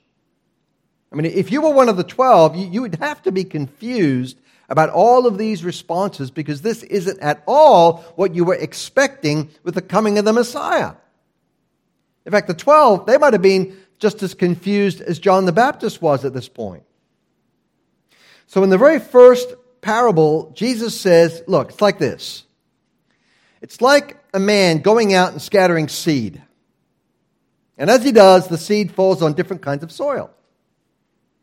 I 1.12 1.16
mean, 1.16 1.26
if 1.26 1.50
you 1.50 1.62
were 1.62 1.70
one 1.70 1.88
of 1.88 1.96
the 1.96 2.04
12, 2.04 2.56
you, 2.56 2.66
you 2.66 2.82
would 2.82 2.96
have 2.96 3.22
to 3.22 3.32
be 3.32 3.44
confused 3.44 4.38
about 4.68 4.90
all 4.90 5.26
of 5.26 5.38
these 5.38 5.64
responses 5.64 6.30
because 6.30 6.60
this 6.60 6.82
isn't 6.84 7.18
at 7.20 7.42
all 7.46 8.04
what 8.16 8.34
you 8.34 8.44
were 8.44 8.54
expecting 8.54 9.48
with 9.62 9.74
the 9.74 9.82
coming 9.82 10.18
of 10.18 10.24
the 10.24 10.32
Messiah. 10.32 10.92
In 12.26 12.32
fact, 12.32 12.48
the 12.48 12.54
12, 12.54 13.06
they 13.06 13.16
might 13.16 13.32
have 13.32 13.40
been 13.40 13.76
just 13.98 14.22
as 14.22 14.34
confused 14.34 15.00
as 15.00 15.18
John 15.18 15.44
the 15.44 15.52
Baptist 15.52 16.00
was 16.00 16.24
at 16.24 16.32
this 16.32 16.48
point. 16.48 16.84
So, 18.46 18.62
in 18.62 18.70
the 18.70 18.78
very 18.78 18.98
first 18.98 19.52
parable, 19.80 20.52
Jesus 20.54 20.98
says, 20.98 21.42
Look, 21.46 21.70
it's 21.70 21.80
like 21.80 21.98
this. 21.98 22.44
It's 23.60 23.80
like 23.80 24.22
a 24.32 24.38
man 24.38 24.78
going 24.78 25.14
out 25.14 25.32
and 25.32 25.42
scattering 25.42 25.88
seed. 25.88 26.42
And 27.76 27.90
as 27.90 28.04
he 28.04 28.12
does, 28.12 28.48
the 28.48 28.58
seed 28.58 28.92
falls 28.92 29.22
on 29.22 29.34
different 29.34 29.62
kinds 29.62 29.82
of 29.82 29.92
soil. 29.92 30.30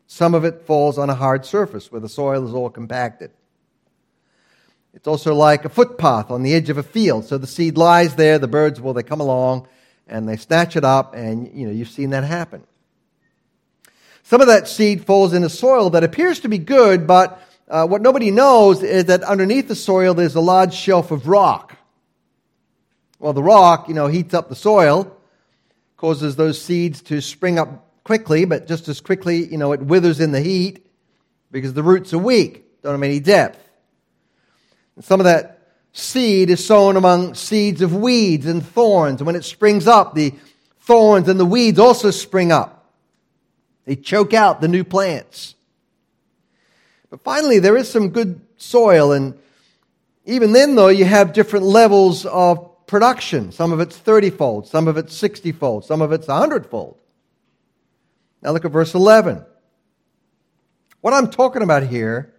Some 0.06 0.34
of 0.34 0.44
it 0.44 0.62
falls 0.62 0.98
on 0.98 1.10
a 1.10 1.14
hard 1.14 1.44
surface 1.44 1.90
where 1.90 2.00
the 2.00 2.08
soil 2.08 2.46
is 2.46 2.54
all 2.54 2.70
compacted. 2.70 3.32
It's 4.94 5.08
also 5.08 5.34
like 5.34 5.64
a 5.64 5.68
footpath 5.68 6.30
on 6.30 6.42
the 6.42 6.54
edge 6.54 6.70
of 6.70 6.78
a 6.78 6.82
field. 6.82 7.26
So 7.26 7.38
the 7.38 7.46
seed 7.46 7.76
lies 7.76 8.16
there, 8.16 8.38
the 8.38 8.48
birds, 8.48 8.80
well, 8.80 8.94
they 8.94 9.02
come 9.02 9.20
along 9.20 9.68
and 10.06 10.28
they 10.28 10.36
snatch 10.36 10.76
it 10.76 10.84
up, 10.84 11.14
and 11.14 11.52
you 11.52 11.66
know, 11.66 11.72
you've 11.72 11.88
seen 11.88 12.10
that 12.10 12.24
happen. 12.24 12.64
Some 14.22 14.40
of 14.40 14.48
that 14.48 14.66
seed 14.66 15.04
falls 15.04 15.32
into 15.32 15.48
soil 15.48 15.90
that 15.90 16.04
appears 16.04 16.40
to 16.40 16.48
be 16.48 16.58
good, 16.58 17.06
but 17.06 17.40
uh, 17.68 17.86
what 17.86 18.02
nobody 18.02 18.30
knows 18.30 18.82
is 18.82 19.06
that 19.06 19.22
underneath 19.22 19.68
the 19.68 19.74
soil 19.74 20.14
there's 20.14 20.34
a 20.34 20.40
large 20.40 20.74
shelf 20.74 21.10
of 21.10 21.28
rock. 21.28 21.76
Well, 23.18 23.32
the 23.32 23.42
rock, 23.42 23.88
you 23.88 23.94
know, 23.94 24.08
heats 24.08 24.34
up 24.34 24.48
the 24.48 24.56
soil, 24.56 25.16
causes 25.96 26.36
those 26.36 26.60
seeds 26.60 27.02
to 27.02 27.20
spring 27.20 27.58
up 27.58 28.02
quickly, 28.04 28.44
but 28.44 28.66
just 28.66 28.88
as 28.88 29.00
quickly, 29.00 29.46
you 29.46 29.58
know, 29.58 29.72
it 29.72 29.80
withers 29.80 30.20
in 30.20 30.32
the 30.32 30.40
heat 30.40 30.86
because 31.50 31.72
the 31.72 31.82
roots 31.82 32.12
are 32.12 32.18
weak, 32.18 32.82
don't 32.82 32.92
have 32.92 33.02
any 33.02 33.20
depth. 33.20 33.58
And 34.96 35.04
some 35.04 35.20
of 35.20 35.24
that 35.24 35.55
seed 35.96 36.50
is 36.50 36.64
sown 36.64 36.96
among 36.96 37.34
seeds 37.34 37.80
of 37.80 37.94
weeds 37.94 38.46
and 38.46 38.64
thorns. 38.64 39.20
And 39.20 39.26
when 39.26 39.36
it 39.36 39.44
springs 39.44 39.86
up, 39.86 40.14
the 40.14 40.34
thorns 40.80 41.28
and 41.28 41.40
the 41.40 41.46
weeds 41.46 41.78
also 41.78 42.10
spring 42.10 42.52
up. 42.52 42.92
They 43.86 43.96
choke 43.96 44.34
out 44.34 44.60
the 44.60 44.68
new 44.68 44.84
plants. 44.84 45.54
But 47.08 47.22
finally, 47.22 47.60
there 47.60 47.76
is 47.76 47.90
some 47.90 48.10
good 48.10 48.40
soil. 48.58 49.12
And 49.12 49.38
even 50.26 50.52
then, 50.52 50.74
though, 50.74 50.88
you 50.88 51.06
have 51.06 51.32
different 51.32 51.64
levels 51.64 52.26
of 52.26 52.86
production. 52.86 53.50
Some 53.50 53.72
of 53.72 53.80
it's 53.80 53.96
30 53.96 54.30
fold, 54.30 54.68
some 54.68 54.88
of 54.88 54.96
it's 54.96 55.16
60 55.16 55.52
fold, 55.52 55.84
some 55.84 56.02
of 56.02 56.12
it's 56.12 56.28
100 56.28 56.66
fold. 56.66 56.98
Now 58.42 58.50
look 58.50 58.64
at 58.64 58.70
verse 58.70 58.94
11. 58.94 59.44
What 61.00 61.14
I'm 61.14 61.30
talking 61.30 61.62
about 61.62 61.84
here 61.84 62.34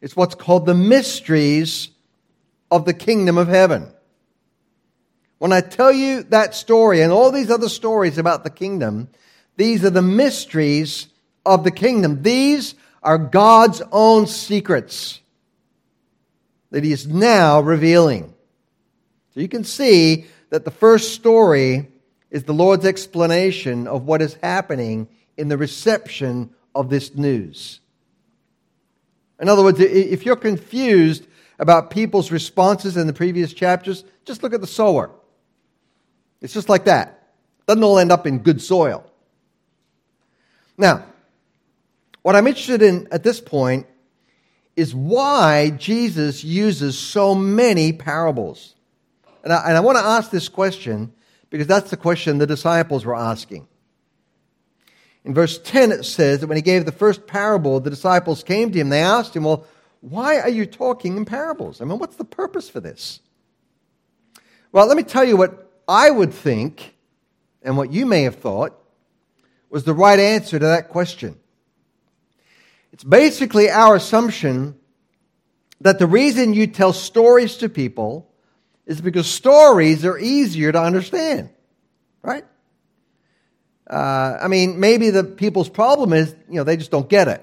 is 0.00 0.16
what's 0.16 0.34
called 0.34 0.66
the 0.66 0.74
mysteries 0.74 1.90
of 2.70 2.84
the 2.84 2.94
kingdom 2.94 3.38
of 3.38 3.48
heaven. 3.48 3.88
When 5.38 5.52
I 5.52 5.60
tell 5.60 5.92
you 5.92 6.22
that 6.24 6.54
story 6.54 7.02
and 7.02 7.12
all 7.12 7.30
these 7.30 7.50
other 7.50 7.68
stories 7.68 8.18
about 8.18 8.44
the 8.44 8.50
kingdom, 8.50 9.08
these 9.56 9.84
are 9.84 9.90
the 9.90 10.02
mysteries 10.02 11.08
of 11.44 11.64
the 11.64 11.70
kingdom. 11.70 12.22
These 12.22 12.74
are 13.02 13.18
God's 13.18 13.82
own 13.92 14.26
secrets 14.26 15.20
that 16.70 16.84
He 16.84 16.92
is 16.92 17.06
now 17.06 17.60
revealing. 17.60 18.32
So 19.34 19.40
you 19.40 19.48
can 19.48 19.64
see 19.64 20.26
that 20.50 20.64
the 20.64 20.70
first 20.70 21.12
story 21.12 21.90
is 22.30 22.44
the 22.44 22.54
Lord's 22.54 22.84
explanation 22.84 23.86
of 23.86 24.04
what 24.04 24.22
is 24.22 24.34
happening 24.42 25.08
in 25.36 25.48
the 25.48 25.58
reception 25.58 26.50
of 26.74 26.90
this 26.90 27.14
news. 27.14 27.80
In 29.40 29.48
other 29.48 29.62
words, 29.62 29.80
if 29.80 30.24
you're 30.24 30.36
confused 30.36 31.26
about 31.58 31.90
people's 31.90 32.30
responses 32.30 32.96
in 32.96 33.06
the 33.06 33.12
previous 33.12 33.52
chapters, 33.52 34.04
just 34.24 34.42
look 34.42 34.52
at 34.52 34.60
the 34.60 34.66
sower. 34.66 35.10
It's 36.40 36.52
just 36.52 36.68
like 36.68 36.84
that. 36.84 37.32
Doesn't 37.66 37.82
all 37.82 37.98
end 37.98 38.12
up 38.12 38.26
in 38.26 38.38
good 38.38 38.60
soil. 38.60 39.04
Now, 40.76 41.04
what 42.22 42.36
I'm 42.36 42.46
interested 42.46 42.82
in 42.82 43.08
at 43.10 43.22
this 43.22 43.40
point 43.40 43.86
is 44.76 44.94
why 44.94 45.70
Jesus 45.70 46.42
uses 46.42 46.98
so 46.98 47.34
many 47.34 47.92
parables. 47.92 48.74
And 49.42 49.52
I, 49.52 49.68
and 49.68 49.76
I 49.76 49.80
want 49.80 49.98
to 49.98 50.04
ask 50.04 50.30
this 50.30 50.48
question 50.48 51.12
because 51.50 51.66
that's 51.66 51.90
the 51.90 51.96
question 51.96 52.38
the 52.38 52.46
disciples 52.46 53.04
were 53.04 53.14
asking. 53.14 53.68
In 55.24 55.32
verse 55.32 55.58
10, 55.58 55.92
it 55.92 56.04
says 56.04 56.40
that 56.40 56.48
when 56.48 56.56
he 56.56 56.62
gave 56.62 56.84
the 56.84 56.92
first 56.92 57.26
parable, 57.26 57.80
the 57.80 57.90
disciples 57.90 58.42
came 58.42 58.70
to 58.72 58.78
him. 58.78 58.90
They 58.90 59.00
asked 59.00 59.34
him, 59.34 59.44
Well, 59.44 59.66
why 60.10 60.38
are 60.38 60.50
you 60.50 60.66
talking 60.66 61.16
in 61.16 61.24
parables? 61.24 61.80
I 61.80 61.86
mean, 61.86 61.98
what's 61.98 62.16
the 62.16 62.24
purpose 62.24 62.68
for 62.68 62.80
this? 62.80 63.20
Well, 64.70 64.86
let 64.86 64.98
me 64.98 65.02
tell 65.02 65.24
you 65.24 65.36
what 65.36 65.72
I 65.88 66.10
would 66.10 66.34
think, 66.34 66.94
and 67.62 67.78
what 67.78 67.90
you 67.90 68.04
may 68.04 68.24
have 68.24 68.36
thought, 68.36 68.78
was 69.70 69.84
the 69.84 69.94
right 69.94 70.18
answer 70.20 70.58
to 70.58 70.66
that 70.66 70.90
question. 70.90 71.38
It's 72.92 73.02
basically 73.02 73.70
our 73.70 73.96
assumption 73.96 74.76
that 75.80 75.98
the 75.98 76.06
reason 76.06 76.52
you 76.52 76.66
tell 76.66 76.92
stories 76.92 77.56
to 77.56 77.68
people 77.70 78.30
is 78.86 79.00
because 79.00 79.26
stories 79.26 80.04
are 80.04 80.18
easier 80.18 80.70
to 80.70 80.80
understand, 80.80 81.48
right? 82.22 82.44
Uh, 83.88 84.38
I 84.42 84.48
mean, 84.48 84.80
maybe 84.80 85.08
the 85.10 85.24
people's 85.24 85.70
problem 85.70 86.12
is, 86.12 86.34
you 86.48 86.56
know, 86.56 86.64
they 86.64 86.76
just 86.76 86.90
don't 86.90 87.08
get 87.08 87.26
it. 87.28 87.42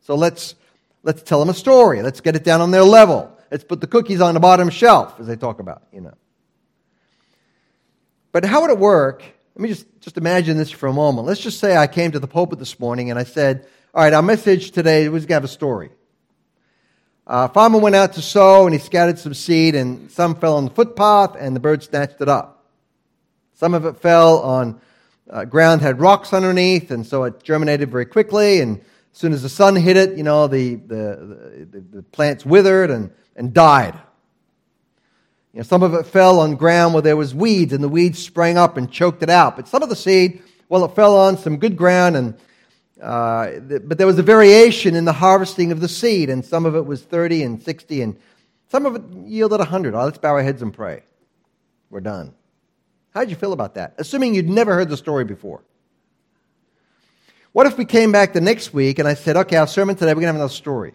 So 0.00 0.16
let's, 0.16 0.56
let's 1.04 1.22
tell 1.22 1.38
them 1.38 1.48
a 1.48 1.54
story. 1.54 2.02
Let's 2.02 2.20
get 2.20 2.34
it 2.34 2.42
down 2.42 2.60
on 2.60 2.72
their 2.72 2.82
level. 2.82 3.30
Let's 3.50 3.62
put 3.62 3.80
the 3.80 3.86
cookies 3.86 4.20
on 4.20 4.34
the 4.34 4.40
bottom 4.40 4.70
shelf, 4.70 5.20
as 5.20 5.28
they 5.28 5.36
talk 5.36 5.60
about, 5.60 5.82
you 5.92 6.00
know. 6.00 6.14
But 8.32 8.44
how 8.44 8.62
would 8.62 8.70
it 8.70 8.78
work? 8.78 9.22
Let 9.54 9.62
me 9.62 9.68
just, 9.68 9.86
just 10.00 10.16
imagine 10.16 10.56
this 10.56 10.72
for 10.72 10.88
a 10.88 10.92
moment. 10.92 11.28
Let's 11.28 11.40
just 11.40 11.60
say 11.60 11.76
I 11.76 11.86
came 11.86 12.10
to 12.12 12.18
the 12.18 12.26
pulpit 12.26 12.58
this 12.58 12.80
morning 12.80 13.10
and 13.10 13.18
I 13.18 13.22
said, 13.22 13.68
all 13.94 14.02
right, 14.02 14.12
our 14.12 14.22
message 14.22 14.72
today 14.72 15.08
was 15.08 15.22
going 15.22 15.28
to 15.28 15.34
have 15.34 15.44
a 15.44 15.48
story. 15.48 15.90
Uh, 17.26 17.46
farmer 17.46 17.78
went 17.78 17.94
out 17.94 18.14
to 18.14 18.22
sow 18.22 18.66
and 18.66 18.74
he 18.74 18.80
scattered 18.80 19.20
some 19.20 19.34
seed 19.34 19.76
and 19.76 20.10
some 20.10 20.34
fell 20.34 20.56
on 20.56 20.64
the 20.64 20.70
footpath 20.72 21.36
and 21.38 21.54
the 21.54 21.60
bird 21.60 21.84
snatched 21.84 22.20
it 22.20 22.28
up. 22.28 22.66
Some 23.52 23.72
of 23.72 23.84
it 23.84 23.98
fell 23.98 24.40
on 24.40 24.80
uh, 25.30 25.44
ground 25.44 25.80
had 25.80 26.00
rocks 26.00 26.32
underneath, 26.32 26.90
and 26.90 27.06
so 27.06 27.24
it 27.24 27.42
germinated 27.42 27.90
very 27.90 28.04
quickly. 28.04 28.60
And 28.60 28.84
as 29.14 29.20
soon 29.20 29.32
as 29.32 29.42
the 29.42 29.48
sun 29.48 29.76
hit 29.76 29.96
it, 29.96 30.16
you 30.18 30.24
know, 30.24 30.48
the, 30.48 30.74
the, 30.74 31.68
the, 31.70 31.80
the 31.98 32.02
plants 32.02 32.44
withered 32.44 32.90
and, 32.90 33.12
and 33.36 33.54
died. 33.54 33.94
You 35.52 35.58
know, 35.58 35.62
some 35.62 35.84
of 35.84 35.94
it 35.94 36.04
fell 36.04 36.40
on 36.40 36.56
ground 36.56 36.94
where 36.94 37.02
there 37.02 37.16
was 37.16 37.32
weeds, 37.32 37.72
and 37.72 37.82
the 37.82 37.88
weeds 37.88 38.18
sprang 38.18 38.58
up 38.58 38.76
and 38.76 38.90
choked 38.90 39.22
it 39.22 39.30
out. 39.30 39.54
But 39.54 39.68
some 39.68 39.84
of 39.84 39.88
the 39.88 39.94
seed, 39.94 40.42
well, 40.68 40.84
it 40.84 40.96
fell 40.96 41.16
on 41.16 41.38
some 41.38 41.58
good 41.58 41.76
ground, 41.76 42.16
and 42.16 42.34
uh, 43.00 43.60
but 43.84 43.98
there 43.98 44.06
was 44.08 44.18
a 44.18 44.22
variation 44.24 44.96
in 44.96 45.04
the 45.04 45.12
harvesting 45.12 45.70
of 45.70 45.78
the 45.78 45.88
seed, 45.88 46.28
and 46.28 46.44
some 46.44 46.66
of 46.66 46.74
it 46.74 46.84
was 46.84 47.02
30 47.02 47.44
and 47.44 47.62
60, 47.62 48.02
and 48.02 48.18
some 48.68 48.84
of 48.84 48.96
it 48.96 49.02
yielded 49.28 49.60
100. 49.60 49.94
Oh, 49.94 50.04
let's 50.06 50.18
bow 50.18 50.30
our 50.30 50.42
heads 50.42 50.60
and 50.60 50.74
pray. 50.74 51.04
We're 51.88 52.00
done. 52.00 52.34
How'd 53.14 53.30
you 53.30 53.36
feel 53.36 53.52
about 53.52 53.76
that? 53.76 53.94
Assuming 53.98 54.34
you'd 54.34 54.48
never 54.48 54.74
heard 54.74 54.88
the 54.88 54.96
story 54.96 55.24
before. 55.24 55.62
What 57.54 57.68
if 57.68 57.78
we 57.78 57.84
came 57.84 58.10
back 58.10 58.32
the 58.32 58.40
next 58.40 58.74
week 58.74 58.98
and 58.98 59.06
I 59.06 59.14
said, 59.14 59.36
okay, 59.36 59.54
our 59.54 59.68
sermon 59.68 59.94
today, 59.94 60.08
we're 60.08 60.14
going 60.14 60.22
to 60.22 60.26
have 60.26 60.34
another 60.34 60.52
story. 60.52 60.92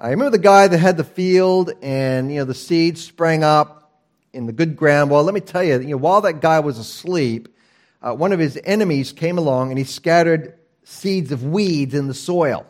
I 0.00 0.08
remember 0.08 0.36
the 0.36 0.42
guy 0.42 0.66
that 0.66 0.78
had 0.78 0.96
the 0.96 1.04
field 1.04 1.70
and, 1.80 2.28
you 2.28 2.40
know, 2.40 2.44
the 2.44 2.56
seeds 2.56 3.04
sprang 3.04 3.44
up 3.44 4.02
in 4.32 4.46
the 4.46 4.52
good 4.52 4.74
ground. 4.74 5.12
Well, 5.12 5.22
let 5.22 5.32
me 5.32 5.38
tell 5.38 5.62
you, 5.62 5.78
you 5.78 5.90
know, 5.90 5.96
while 5.96 6.22
that 6.22 6.40
guy 6.40 6.58
was 6.58 6.76
asleep, 6.76 7.56
uh, 8.02 8.12
one 8.12 8.32
of 8.32 8.40
his 8.40 8.58
enemies 8.64 9.12
came 9.12 9.38
along 9.38 9.70
and 9.70 9.78
he 9.78 9.84
scattered 9.84 10.58
seeds 10.82 11.30
of 11.30 11.44
weeds 11.44 11.94
in 11.94 12.08
the 12.08 12.14
soil. 12.14 12.66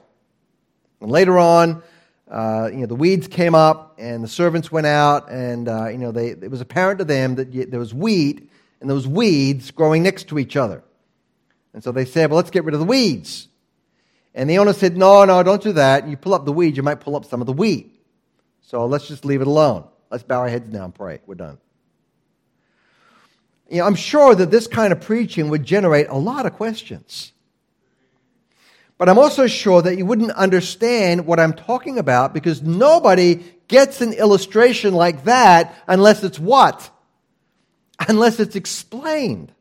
And 1.00 1.10
later 1.10 1.38
on, 1.38 1.82
uh, 2.30 2.68
you 2.70 2.80
know, 2.80 2.86
the 2.86 2.94
weeds 2.94 3.28
came 3.28 3.54
up 3.54 3.94
and 3.96 4.22
the 4.22 4.28
servants 4.28 4.70
went 4.70 4.86
out 4.86 5.30
and, 5.30 5.70
uh, 5.70 5.88
you 5.88 5.96
know, 5.96 6.12
they, 6.12 6.32
it 6.32 6.50
was 6.50 6.60
apparent 6.60 6.98
to 6.98 7.06
them 7.06 7.36
that 7.36 7.70
there 7.70 7.80
was 7.80 7.94
wheat 7.94 8.50
and 8.82 8.90
those 8.90 9.08
weeds 9.08 9.70
growing 9.70 10.02
next 10.02 10.28
to 10.28 10.38
each 10.38 10.54
other. 10.54 10.84
And 11.74 11.82
so 11.82 11.92
they 11.92 12.04
said, 12.04 12.30
well, 12.30 12.36
let's 12.36 12.50
get 12.50 12.64
rid 12.64 12.74
of 12.74 12.80
the 12.80 12.86
weeds. 12.86 13.48
And 14.34 14.48
the 14.48 14.58
owner 14.58 14.72
said, 14.72 14.96
no, 14.96 15.24
no, 15.24 15.42
don't 15.42 15.62
do 15.62 15.72
that. 15.72 16.08
You 16.08 16.16
pull 16.16 16.34
up 16.34 16.44
the 16.44 16.52
weeds, 16.52 16.76
you 16.76 16.82
might 16.82 17.00
pull 17.00 17.16
up 17.16 17.24
some 17.24 17.40
of 17.40 17.46
the 17.46 17.52
wheat. 17.52 17.98
So 18.62 18.86
let's 18.86 19.08
just 19.08 19.24
leave 19.24 19.40
it 19.40 19.46
alone. 19.46 19.84
Let's 20.10 20.24
bow 20.24 20.40
our 20.40 20.48
heads 20.48 20.70
down 20.70 20.84
and 20.84 20.94
pray. 20.94 21.20
We're 21.26 21.34
done. 21.34 21.58
You 23.70 23.78
know, 23.78 23.86
I'm 23.86 23.94
sure 23.94 24.34
that 24.34 24.50
this 24.50 24.66
kind 24.66 24.92
of 24.92 25.00
preaching 25.00 25.48
would 25.48 25.64
generate 25.64 26.08
a 26.08 26.16
lot 26.16 26.44
of 26.46 26.54
questions. 26.54 27.32
But 28.98 29.08
I'm 29.08 29.18
also 29.18 29.46
sure 29.46 29.82
that 29.82 29.96
you 29.96 30.06
wouldn't 30.06 30.30
understand 30.32 31.26
what 31.26 31.40
I'm 31.40 31.54
talking 31.54 31.98
about 31.98 32.34
because 32.34 32.62
nobody 32.62 33.42
gets 33.66 34.00
an 34.00 34.12
illustration 34.12 34.94
like 34.94 35.24
that 35.24 35.74
unless 35.88 36.22
it's 36.22 36.38
what? 36.38 36.90
Unless 38.06 38.40
it's 38.40 38.54
explained. 38.54 39.52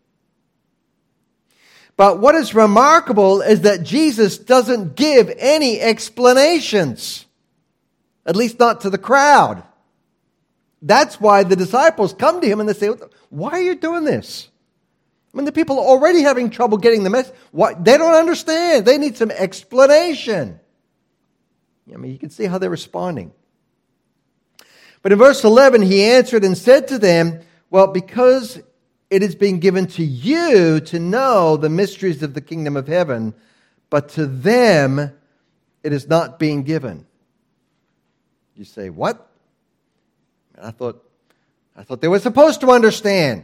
But 2.02 2.18
what 2.18 2.34
is 2.34 2.56
remarkable 2.56 3.42
is 3.42 3.62
that 3.62 3.84
Jesus 3.84 4.40
doesn't 4.40 4.96
give 4.96 5.32
any 5.38 5.80
explanations, 5.80 7.28
at 8.26 8.36
least 8.36 8.58
not 8.58 8.82
to 8.82 8.90
the 8.90 8.98
crowd. 8.98 9.62
That's 10.82 11.22
why 11.22 11.44
the 11.44 11.56
disciples 11.56 12.12
come 12.12 12.42
to 12.42 12.48
him 12.48 12.60
and 12.60 12.68
they 12.68 12.74
say, 12.74 12.88
Why 13.30 13.52
are 13.52 13.62
you 13.62 13.76
doing 13.76 14.04
this? 14.04 14.50
I 15.32 15.38
mean, 15.38 15.46
the 15.46 15.52
people 15.52 15.80
are 15.80 15.86
already 15.86 16.24
having 16.24 16.50
trouble 16.50 16.80
getting 16.80 17.04
the 17.04 17.12
message. 17.12 17.36
What, 17.52 17.86
they 17.86 18.00
don't 18.00 18.16
understand. 18.16 18.84
They 18.84 18.98
need 18.98 19.16
some 19.16 19.30
explanation. 19.30 20.60
I 21.94 21.98
mean, 21.98 22.14
you 22.14 22.18
can 22.18 22.32
see 22.32 22.46
how 22.46 22.58
they're 22.58 22.72
responding. 22.72 23.32
But 25.04 25.12
in 25.12 25.20
verse 25.20 25.44
11, 25.44 25.84
he 25.84 26.04
answered 26.04 26.44
and 26.44 26.58
said 26.58 26.88
to 26.88 26.98
them, 26.98 27.42
Well, 27.70 27.86
because 27.86 28.60
it 29.12 29.22
has 29.22 29.36
been 29.36 29.60
given 29.60 29.88
to 29.88 30.04
you 30.04 30.80
to 30.80 30.98
know 30.98 31.58
the 31.58 31.70
mysteries 31.70 32.24
of 32.24 32.34
the 32.34 32.40
kingdom 32.40 32.78
of 32.78 32.88
heaven, 32.88 33.34
but 33.90 34.08
to 34.10 34.26
them 34.26 35.00
it 35.84 35.92
is 35.92 36.08
not 36.08 36.40
being 36.40 36.64
given. 36.64 37.06
You 38.56 38.64
say, 38.64 38.90
What? 38.90 39.28
I 40.60 40.72
thought, 40.72 41.04
I 41.76 41.84
thought 41.84 42.00
they 42.00 42.08
were 42.08 42.20
supposed 42.20 42.62
to 42.62 42.72
understand. 42.72 43.44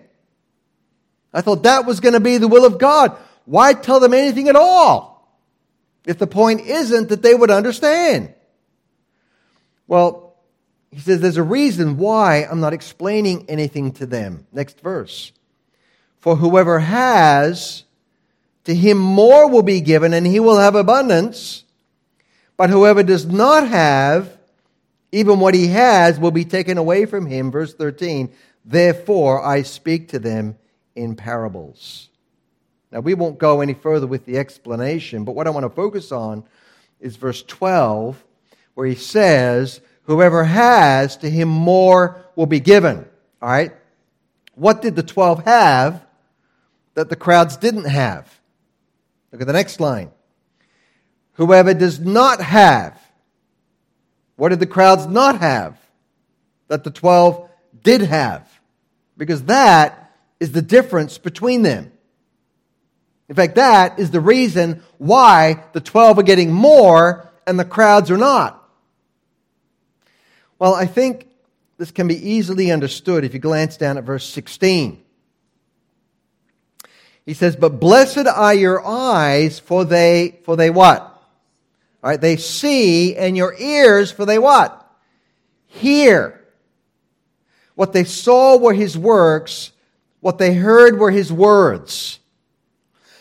I 1.34 1.42
thought 1.42 1.64
that 1.64 1.86
was 1.86 2.00
going 2.00 2.14
to 2.14 2.20
be 2.20 2.38
the 2.38 2.48
will 2.48 2.66
of 2.66 2.80
God. 2.80 3.18
Why 3.46 3.74
tell 3.74 4.00
them 4.00 4.14
anything 4.14 4.48
at 4.48 4.56
all 4.56 5.38
if 6.06 6.18
the 6.18 6.28
point 6.28 6.62
isn't 6.62 7.10
that 7.10 7.22
they 7.22 7.36
would 7.36 7.52
understand? 7.52 8.34
Well, 9.88 10.36
he 10.92 11.00
says 11.00 11.20
there's 11.20 11.38
a 11.38 11.44
reason 11.44 11.98
why 11.98 12.46
I'm 12.50 12.62
not 12.62 12.74
explaining 12.74 13.50
anything 13.50 13.92
to 13.94 14.06
them. 14.06 14.48
Next 14.54 14.80
verse. 14.80 15.34
For 16.28 16.36
whoever 16.36 16.80
has, 16.80 17.86
to 18.66 18.76
him 18.76 18.98
more 18.98 19.50
will 19.50 19.64
be 19.64 19.80
given, 19.80 20.14
and 20.14 20.28
he 20.28 20.42
will 20.42 20.58
have 20.58 20.76
abundance. 20.76 21.64
But 22.58 22.70
whoever 22.70 23.02
does 23.02 23.26
not 23.26 23.70
have, 23.70 24.38
even 25.14 25.40
what 25.40 25.54
he 25.54 25.68
has 25.68 26.20
will 26.20 26.32
be 26.32 26.44
taken 26.44 26.78
away 26.78 27.06
from 27.06 27.28
him. 27.28 27.50
Verse 27.50 27.74
13. 27.74 28.30
Therefore, 28.66 29.42
I 29.42 29.62
speak 29.62 30.10
to 30.10 30.20
them 30.20 30.58
in 30.98 31.16
parables. 31.16 32.10
Now, 32.92 33.00
we 33.00 33.14
won't 33.14 33.38
go 33.38 33.62
any 33.62 33.74
further 33.74 34.06
with 34.06 34.26
the 34.26 34.38
explanation, 34.38 35.24
but 35.24 35.34
what 35.34 35.48
I 35.48 35.52
want 35.52 35.64
to 35.64 35.70
focus 35.70 36.12
on 36.12 36.44
is 37.00 37.16
verse 37.16 37.42
12, 37.44 38.22
where 38.74 38.86
he 38.86 38.96
says, 38.96 39.80
Whoever 40.04 40.44
has, 40.44 41.16
to 41.20 41.30
him 41.30 41.48
more 41.48 42.26
will 42.36 42.48
be 42.48 42.60
given. 42.60 43.08
All 43.42 43.48
right? 43.48 43.72
What 44.56 44.82
did 44.82 44.98
the 44.98 45.04
12 45.04 45.46
have 45.46 46.04
that 46.98 47.10
the 47.10 47.16
crowds 47.16 47.58
didn't 47.58 47.84
have? 47.84 48.28
Look 49.32 49.42
at 49.42 49.46
the 49.46 49.54
next 49.54 49.80
line. 49.80 50.10
Whoever 51.34 51.76
does 51.76 52.00
not 52.00 52.42
have, 52.42 53.00
what 54.36 54.50
did 54.50 54.60
the 54.60 54.66
crowds 54.66 55.06
not 55.06 55.40
have 55.40 55.78
that 56.70 56.84
the 56.84 56.90
12 56.90 57.48
did 57.84 58.02
have? 58.02 58.50
Because 59.16 59.44
that 59.44 60.12
is 60.40 60.54
the 60.54 60.64
difference 60.64 61.20
between 61.20 61.62
them. 61.62 61.92
In 63.30 63.36
fact, 63.36 63.58
that 63.58 64.00
is 64.00 64.10
the 64.10 64.20
reason 64.20 64.82
why 64.98 65.66
the 65.74 65.82
12 65.82 66.18
are 66.18 66.24
getting 66.24 66.52
more 66.52 67.32
and 67.46 67.60
the 67.60 67.66
crowds 67.66 68.10
are 68.10 68.18
not. 68.18 68.68
Well, 70.58 70.74
I 70.74 70.88
think 70.88 71.28
this 71.78 71.92
can 71.92 72.08
be 72.08 72.32
easily 72.32 72.72
understood 72.72 73.24
if 73.24 73.36
you 73.36 73.40
glance 73.40 73.78
down 73.78 74.00
at 74.00 74.04
verse 74.04 74.26
16. 74.26 75.04
He 77.28 77.34
says, 77.34 77.58
But 77.58 77.82
blessed 77.82 78.26
are 78.26 78.54
your 78.54 78.84
eyes, 78.84 79.60
for 79.60 79.84
they, 79.84 80.40
for 80.46 80.56
they 80.56 80.70
what? 80.70 81.02
All 81.02 82.10
right, 82.10 82.22
they 82.22 82.38
see, 82.38 83.18
and 83.18 83.36
your 83.36 83.54
ears, 83.60 84.12
for 84.12 84.26
they 84.26 84.40
what? 84.40 84.90
Hear. 85.68 86.42
What 87.76 87.92
they 87.92 88.06
saw 88.06 88.58
were 88.58 88.74
his 88.74 88.98
works, 88.98 89.74
what 90.22 90.38
they 90.38 90.54
heard 90.54 90.98
were 90.98 91.12
his 91.12 91.32
words. 91.32 92.20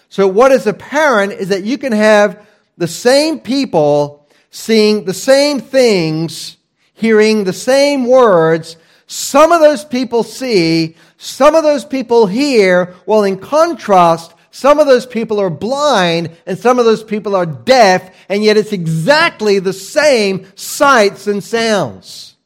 So, 0.08 0.28
what 0.28 0.52
is 0.52 0.68
apparent 0.68 1.32
is 1.32 1.48
that 1.48 1.64
you 1.64 1.76
can 1.76 1.92
have 1.92 2.46
the 2.78 2.86
same 2.86 3.40
people 3.40 4.28
seeing 4.50 5.04
the 5.04 5.14
same 5.14 5.58
things, 5.58 6.56
hearing 6.94 7.42
the 7.42 7.52
same 7.52 8.06
words. 8.06 8.76
Some 9.06 9.52
of 9.52 9.60
those 9.60 9.84
people 9.84 10.22
see, 10.22 10.96
some 11.16 11.54
of 11.54 11.62
those 11.62 11.84
people 11.84 12.26
hear, 12.26 12.94
while 13.04 13.24
in 13.24 13.38
contrast, 13.38 14.34
some 14.50 14.80
of 14.80 14.86
those 14.86 15.06
people 15.06 15.38
are 15.40 15.50
blind 15.50 16.36
and 16.46 16.58
some 16.58 16.78
of 16.78 16.84
those 16.84 17.04
people 17.04 17.36
are 17.36 17.46
deaf, 17.46 18.14
and 18.28 18.42
yet 18.42 18.56
it's 18.56 18.72
exactly 18.72 19.58
the 19.58 19.72
same 19.72 20.46
sights 20.56 21.26
and 21.26 21.44
sounds. 21.44 22.36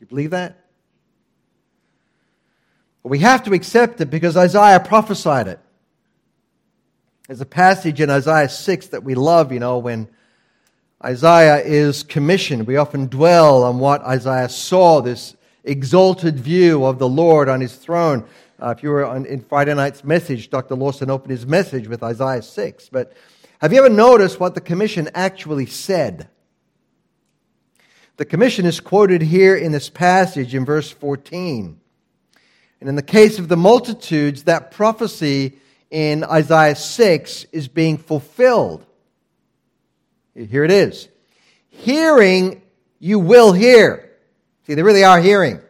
You 0.00 0.06
believe 0.06 0.30
that? 0.30 0.64
we 3.04 3.18
have 3.18 3.44
to 3.44 3.52
accept 3.52 4.00
it 4.00 4.06
because 4.06 4.36
Isaiah 4.36 4.80
prophesied 4.80 5.46
it. 5.46 5.60
There's 7.28 7.40
a 7.40 7.46
passage 7.46 8.00
in 8.00 8.10
Isaiah 8.10 8.48
6 8.48 8.88
that 8.88 9.04
we 9.04 9.14
love, 9.14 9.52
you 9.52 9.60
know, 9.60 9.78
when 9.78 10.08
Isaiah 11.04 11.58
is 11.58 12.02
commissioned. 12.02 12.66
We 12.66 12.78
often 12.78 13.08
dwell 13.08 13.62
on 13.62 13.78
what 13.78 14.00
Isaiah 14.04 14.48
saw, 14.48 15.02
this 15.02 15.36
exalted 15.62 16.40
view 16.40 16.86
of 16.86 16.98
the 16.98 17.08
Lord 17.08 17.50
on 17.50 17.60
his 17.60 17.76
throne. 17.76 18.24
Uh, 18.58 18.70
if 18.70 18.82
you 18.82 18.88
were 18.88 19.04
on, 19.04 19.26
in 19.26 19.42
Friday 19.42 19.74
night's 19.74 20.02
message, 20.02 20.48
Dr. 20.48 20.74
Lawson 20.74 21.10
opened 21.10 21.32
his 21.32 21.46
message 21.46 21.88
with 21.88 22.02
Isaiah 22.02 22.40
6. 22.40 22.88
But 22.88 23.12
have 23.60 23.70
you 23.70 23.84
ever 23.84 23.94
noticed 23.94 24.40
what 24.40 24.54
the 24.54 24.62
commission 24.62 25.10
actually 25.14 25.66
said? 25.66 26.28
The 28.16 28.24
commission 28.24 28.64
is 28.64 28.80
quoted 28.80 29.20
here 29.20 29.56
in 29.56 29.72
this 29.72 29.90
passage 29.90 30.54
in 30.54 30.64
verse 30.64 30.90
14. 30.90 31.78
And 32.80 32.88
in 32.88 32.96
the 32.96 33.02
case 33.02 33.38
of 33.38 33.48
the 33.48 33.58
multitudes, 33.58 34.44
that 34.44 34.70
prophecy 34.70 35.58
in 35.90 36.24
Isaiah 36.24 36.76
6 36.76 37.44
is 37.52 37.68
being 37.68 37.98
fulfilled. 37.98 38.86
Here 40.34 40.64
it 40.64 40.70
is. 40.70 41.08
Hearing, 41.68 42.62
you 42.98 43.18
will 43.18 43.52
hear. 43.52 44.10
See, 44.66 44.74
they 44.74 44.82
really 44.82 45.04
are 45.04 45.20
hearing. 45.20 45.60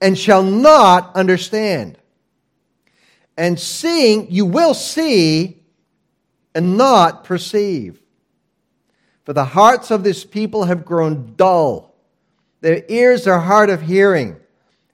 And 0.00 0.18
shall 0.18 0.42
not 0.42 1.14
understand. 1.14 1.98
And 3.36 3.58
seeing, 3.58 4.30
you 4.30 4.44
will 4.44 4.74
see 4.74 5.62
and 6.54 6.76
not 6.76 7.24
perceive. 7.24 8.00
For 9.24 9.32
the 9.32 9.44
hearts 9.44 9.90
of 9.90 10.04
this 10.04 10.24
people 10.24 10.64
have 10.64 10.84
grown 10.84 11.34
dull. 11.36 11.94
Their 12.60 12.84
ears 12.88 13.26
are 13.26 13.40
hard 13.40 13.70
of 13.70 13.82
hearing, 13.82 14.36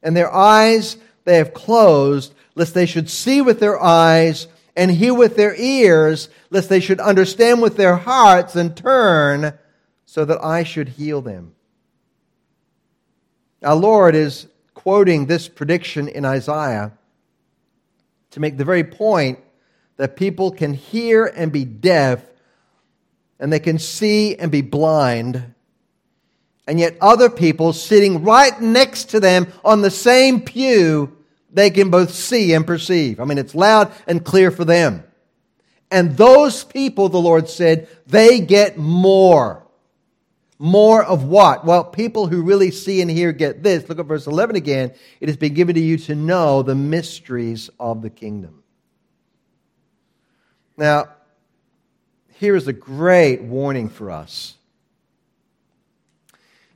and 0.03 0.16
their 0.16 0.33
eyes 0.33 0.97
they 1.25 1.37
have 1.37 1.53
closed, 1.53 2.35
lest 2.55 2.75
they 2.75 2.87
should 2.87 3.11
see 3.11 3.43
with 3.43 3.61
their 3.61 3.81
eyes 3.81 4.47
and 4.81 4.91
hear 4.91 5.12
with 5.12 5.37
their 5.37 5.55
ears, 5.57 6.31
lest 6.49 6.70
they 6.70 6.81
should 6.81 7.01
understand 7.01 7.61
with 7.61 7.76
their 7.76 7.97
hearts 7.97 8.57
and 8.57 8.74
turn, 8.74 9.53
so 10.07 10.24
that 10.24 10.43
I 10.43 10.62
should 10.62 10.89
heal 10.89 11.20
them. 11.20 11.55
Our 13.62 13.76
Lord 13.76 14.14
is 14.14 14.47
quoting 14.72 15.26
this 15.26 15.49
prediction 15.49 16.09
in 16.09 16.24
Isaiah 16.24 16.93
to 18.31 18.41
make 18.41 18.57
the 18.57 18.64
very 18.64 18.83
point 18.83 19.41
that 19.99 20.16
people 20.16 20.51
can 20.51 20.72
hear 20.72 21.26
and 21.26 21.53
be 21.53 21.66
deaf, 21.66 22.24
and 23.39 23.53
they 23.53 23.61
can 23.61 23.78
see 23.78 24.35
and 24.35 24.51
be 24.51 24.62
blind. 24.62 25.55
And 26.66 26.81
yet, 26.81 26.97
other 27.03 27.28
people 27.28 27.74
sitting 27.74 28.24
right 28.24 28.59
next 28.59 29.11
to 29.11 29.20
them 29.20 29.53
on 29.62 29.83
the 29.83 29.91
same 29.91 30.41
pew 30.41 31.18
they 31.53 31.70
can 31.70 31.90
both 31.90 32.12
see 32.12 32.53
and 32.53 32.66
perceive. 32.66 33.20
I 33.20 33.24
mean, 33.24 33.38
it's 33.38 33.55
loud 33.55 33.92
and 34.07 34.24
clear 34.24 34.51
for 34.51 34.64
them. 34.64 35.05
And 35.90 36.16
those 36.16 36.62
people, 36.62 37.09
the 37.09 37.18
Lord 37.18 37.48
said, 37.48 37.88
they 38.07 38.40
get 38.40 38.78
more. 38.78 39.66
More 40.59 41.03
of 41.03 41.24
what? 41.24 41.64
Well, 41.64 41.84
people 41.84 42.26
who 42.26 42.42
really 42.42 42.70
see 42.70 43.01
and 43.01 43.11
hear 43.11 43.32
get 43.32 43.62
this. 43.62 43.88
Look 43.88 43.98
at 43.98 44.07
verse 44.07 44.26
11 44.26 44.57
again. 44.57 44.92
It 45.18 45.28
has 45.28 45.36
been 45.36 45.55
given 45.55 45.74
to 45.74 45.80
you 45.80 45.96
to 45.98 46.14
know 46.14 46.62
the 46.62 46.74
mysteries 46.74 47.70
of 47.80 48.03
the 48.03 48.11
kingdom. 48.11 48.62
Now, 50.76 51.09
here 52.34 52.55
is 52.57 52.68
a 52.68 52.72
great 52.72 53.42
warning 53.42 53.88
for 53.88 54.11
us. 54.11 54.55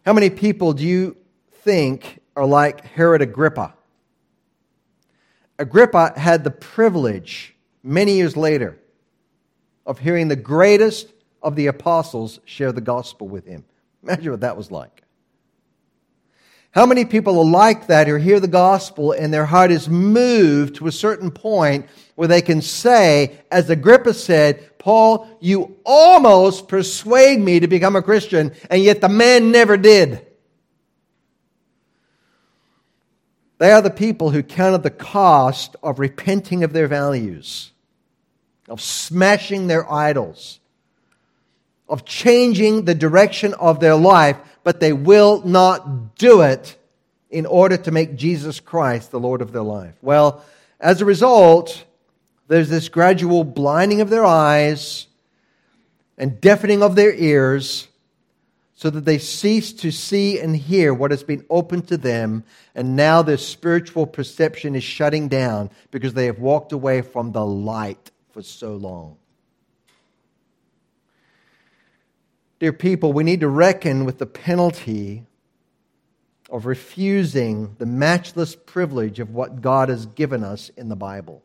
How 0.04 0.12
many 0.12 0.28
people 0.28 0.72
do 0.72 0.84
you 0.84 1.16
think 1.62 2.20
are 2.36 2.46
like 2.46 2.84
Herod 2.84 3.22
Agrippa? 3.22 3.74
Agrippa 5.58 6.12
had 6.16 6.44
the 6.44 6.50
privilege 6.50 7.54
many 7.82 8.16
years 8.16 8.36
later 8.36 8.78
of 9.86 9.98
hearing 9.98 10.28
the 10.28 10.36
greatest 10.36 11.12
of 11.42 11.56
the 11.56 11.66
apostles 11.66 12.40
share 12.44 12.72
the 12.72 12.80
gospel 12.80 13.28
with 13.28 13.46
him. 13.46 13.64
Imagine 14.02 14.32
what 14.32 14.40
that 14.40 14.56
was 14.56 14.70
like. 14.70 15.02
How 16.72 16.86
many 16.86 17.04
people 17.04 17.38
are 17.38 17.44
like 17.44 17.86
that 17.86 18.08
who 18.08 18.16
hear 18.16 18.40
the 18.40 18.48
gospel 18.48 19.12
and 19.12 19.32
their 19.32 19.46
heart 19.46 19.70
is 19.70 19.88
moved 19.88 20.74
to 20.76 20.88
a 20.88 20.92
certain 20.92 21.30
point 21.30 21.86
where 22.16 22.26
they 22.26 22.42
can 22.42 22.60
say, 22.60 23.38
as 23.52 23.70
Agrippa 23.70 24.12
said, 24.12 24.76
Paul, 24.78 25.28
you 25.40 25.76
almost 25.84 26.66
persuade 26.66 27.38
me 27.38 27.60
to 27.60 27.68
become 27.68 27.94
a 27.94 28.02
Christian, 28.02 28.52
and 28.70 28.82
yet 28.82 29.00
the 29.00 29.08
man 29.08 29.52
never 29.52 29.76
did. 29.76 30.26
They 33.64 33.72
are 33.72 33.80
the 33.80 33.88
people 33.88 34.28
who 34.28 34.42
counted 34.42 34.82
the 34.82 34.90
cost 34.90 35.74
of 35.82 35.98
repenting 35.98 36.64
of 36.64 36.74
their 36.74 36.86
values, 36.86 37.72
of 38.68 38.78
smashing 38.82 39.68
their 39.68 39.90
idols, 39.90 40.60
of 41.88 42.04
changing 42.04 42.84
the 42.84 42.94
direction 42.94 43.54
of 43.54 43.80
their 43.80 43.94
life, 43.94 44.36
but 44.64 44.80
they 44.80 44.92
will 44.92 45.40
not 45.46 46.18
do 46.18 46.42
it 46.42 46.76
in 47.30 47.46
order 47.46 47.78
to 47.78 47.90
make 47.90 48.16
Jesus 48.16 48.60
Christ 48.60 49.10
the 49.10 49.18
Lord 49.18 49.40
of 49.40 49.52
their 49.52 49.62
life. 49.62 49.94
Well, 50.02 50.44
as 50.78 51.00
a 51.00 51.06
result, 51.06 51.86
there's 52.48 52.68
this 52.68 52.90
gradual 52.90 53.44
blinding 53.44 54.02
of 54.02 54.10
their 54.10 54.26
eyes 54.26 55.06
and 56.18 56.38
deafening 56.38 56.82
of 56.82 56.96
their 56.96 57.14
ears 57.14 57.88
so 58.74 58.90
that 58.90 59.04
they 59.04 59.18
cease 59.18 59.72
to 59.72 59.92
see 59.92 60.40
and 60.40 60.56
hear 60.56 60.92
what 60.92 61.12
has 61.12 61.22
been 61.22 61.44
opened 61.48 61.86
to 61.88 61.96
them, 61.96 62.44
and 62.74 62.96
now 62.96 63.22
their 63.22 63.36
spiritual 63.36 64.06
perception 64.06 64.74
is 64.74 64.82
shutting 64.82 65.28
down 65.28 65.70
because 65.90 66.14
they 66.14 66.26
have 66.26 66.40
walked 66.40 66.72
away 66.72 67.00
from 67.00 67.32
the 67.32 67.44
light 67.44 68.10
for 68.32 68.42
so 68.42 68.74
long. 68.74 69.16
Dear 72.58 72.72
people, 72.72 73.12
we 73.12 73.24
need 73.24 73.40
to 73.40 73.48
reckon 73.48 74.04
with 74.04 74.18
the 74.18 74.26
penalty 74.26 75.24
of 76.50 76.66
refusing 76.66 77.74
the 77.78 77.86
matchless 77.86 78.56
privilege 78.56 79.20
of 79.20 79.30
what 79.30 79.60
God 79.60 79.88
has 79.88 80.06
given 80.06 80.42
us 80.42 80.70
in 80.76 80.88
the 80.88 80.96
Bible. 80.96 81.42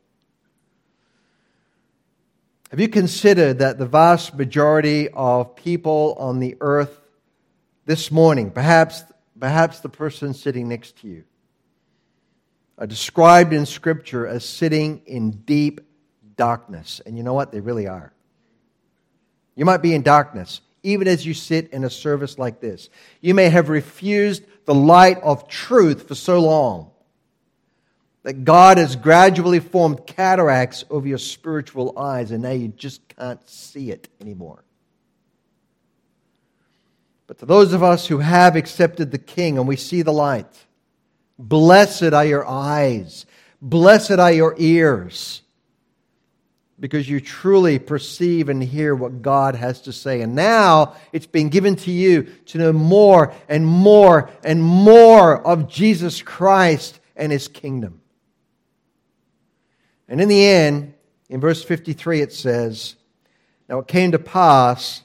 Have 2.71 2.79
you 2.79 2.87
considered 2.87 3.59
that 3.59 3.79
the 3.79 3.85
vast 3.85 4.35
majority 4.35 5.09
of 5.09 5.55
people 5.55 6.15
on 6.19 6.39
the 6.39 6.55
earth 6.61 6.98
this 7.89 8.11
morning, 8.11 8.51
perhaps, 8.51 9.03
perhaps 9.39 9.79
the 9.79 9.89
person 9.89 10.35
sitting 10.35 10.69
next 10.69 10.99
to 10.99 11.07
you, 11.07 11.23
are 12.77 12.85
described 12.85 13.51
in 13.51 13.65
Scripture 13.65 14.27
as 14.27 14.45
sitting 14.45 15.01
in 15.07 15.31
deep 15.31 15.81
darkness. 16.35 17.01
And 17.03 17.17
you 17.17 17.23
know 17.23 17.33
what? 17.33 17.51
They 17.51 17.61
really 17.61 17.87
are. 17.87 18.13
You 19.55 19.65
might 19.65 19.81
be 19.81 19.95
in 19.95 20.03
darkness, 20.03 20.61
even 20.83 21.07
as 21.07 21.25
you 21.25 21.33
sit 21.33 21.73
in 21.73 21.83
a 21.83 21.89
service 21.89 22.37
like 22.37 22.61
this. 22.61 22.91
You 23.21 23.33
may 23.33 23.49
have 23.49 23.69
refused 23.69 24.43
the 24.65 24.75
light 24.75 25.17
of 25.23 25.47
truth 25.47 26.07
for 26.07 26.13
so 26.13 26.41
long 26.41 26.91
that 28.21 28.45
God 28.45 28.77
has 28.77 28.97
gradually 28.97 29.59
formed 29.59 30.05
cataracts 30.05 30.85
over 30.91 31.07
your 31.07 31.17
spiritual 31.17 31.97
eyes, 31.97 32.29
and 32.29 32.43
now 32.43 32.51
you 32.51 32.67
just 32.67 33.01
can't 33.17 33.49
see 33.49 33.89
it 33.89 34.09
anymore. 34.21 34.63
But 37.29 37.37
to 37.37 37.45
those 37.45 37.73
of 37.73 37.83
us 37.83 38.07
who 38.07 38.17
have 38.17 38.55
accepted 38.55 39.11
the 39.11 39.19
King 39.19 39.59
and 39.59 39.67
we 39.67 39.75
see 39.75 40.01
the 40.01 40.11
light, 40.11 40.47
blessed 41.37 42.11
are 42.11 42.25
your 42.25 42.43
eyes, 42.43 43.27
blessed 43.61 44.13
are 44.13 44.31
your 44.31 44.55
ears, 44.57 45.43
because 46.79 47.07
you 47.07 47.21
truly 47.21 47.77
perceive 47.77 48.49
and 48.49 48.63
hear 48.63 48.95
what 48.95 49.21
God 49.21 49.53
has 49.53 49.81
to 49.81 49.93
say. 49.93 50.21
And 50.21 50.33
now 50.33 50.95
it's 51.13 51.27
been 51.27 51.49
given 51.49 51.75
to 51.75 51.91
you 51.91 52.23
to 52.47 52.57
know 52.57 52.73
more 52.73 53.31
and 53.47 53.63
more 53.63 54.31
and 54.43 54.63
more 54.63 55.39
of 55.39 55.69
Jesus 55.69 56.23
Christ 56.23 56.99
and 57.15 57.31
his 57.31 57.47
kingdom. 57.47 58.01
And 60.07 60.19
in 60.19 60.29
the 60.29 60.47
end, 60.47 60.95
in 61.29 61.39
verse 61.39 61.63
53, 61.63 62.21
it 62.21 62.33
says, 62.33 62.95
Now 63.67 63.77
it 63.77 63.87
came 63.87 64.13
to 64.13 64.19
pass 64.19 65.03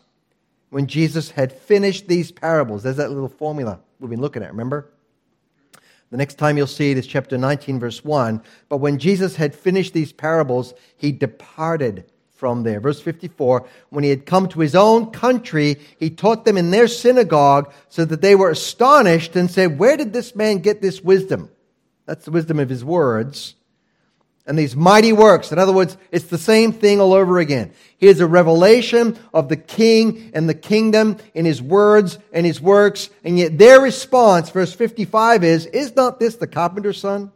when 0.75 0.89
Jesus 0.89 1.31
had 1.31 1.53
finished 1.53 2.09
these 2.09 2.33
parables. 2.33 2.83
There's 2.83 2.97
that 2.97 3.13
little 3.13 3.29
formula 3.29 3.79
we've 4.01 4.11
been 4.11 4.21
looking 4.21 4.43
at, 4.43 4.51
remember? 4.51 4.91
The 6.11 6.17
next 6.17 6.35
time 6.35 6.57
you'll 6.57 6.67
see 6.67 6.91
it 6.91 6.99
is 6.99 7.07
chapter 7.07 7.39
19, 7.39 7.79
verse 7.79 8.05
1. 8.05 8.43
But 8.69 8.79
when 8.79 8.99
Jesus 8.99 9.37
had 9.37 9.55
finished 9.55 9.93
these 9.93 10.13
parables, 10.13 10.75
he 10.97 11.13
departed 11.13 12.11
from 12.35 12.65
there. 12.65 12.81
Verse 12.81 13.01
54 13.01 13.69
When 13.91 14.03
he 14.03 14.11
had 14.11 14.27
come 14.27 14.49
to 14.49 14.59
his 14.59 14.75
own 14.75 15.13
country, 15.13 15.79
he 16.01 16.11
taught 16.11 16.45
them 16.45 16.59
in 16.59 16.73
their 16.73 16.89
synagogue 16.89 17.73
so 17.89 18.05
that 18.05 18.21
they 18.21 18.35
were 18.35 18.51
astonished 18.51 19.37
and 19.37 19.49
said, 19.49 19.79
Where 19.79 19.97
did 19.97 20.13
this 20.13 20.35
man 20.35 20.59
get 20.59 20.83
this 20.83 21.01
wisdom? 21.01 21.51
That's 22.05 22.25
the 22.25 22.33
wisdom 22.33 22.59
of 22.59 22.69
his 22.69 22.85
words 22.85 23.55
and 24.47 24.59
these 24.59 24.77
mighty 24.77 25.13
works. 25.13 25.53
In 25.53 25.59
other 25.59 25.73
words, 25.73 25.97
it's 26.11 26.27
the 26.27 26.39
same 26.39 26.73
thing 26.73 27.01
all 27.01 27.15
over 27.15 27.39
again. 27.39 27.73
Here's 27.97 28.21
a 28.21 28.27
revelation 28.27 29.19
of 29.33 29.49
the 29.49 29.57
king 29.57 30.31
and 30.35 30.49
the 30.49 30.55
kingdom 30.55 31.17
in 31.33 31.45
his 31.45 31.63
words 31.63 32.19
and 32.33 32.45
his 32.45 32.61
works, 32.61 33.09
and 33.25 33.39
yet 33.39 33.57
their 33.57 33.81
response, 33.81 34.51
verse 34.51 34.75
55 34.75 35.45
is, 35.45 35.67
Is 35.67 35.97
not 35.97 36.21
this 36.21 36.37
the 36.37 36.47
carpenter's 36.47 36.99
son? 36.99 37.33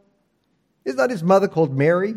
Is 0.84 0.96
not 0.96 1.10
his 1.10 1.22
mother 1.22 1.48
called 1.48 1.76
Mary? 1.76 2.16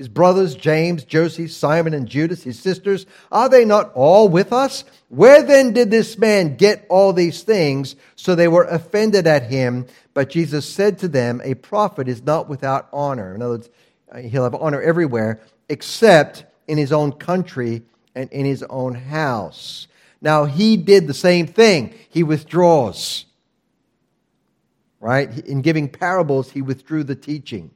His 0.00 0.08
brothers, 0.08 0.54
James, 0.54 1.04
Joseph, 1.04 1.52
Simon, 1.52 1.92
and 1.92 2.08
Judas, 2.08 2.42
his 2.42 2.58
sisters, 2.58 3.04
are 3.30 3.50
they 3.50 3.66
not 3.66 3.92
all 3.94 4.30
with 4.30 4.50
us? 4.50 4.84
Where 5.08 5.42
then 5.42 5.74
did 5.74 5.90
this 5.90 6.16
man 6.16 6.56
get 6.56 6.86
all 6.88 7.12
these 7.12 7.42
things? 7.42 7.96
So 8.16 8.34
they 8.34 8.48
were 8.48 8.64
offended 8.64 9.26
at 9.26 9.50
him. 9.50 9.86
But 10.14 10.30
Jesus 10.30 10.66
said 10.66 10.98
to 11.00 11.08
them, 11.08 11.42
A 11.44 11.52
prophet 11.52 12.08
is 12.08 12.22
not 12.22 12.48
without 12.48 12.88
honor. 12.94 13.34
In 13.34 13.42
other 13.42 13.52
words, 13.52 13.68
Uh, 14.10 14.18
he'll 14.18 14.44
have 14.44 14.54
honor 14.54 14.80
everywhere 14.80 15.40
except 15.68 16.44
in 16.66 16.78
his 16.78 16.92
own 16.92 17.12
country 17.12 17.82
and 18.14 18.30
in 18.32 18.44
his 18.44 18.62
own 18.64 18.94
house. 18.94 19.86
Now, 20.20 20.44
he 20.44 20.76
did 20.76 21.06
the 21.06 21.14
same 21.14 21.46
thing. 21.46 21.94
He 22.08 22.22
withdraws. 22.22 23.24
Right? 24.98 25.46
In 25.46 25.62
giving 25.62 25.88
parables, 25.88 26.50
he 26.50 26.60
withdrew 26.60 27.04
the 27.04 27.14
teaching. 27.14 27.70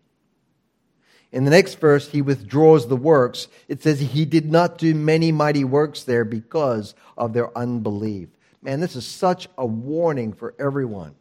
In 1.32 1.44
the 1.44 1.50
next 1.50 1.80
verse, 1.80 2.08
he 2.10 2.22
withdraws 2.22 2.86
the 2.86 2.96
works. 2.96 3.48
It 3.66 3.82
says 3.82 3.98
he 3.98 4.24
did 4.24 4.52
not 4.52 4.78
do 4.78 4.94
many 4.94 5.32
mighty 5.32 5.64
works 5.64 6.04
there 6.04 6.24
because 6.24 6.94
of 7.16 7.32
their 7.32 7.56
unbelief. 7.56 8.28
Man, 8.62 8.80
this 8.80 8.94
is 8.94 9.06
such 9.06 9.48
a 9.58 9.66
warning 9.66 10.32
for 10.32 10.54
everyone 10.58 11.14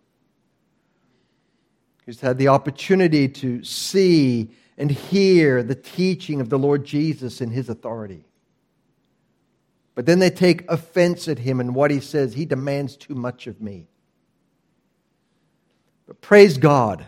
who's 2.05 2.19
had 2.19 2.37
the 2.37 2.49
opportunity 2.49 3.27
to 3.27 3.63
see 3.63 4.49
and 4.83 4.91
hear 4.91 5.63
the 5.63 5.75
teaching 5.75 6.41
of 6.41 6.49
the 6.49 6.59
Lord 6.59 6.83
Jesus 6.83 7.39
in 7.39 7.51
his 7.51 7.69
authority. 7.69 8.25
But 9.95 10.05
then 10.05 10.19
they 10.19 10.29
take 10.29 10.69
offense 10.69 11.29
at 11.29 11.39
him 11.39 11.61
and 11.61 11.73
what 11.73 11.89
he 11.89 12.01
says. 12.01 12.33
He 12.33 12.43
demands 12.43 12.97
too 12.97 13.15
much 13.15 13.47
of 13.47 13.61
me. 13.61 13.87
But 16.05 16.19
praise 16.19 16.57
God 16.57 17.05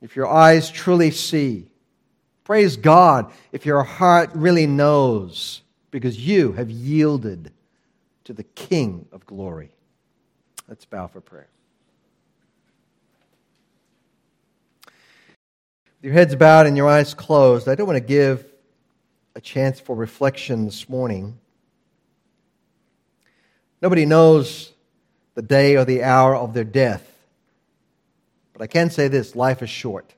if 0.00 0.14
your 0.14 0.28
eyes 0.28 0.70
truly 0.70 1.10
see. 1.10 1.68
Praise 2.44 2.76
God 2.76 3.32
if 3.50 3.66
your 3.66 3.82
heart 3.82 4.30
really 4.36 4.68
knows 4.68 5.62
because 5.90 6.16
you 6.16 6.52
have 6.52 6.70
yielded 6.70 7.50
to 8.22 8.32
the 8.32 8.44
King 8.44 9.08
of 9.10 9.26
glory. 9.26 9.72
Let's 10.68 10.84
bow 10.84 11.08
for 11.08 11.20
prayer. 11.20 11.48
Your 16.04 16.12
heads 16.12 16.36
bowed 16.36 16.66
and 16.66 16.76
your 16.76 16.86
eyes 16.86 17.14
closed, 17.14 17.66
I 17.66 17.74
don't 17.74 17.86
want 17.86 17.96
to 17.96 18.06
give 18.06 18.44
a 19.34 19.40
chance 19.40 19.80
for 19.80 19.96
reflection 19.96 20.66
this 20.66 20.86
morning. 20.86 21.38
Nobody 23.80 24.04
knows 24.04 24.70
the 25.34 25.40
day 25.40 25.76
or 25.76 25.86
the 25.86 26.02
hour 26.02 26.36
of 26.36 26.52
their 26.52 26.62
death. 26.62 27.10
But 28.52 28.60
I 28.60 28.66
can 28.66 28.90
say 28.90 29.08
this 29.08 29.34
life 29.34 29.62
is 29.62 29.70
short. 29.70 30.12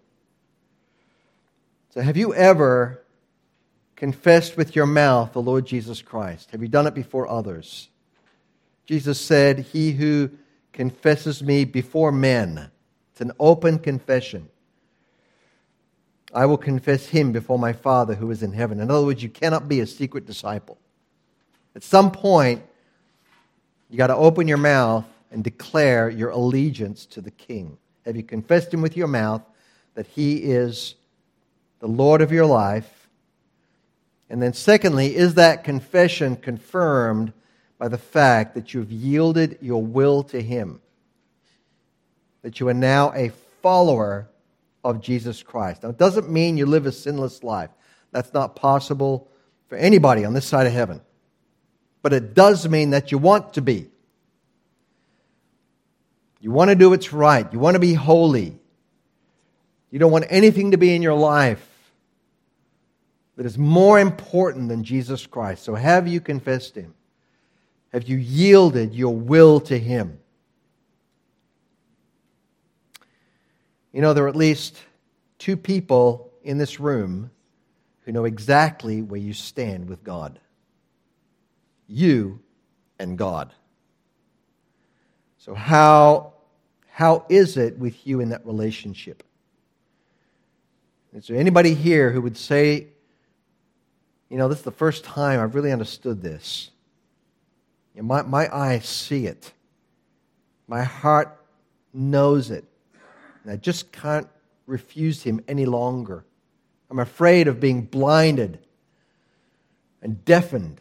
So, 1.90 2.00
have 2.00 2.16
you 2.16 2.34
ever 2.34 3.04
confessed 3.94 4.56
with 4.56 4.74
your 4.74 4.86
mouth 4.86 5.34
the 5.34 5.40
Lord 5.40 5.66
Jesus 5.66 6.02
Christ? 6.02 6.50
Have 6.50 6.62
you 6.62 6.68
done 6.68 6.88
it 6.88 6.94
before 6.94 7.28
others? 7.28 7.88
Jesus 8.86 9.20
said, 9.20 9.60
He 9.60 9.92
who 9.92 10.30
confesses 10.72 11.44
me 11.44 11.64
before 11.64 12.10
men, 12.10 12.72
it's 13.12 13.20
an 13.20 13.30
open 13.38 13.78
confession. 13.78 14.48
I 16.34 16.46
will 16.46 16.58
confess 16.58 17.06
him 17.06 17.32
before 17.32 17.58
my 17.58 17.72
Father 17.72 18.14
who 18.14 18.30
is 18.30 18.42
in 18.42 18.52
heaven. 18.52 18.80
In 18.80 18.90
other 18.90 19.06
words, 19.06 19.22
you 19.22 19.28
cannot 19.28 19.68
be 19.68 19.80
a 19.80 19.86
secret 19.86 20.26
disciple. 20.26 20.78
At 21.74 21.82
some 21.82 22.10
point, 22.10 22.62
you 23.90 23.96
got 23.96 24.08
to 24.08 24.16
open 24.16 24.48
your 24.48 24.56
mouth 24.56 25.04
and 25.30 25.44
declare 25.44 26.10
your 26.10 26.30
allegiance 26.30 27.06
to 27.06 27.20
the 27.20 27.30
King. 27.30 27.78
Have 28.04 28.16
you 28.16 28.22
confessed 28.22 28.72
him 28.72 28.82
with 28.82 28.96
your 28.96 29.06
mouth 29.06 29.42
that 29.94 30.06
he 30.06 30.36
is 30.36 30.94
the 31.80 31.88
Lord 31.88 32.22
of 32.22 32.32
your 32.32 32.46
life? 32.46 33.08
And 34.28 34.42
then, 34.42 34.52
secondly, 34.52 35.14
is 35.14 35.34
that 35.34 35.64
confession 35.64 36.36
confirmed 36.36 37.32
by 37.78 37.88
the 37.88 37.98
fact 37.98 38.54
that 38.54 38.74
you've 38.74 38.90
yielded 38.90 39.58
your 39.60 39.82
will 39.82 40.22
to 40.24 40.42
him? 40.42 40.80
That 42.42 42.58
you 42.58 42.68
are 42.68 42.74
now 42.74 43.12
a 43.14 43.30
follower 43.62 44.28
of 44.86 45.00
Jesus 45.00 45.42
Christ. 45.42 45.82
Now, 45.82 45.88
it 45.88 45.98
doesn't 45.98 46.30
mean 46.30 46.56
you 46.56 46.64
live 46.64 46.86
a 46.86 46.92
sinless 46.92 47.42
life. 47.42 47.70
That's 48.12 48.32
not 48.32 48.54
possible 48.54 49.28
for 49.68 49.76
anybody 49.76 50.24
on 50.24 50.32
this 50.32 50.46
side 50.46 50.66
of 50.66 50.72
heaven. 50.72 51.00
But 52.02 52.12
it 52.12 52.34
does 52.34 52.68
mean 52.68 52.90
that 52.90 53.10
you 53.10 53.18
want 53.18 53.54
to 53.54 53.62
be. 53.62 53.90
You 56.40 56.52
want 56.52 56.70
to 56.70 56.76
do 56.76 56.90
what's 56.90 57.12
right. 57.12 57.52
You 57.52 57.58
want 57.58 57.74
to 57.74 57.80
be 57.80 57.94
holy. 57.94 58.56
You 59.90 59.98
don't 59.98 60.12
want 60.12 60.26
anything 60.28 60.70
to 60.70 60.76
be 60.76 60.94
in 60.94 61.02
your 61.02 61.14
life 61.14 61.66
that 63.36 63.44
is 63.44 63.58
more 63.58 63.98
important 63.98 64.68
than 64.68 64.84
Jesus 64.84 65.26
Christ. 65.26 65.64
So, 65.64 65.74
have 65.74 66.06
you 66.06 66.20
confessed 66.20 66.76
Him? 66.76 66.94
Have 67.92 68.08
you 68.08 68.18
yielded 68.18 68.94
your 68.94 69.16
will 69.16 69.58
to 69.62 69.76
Him? 69.76 70.20
You 73.96 74.02
know, 74.02 74.12
there 74.12 74.24
are 74.24 74.28
at 74.28 74.36
least 74.36 74.76
two 75.38 75.56
people 75.56 76.30
in 76.44 76.58
this 76.58 76.78
room 76.78 77.30
who 78.02 78.12
know 78.12 78.26
exactly 78.26 79.00
where 79.00 79.18
you 79.18 79.32
stand 79.32 79.88
with 79.88 80.04
God 80.04 80.38
you 81.88 82.40
and 82.98 83.16
God. 83.16 83.54
So, 85.38 85.54
how, 85.54 86.34
how 86.90 87.24
is 87.30 87.56
it 87.56 87.78
with 87.78 88.06
you 88.06 88.20
in 88.20 88.28
that 88.28 88.44
relationship? 88.44 89.22
Is 91.14 91.28
there 91.28 91.38
anybody 91.38 91.72
here 91.72 92.10
who 92.10 92.20
would 92.20 92.36
say, 92.36 92.88
you 94.28 94.36
know, 94.36 94.46
this 94.46 94.58
is 94.58 94.64
the 94.64 94.72
first 94.72 95.04
time 95.04 95.40
I've 95.40 95.54
really 95.54 95.72
understood 95.72 96.20
this? 96.20 96.70
My, 97.98 98.20
my 98.20 98.54
eyes 98.54 98.86
see 98.86 99.24
it, 99.26 99.54
my 100.68 100.82
heart 100.82 101.34
knows 101.94 102.50
it, 102.50 102.66
and 103.46 103.52
I 103.52 103.56
just 103.56 103.92
can't 103.92 104.26
refuse 104.66 105.22
Him 105.22 105.40
any 105.46 105.66
longer. 105.66 106.24
I'm 106.90 106.98
afraid 106.98 107.46
of 107.46 107.60
being 107.60 107.82
blinded 107.82 108.58
and 110.02 110.24
deafened. 110.24 110.80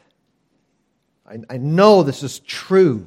I, 1.30 1.38
I 1.48 1.58
know 1.58 2.02
this 2.02 2.24
is 2.24 2.40
true. 2.40 3.06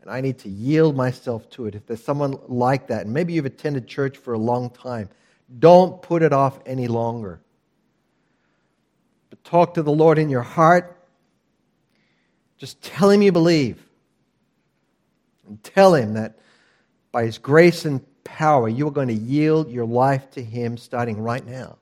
And 0.00 0.10
I 0.10 0.20
need 0.20 0.38
to 0.38 0.48
yield 0.48 0.96
myself 0.96 1.48
to 1.50 1.66
it. 1.66 1.76
If 1.76 1.86
there's 1.86 2.02
someone 2.02 2.36
like 2.48 2.88
that, 2.88 3.04
and 3.04 3.14
maybe 3.14 3.32
you've 3.32 3.46
attended 3.46 3.86
church 3.86 4.16
for 4.16 4.34
a 4.34 4.38
long 4.38 4.68
time, 4.70 5.08
don't 5.60 6.02
put 6.02 6.24
it 6.24 6.32
off 6.32 6.58
any 6.66 6.88
longer. 6.88 7.40
But 9.30 9.44
talk 9.44 9.74
to 9.74 9.84
the 9.84 9.92
Lord 9.92 10.18
in 10.18 10.28
your 10.28 10.42
heart. 10.42 10.98
Just 12.58 12.82
tell 12.82 13.08
Him 13.08 13.22
you 13.22 13.30
believe. 13.30 13.80
And 15.46 15.62
tell 15.62 15.94
Him 15.94 16.14
that 16.14 16.40
by 17.12 17.24
His 17.24 17.38
grace 17.38 17.84
and 17.84 18.00
power, 18.24 18.68
you 18.68 18.88
are 18.88 18.92
going 18.92 19.08
to 19.08 19.14
yield 19.14 19.70
your 19.70 19.84
life 19.84 20.30
to 20.32 20.42
Him 20.42 20.76
starting 20.76 21.20
right 21.20 21.46
now. 21.46 21.76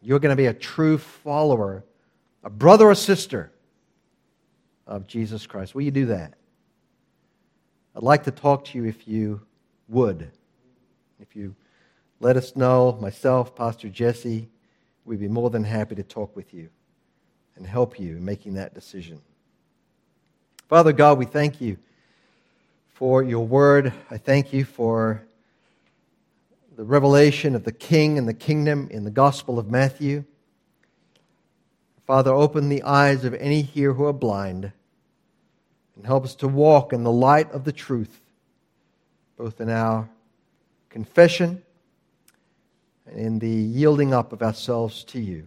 You're 0.00 0.18
going 0.18 0.30
to 0.30 0.36
be 0.36 0.46
a 0.46 0.54
true 0.54 0.98
follower, 0.98 1.84
a 2.42 2.50
brother 2.50 2.86
or 2.86 2.94
sister 2.94 3.52
of 4.86 5.06
Jesus 5.06 5.46
Christ. 5.46 5.74
Will 5.74 5.82
you 5.82 5.90
do 5.90 6.06
that? 6.06 6.34
I'd 7.94 8.02
like 8.02 8.24
to 8.24 8.30
talk 8.30 8.66
to 8.66 8.78
you 8.78 8.84
if 8.84 9.08
you 9.08 9.40
would. 9.88 10.30
If 11.20 11.34
you 11.34 11.54
let 12.20 12.36
us 12.36 12.56
know, 12.56 12.96
myself, 13.00 13.54
Pastor 13.56 13.88
Jesse, 13.88 14.48
we'd 15.04 15.20
be 15.20 15.28
more 15.28 15.50
than 15.50 15.64
happy 15.64 15.94
to 15.94 16.02
talk 16.02 16.36
with 16.36 16.54
you 16.54 16.68
and 17.56 17.66
help 17.66 17.98
you 17.98 18.16
in 18.16 18.24
making 18.24 18.54
that 18.54 18.74
decision. 18.74 19.20
Father 20.68 20.92
God, 20.92 21.18
we 21.18 21.24
thank 21.24 21.60
you 21.60 21.78
for 22.96 23.22
your 23.22 23.46
word. 23.46 23.92
I 24.10 24.16
thank 24.16 24.54
you 24.54 24.64
for 24.64 25.22
the 26.78 26.82
revelation 26.82 27.54
of 27.54 27.62
the 27.62 27.72
King 27.72 28.16
and 28.16 28.26
the 28.26 28.32
kingdom 28.32 28.88
in 28.90 29.04
the 29.04 29.10
Gospel 29.10 29.58
of 29.58 29.70
Matthew. 29.70 30.24
Father, 32.06 32.32
open 32.32 32.70
the 32.70 32.82
eyes 32.84 33.26
of 33.26 33.34
any 33.34 33.60
here 33.60 33.92
who 33.92 34.06
are 34.06 34.14
blind 34.14 34.72
and 35.94 36.06
help 36.06 36.24
us 36.24 36.34
to 36.36 36.48
walk 36.48 36.94
in 36.94 37.04
the 37.04 37.12
light 37.12 37.52
of 37.52 37.64
the 37.64 37.72
truth, 37.72 38.22
both 39.36 39.60
in 39.60 39.68
our 39.68 40.08
confession 40.88 41.62
and 43.04 43.18
in 43.18 43.38
the 43.40 43.46
yielding 43.46 44.14
up 44.14 44.32
of 44.32 44.42
ourselves 44.42 45.04
to 45.04 45.20
you. 45.20 45.46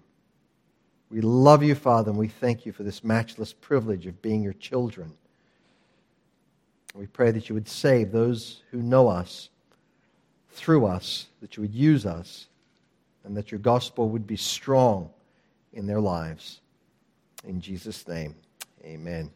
We 1.10 1.22
love 1.22 1.64
you, 1.64 1.74
Father, 1.74 2.12
and 2.12 2.20
we 2.20 2.28
thank 2.28 2.68
you 2.68 2.72
for 2.74 2.84
this 2.84 3.04
matchless 3.04 3.54
privilege 3.54 4.06
of 4.06 4.22
being 4.22 4.43
your 4.43 4.54
children. 4.54 5.16
We 6.95 7.05
pray 7.07 7.31
that 7.31 7.49
you 7.49 7.55
would 7.55 7.67
save 7.67 8.11
those 8.11 8.61
who 8.71 8.81
know 8.81 9.07
us 9.07 9.49
through 10.51 10.85
us, 10.85 11.27
that 11.41 11.55
you 11.55 11.61
would 11.61 11.73
use 11.73 12.05
us, 12.05 12.47
and 13.23 13.37
that 13.37 13.51
your 13.51 13.59
gospel 13.59 14.09
would 14.09 14.25
be 14.25 14.35
strong 14.35 15.09
in 15.73 15.85
their 15.85 15.99
lives. 15.99 16.61
In 17.43 17.61
Jesus' 17.61 18.07
name, 18.07 18.35
amen. 18.83 19.31